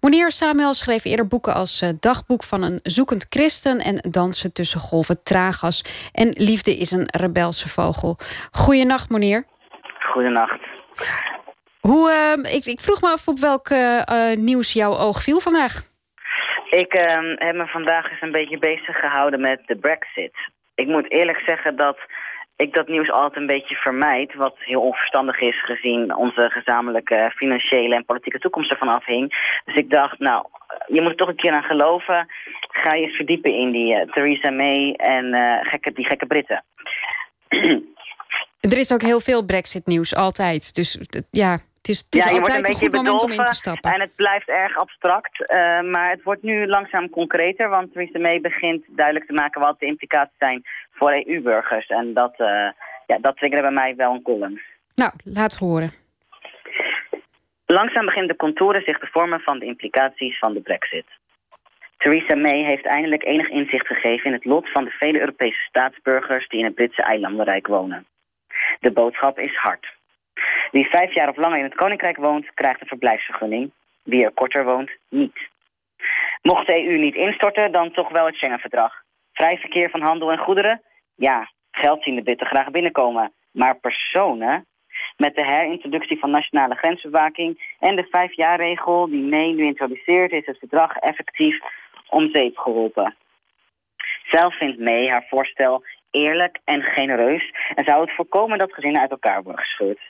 [0.00, 4.80] Mounir Samuel schreef eerder boeken als eh, Dagboek van een zoekend christen en Dansen tussen
[4.80, 8.16] golven tragas en Liefde is een rebelse vogel.
[8.50, 9.44] Goedenacht, Mounir.
[10.12, 10.60] Goedenacht.
[11.80, 15.88] Hoe, uh, ik, ik, vroeg me af op welk uh, nieuws jouw oog viel vandaag.
[16.70, 17.02] Ik uh,
[17.34, 20.34] heb me vandaag eens een beetje bezig gehouden met de brexit.
[20.74, 21.98] Ik moet eerlijk zeggen dat
[22.56, 24.34] ik dat nieuws altijd een beetje vermijd.
[24.34, 29.28] Wat heel onverstandig is gezien onze gezamenlijke financiële en politieke toekomst ervan afhing.
[29.64, 30.46] Dus ik dacht, nou,
[30.86, 32.26] je moet er toch een keer aan geloven.
[32.70, 36.64] Ga je eens verdiepen in die Theresa May en gekke, die gekke Britten.
[38.60, 40.74] Er is ook heel veel Brexit-nieuws, altijd.
[40.74, 40.98] Dus
[41.30, 41.58] ja,
[41.90, 43.92] is, het is ja, je altijd een, een goed moment om in te stappen.
[43.92, 45.40] En het blijft erg abstract.
[45.40, 47.68] Uh, maar het wordt nu langzaam concreter.
[47.68, 51.86] Want Theresa May begint duidelijk te maken wat de implicaties zijn voor EU-burgers.
[51.86, 52.46] En dat, uh,
[53.06, 54.60] ja, dat triggerde bij mij wel een column.
[54.94, 55.90] Nou, laat horen.
[57.66, 61.06] Langzaam beginnen de contouren zich te vormen van de implicaties van de brexit.
[61.96, 66.48] Theresa May heeft eindelijk enig inzicht gegeven in het lot van de vele Europese staatsburgers
[66.48, 68.06] die in het Britse eilandenrijk wonen.
[68.80, 69.98] De boodschap is hard.
[70.70, 73.70] Wie vijf jaar of langer in het Koninkrijk woont, krijgt een verblijfsvergunning.
[74.02, 75.48] Wie er korter woont, niet.
[76.42, 79.02] Mocht de EU niet instorten, dan toch wel het Schengen-verdrag.
[79.32, 80.82] Vrij verkeer van handel en goederen?
[81.14, 83.32] Ja, geld zien de Britten graag binnenkomen.
[83.50, 84.66] Maar personen?
[85.16, 90.58] Met de herintroductie van nationale grensbewaking en de vijfjaarregel die May nu introduceert, is het
[90.58, 91.58] verdrag effectief
[92.08, 93.16] om zeep geholpen.
[94.30, 99.10] Zelf vindt May haar voorstel eerlijk en genereus en zou het voorkomen dat gezinnen uit
[99.10, 100.00] elkaar worden gescheurd.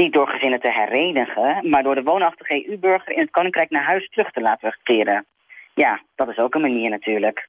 [0.00, 4.08] Niet door gezinnen te herenigen, maar door de woonachtige EU-burger in het Koninkrijk naar huis
[4.08, 5.26] terug te laten keren.
[5.74, 7.48] Ja, dat is ook een manier natuurlijk.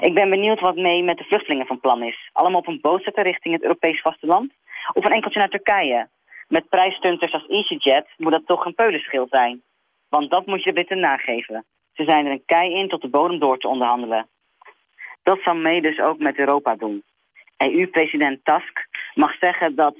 [0.00, 2.30] Ik ben benieuwd wat mee met de vluchtelingen van plan is.
[2.32, 4.52] Allemaal op een boot zetten richting het Europees vasteland?
[4.92, 6.08] Of een enkeltje naar Turkije?
[6.48, 9.62] Met prijsstunters als EasyJet moet dat toch een peulenschil zijn.
[10.08, 11.64] Want dat moet je de nageven.
[11.92, 14.28] Ze zijn er een kei in tot de bodem door te onderhandelen.
[15.22, 17.02] Dat zal May dus ook met Europa doen.
[17.56, 19.94] EU-president Tusk mag zeggen dat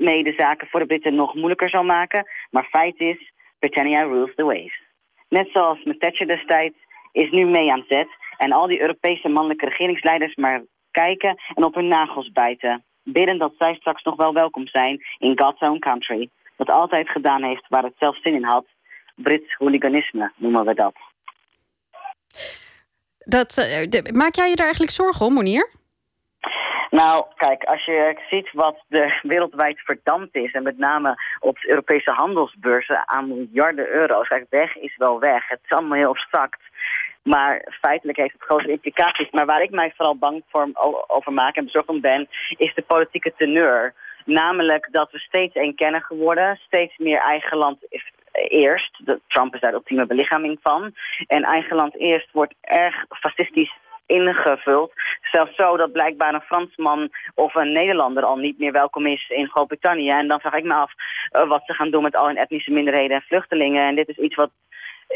[0.00, 4.44] De zaken voor de Britten nog moeilijker zal maken, maar feit is, Britannia rules the
[4.44, 4.80] waves.
[5.28, 6.76] Net zoals met Thatcher destijds
[7.12, 11.74] is nu May aan zet en al die Europese mannelijke regeringsleiders maar kijken en op
[11.74, 12.84] hun nagels bijten.
[13.02, 16.28] Bidden dat zij straks nog wel welkom zijn in God's own country.
[16.56, 18.66] Dat altijd gedaan heeft waar het zelf zin in had.
[19.14, 20.94] Brits hooliganisme noemen we dat.
[23.18, 25.70] Dat, uh, maak jij je daar eigenlijk zorgen om, Monier?
[26.90, 30.52] Nou, kijk, als je ziet wat er wereldwijd verdampt is...
[30.52, 34.28] en met name op de Europese handelsbeurzen aan miljarden euro's...
[34.28, 35.48] Kijk, weg is wel weg.
[35.48, 36.60] Het is allemaal heel abstract.
[37.22, 39.30] Maar feitelijk heeft het grote implicaties.
[39.30, 40.70] Maar waar ik mij vooral bang voor
[41.06, 42.28] over maak en bezorgd om ben...
[42.56, 43.94] is de politieke teneur.
[44.24, 46.56] Namelijk dat we steeds eenkennig geworden.
[46.66, 47.78] Steeds meer eigen land
[48.32, 49.00] eerst.
[49.26, 50.94] Trump is daar de ultieme belichaming van.
[51.26, 53.72] En eigen land eerst wordt erg fascistisch
[54.10, 54.92] ingevuld.
[55.32, 59.48] Zelfs zo dat blijkbaar een Fransman of een Nederlander al niet meer welkom is in
[59.48, 60.10] Groot-Brittannië.
[60.10, 60.92] En dan vraag ik me af
[61.32, 63.86] uh, wat ze gaan doen met al hun etnische minderheden en vluchtelingen.
[63.86, 64.50] En dit is iets wat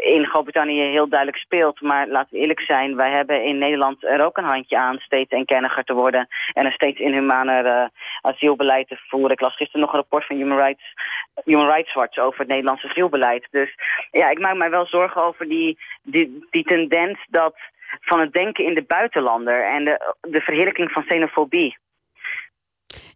[0.00, 1.80] in Groot-Brittannië heel duidelijk speelt.
[1.80, 5.30] Maar laten we eerlijk zijn, wij hebben in Nederland er ook een handje aan steeds
[5.30, 7.84] eenkenniger te worden en een steeds inhumaner uh,
[8.20, 9.30] asielbeleid te voeren.
[9.30, 10.82] Ik las gisteren nog een rapport van Human Rights,
[11.44, 13.46] Human Rights Watch over het Nederlandse asielbeleid.
[13.50, 13.74] Dus
[14.10, 17.54] ja, ik maak mij wel zorgen over die, die, die tendens dat
[18.00, 21.76] van het denken in de buitenlander en de, de verheerlijking van xenofobie.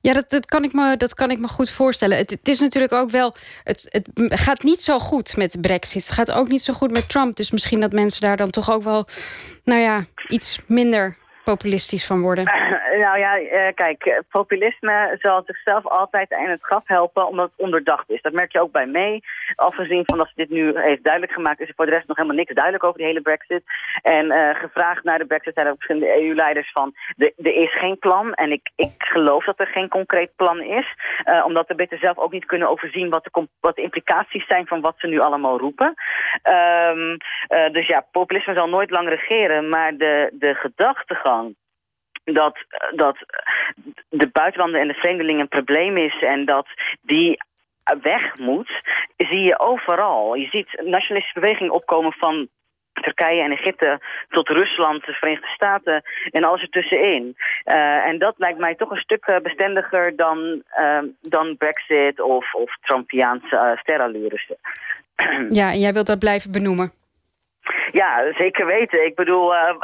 [0.00, 2.16] Ja, dat, dat, kan ik me, dat kan ik me goed voorstellen.
[2.16, 3.34] Het, het, is natuurlijk ook wel.
[3.64, 6.02] Het, het gaat niet zo goed met Brexit.
[6.02, 7.36] Het gaat ook niet zo goed met Trump.
[7.36, 9.06] Dus misschien dat mensen daar dan toch ook wel.
[9.64, 12.44] Nou ja, iets minder populistisch van worden?
[12.96, 18.10] nou ja, uh, kijk, populisme zal zichzelf altijd in het graf helpen omdat het onderdacht
[18.10, 18.22] is.
[18.22, 19.24] Dat merk je ook bij mee.
[19.54, 22.16] Afgezien van dat ze dit nu heeft duidelijk gemaakt, is er voor de rest nog
[22.16, 23.62] helemaal niks duidelijk over die hele brexit.
[24.02, 28.34] En uh, gevraagd naar de brexit zijn ook verschillende EU-leiders van, er is geen plan.
[28.34, 30.94] En ik, ik geloof dat er geen concreet plan is.
[31.44, 34.80] Omdat de Britten zelf ook niet kunnen overzien wat de, wat de implicaties zijn van
[34.80, 35.94] wat ze nu allemaal roepen.
[36.92, 37.16] Um,
[37.72, 41.56] dus ja, populisme zal nooit lang regeren, maar de, de gedachtegang
[42.34, 42.58] dat,
[42.94, 43.16] dat
[44.08, 46.66] de buitenlanden en de vreemdelingen een probleem is en dat
[47.00, 47.38] die
[48.02, 48.70] weg moet,
[49.16, 50.34] zie je overal.
[50.34, 52.48] Je ziet nationalistische bewegingen opkomen van
[52.92, 57.36] Turkije en Egypte tot Rusland, de Verenigde Staten en alles ertussenin.
[57.64, 62.54] Uh, en dat lijkt mij toch een stuk eh, bestendiger dan, uh, dan Brexit of,
[62.54, 64.56] of Trumpiaanse uh.
[65.60, 66.92] Ja, en jij wilt dat blijven benoemen?
[67.92, 69.04] Ja, zeker weten.
[69.04, 69.74] Ik bedoel, uh,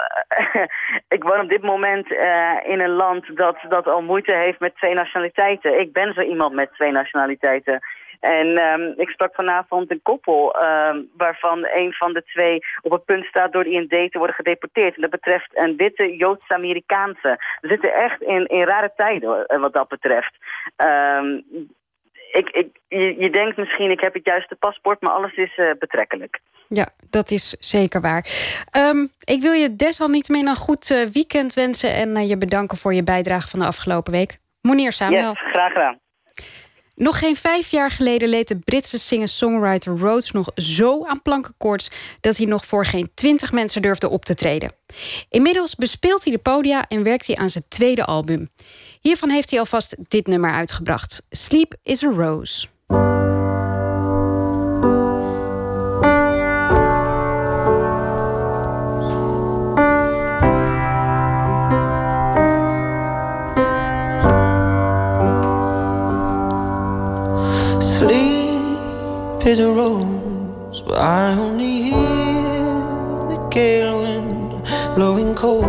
[1.17, 4.77] ik woon op dit moment uh, in een land dat, dat al moeite heeft met
[4.77, 5.81] twee nationaliteiten.
[5.81, 7.81] Ik ben zo iemand met twee nationaliteiten.
[8.21, 13.05] En um, ik sprak vanavond een koppel uh, waarvan een van de twee op het
[13.05, 14.95] punt staat door de IND te worden gedeporteerd.
[14.95, 17.39] En dat betreft een witte Joods-Amerikaanse.
[17.61, 20.33] We zitten echt in, in rare tijden wat dat betreft.
[20.77, 21.45] Um,
[22.33, 26.41] ik, ik, je, je denkt misschien ik heb het juiste paspoort, maar alles is betrekkelijk.
[26.75, 28.27] Ja, dat is zeker waar.
[28.77, 31.95] Um, ik wil je desalniettemin een goed uh, weekend wensen...
[31.95, 34.37] en uh, je bedanken voor je bijdrage van de afgelopen week.
[34.61, 35.31] Meneer Samuel.
[35.31, 35.99] Yes, graag gedaan.
[36.95, 41.91] Nog geen vijf jaar geleden leed de Britse singer-songwriter Rhodes nog zo aan plankenkoorts...
[42.21, 44.73] dat hij nog voor geen twintig mensen durfde op te treden.
[45.31, 48.49] Inmiddels bespeelt hij de podia en werkt hij aan zijn tweede album.
[49.01, 51.27] Hiervan heeft hij alvast dit nummer uitgebracht.
[51.31, 52.67] Sleep is a Rose.
[69.47, 72.63] Is a rose, but I only hear
[73.29, 74.53] the gale wind
[74.95, 75.65] blowing cold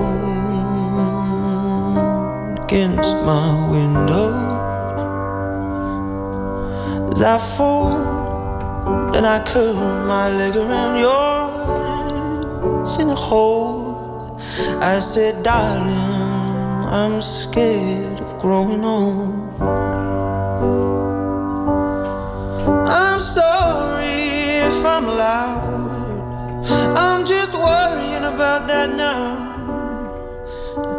[2.64, 4.32] against my window.
[7.12, 9.74] As I fall, then I curl
[10.06, 14.40] my leg around yours in a hole.
[14.80, 19.85] I said, darling, I'm scared of growing old.
[24.98, 26.66] I'm loud.
[26.96, 29.36] I'm just worrying about that now.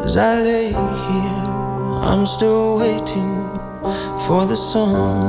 [0.05, 1.51] As I lay here,
[2.11, 3.49] I'm still waiting
[4.27, 5.27] for the sun.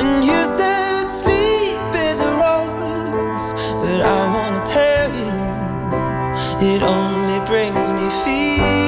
[0.00, 1.80] And you said sleep
[2.10, 8.83] is a rose, but I wanna tell you it only brings me fear.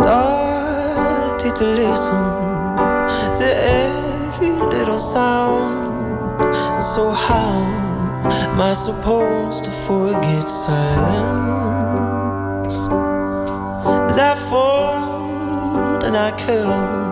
[0.00, 2.24] Started to listen
[3.40, 3.46] to
[3.84, 6.40] every little sound.
[6.76, 7.52] And so, how
[8.48, 11.80] am I supposed to forget silence?
[14.30, 17.10] I fold and I curl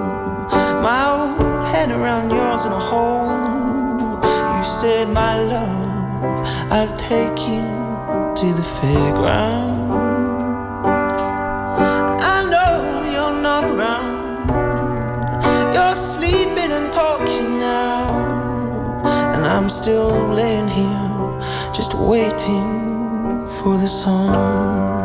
[0.83, 4.21] my old hand around yours in a hole,
[4.57, 7.67] you said, My love, I'll take you
[8.39, 9.68] to the fairground.
[19.59, 21.41] I'm still laying here,
[21.75, 24.98] just waiting for the sun.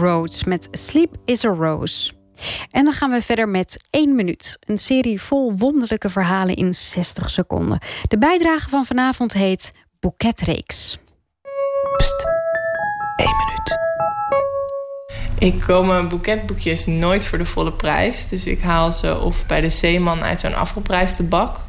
[0.00, 2.12] Rhodes met Sleep is a Rose.
[2.70, 4.58] En dan gaan we verder met 1 minuut.
[4.60, 7.78] Een serie vol wonderlijke verhalen in 60 seconden.
[8.08, 10.98] De bijdrage van vanavond heet Boeketreeks.
[11.96, 12.26] Pst,
[13.16, 13.78] 1 minuut.
[15.38, 18.26] Ik koop mijn boeketboekjes nooit voor de volle prijs.
[18.26, 21.60] Dus ik haal ze of bij de Zeeman uit zo'n afgeprijsde bak...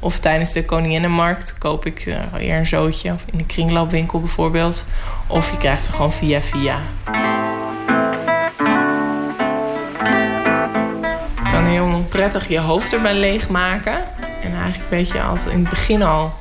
[0.00, 3.12] Of tijdens de Koninginnenmarkt koop ik uh, weer een zootje.
[3.12, 4.84] Of in de kringloopwinkel bijvoorbeeld.
[5.26, 6.80] Of je krijgt ze gewoon via via.
[11.76, 14.04] Heel prettig je hoofd erbij leegmaken.
[14.42, 16.34] En eigenlijk weet je altijd in het begin al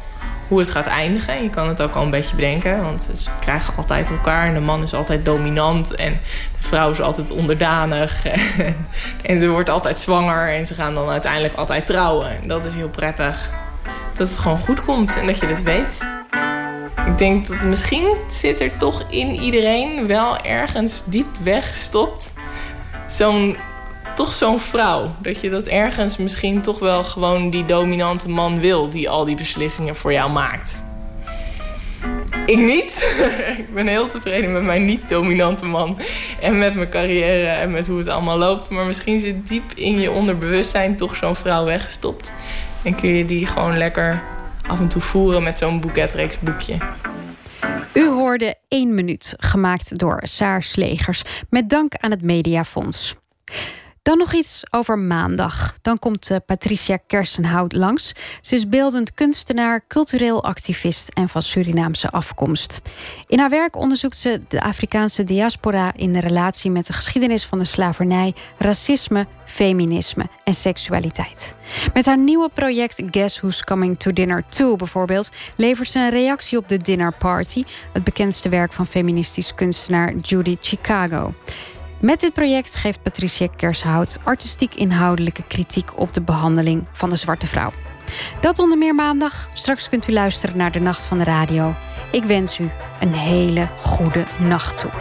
[0.47, 1.43] hoe het gaat eindigen.
[1.43, 2.83] Je kan het ook al een beetje bedenken.
[2.83, 4.47] Want ze krijgen altijd elkaar.
[4.47, 5.95] En de man is altijd dominant.
[5.95, 6.19] En
[6.61, 8.25] de vrouw is altijd onderdanig.
[9.29, 10.53] en ze wordt altijd zwanger.
[10.53, 12.41] En ze gaan dan uiteindelijk altijd trouwen.
[12.41, 13.49] En dat is heel prettig.
[14.13, 15.15] Dat het gewoon goed komt.
[15.15, 16.09] En dat je dit weet.
[17.07, 22.33] Ik denk dat misschien zit er toch in iedereen wel ergens diep weggestopt.
[23.07, 23.57] Zo'n
[24.15, 25.15] toch zo'n vrouw.
[25.19, 28.89] Dat je dat ergens misschien toch wel gewoon die dominante man wil...
[28.89, 30.83] die al die beslissingen voor jou maakt.
[32.45, 33.17] Ik niet.
[33.57, 35.97] ik ben heel tevreden met mijn niet-dominante man.
[36.39, 38.69] En met mijn carrière en met hoe het allemaal loopt.
[38.69, 42.31] Maar misschien zit diep in je onderbewustzijn toch zo'n vrouw weggestopt.
[42.83, 44.23] En kun je die gewoon lekker
[44.67, 46.77] af en toe voeren met zo'n boeketreeks boekje.
[47.93, 51.21] U hoorde 1 minuut, gemaakt door Saar Slegers.
[51.49, 53.15] Met dank aan het Mediafonds.
[54.05, 55.77] Dan nog iets over maandag.
[55.81, 58.13] Dan komt uh, Patricia Kersenhout langs.
[58.41, 62.81] Ze is beeldend kunstenaar, cultureel activist en van Surinaamse afkomst.
[63.27, 67.57] In haar werk onderzoekt ze de Afrikaanse diaspora in de relatie met de geschiedenis van
[67.57, 71.55] de slavernij, racisme, feminisme en seksualiteit.
[71.93, 76.57] Met haar nieuwe project Guess Who's Coming to Dinner 2 bijvoorbeeld levert ze een reactie
[76.57, 77.63] op de Dinner Party,
[77.93, 81.33] het bekendste werk van feministisch kunstenaar Judy Chicago.
[82.05, 87.71] Met dit project geeft Patricia Kershout artistiek-inhoudelijke kritiek op de behandeling van de zwarte vrouw.
[88.41, 89.49] Dat onder meer maandag.
[89.53, 91.75] Straks kunt u luisteren naar de Nacht van de Radio.
[92.11, 92.69] Ik wens u
[92.99, 94.91] een hele goede nacht toe.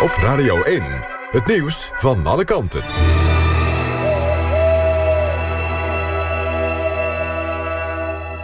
[0.00, 0.82] Op Radio 1,
[1.30, 3.21] het nieuws van alle kanten.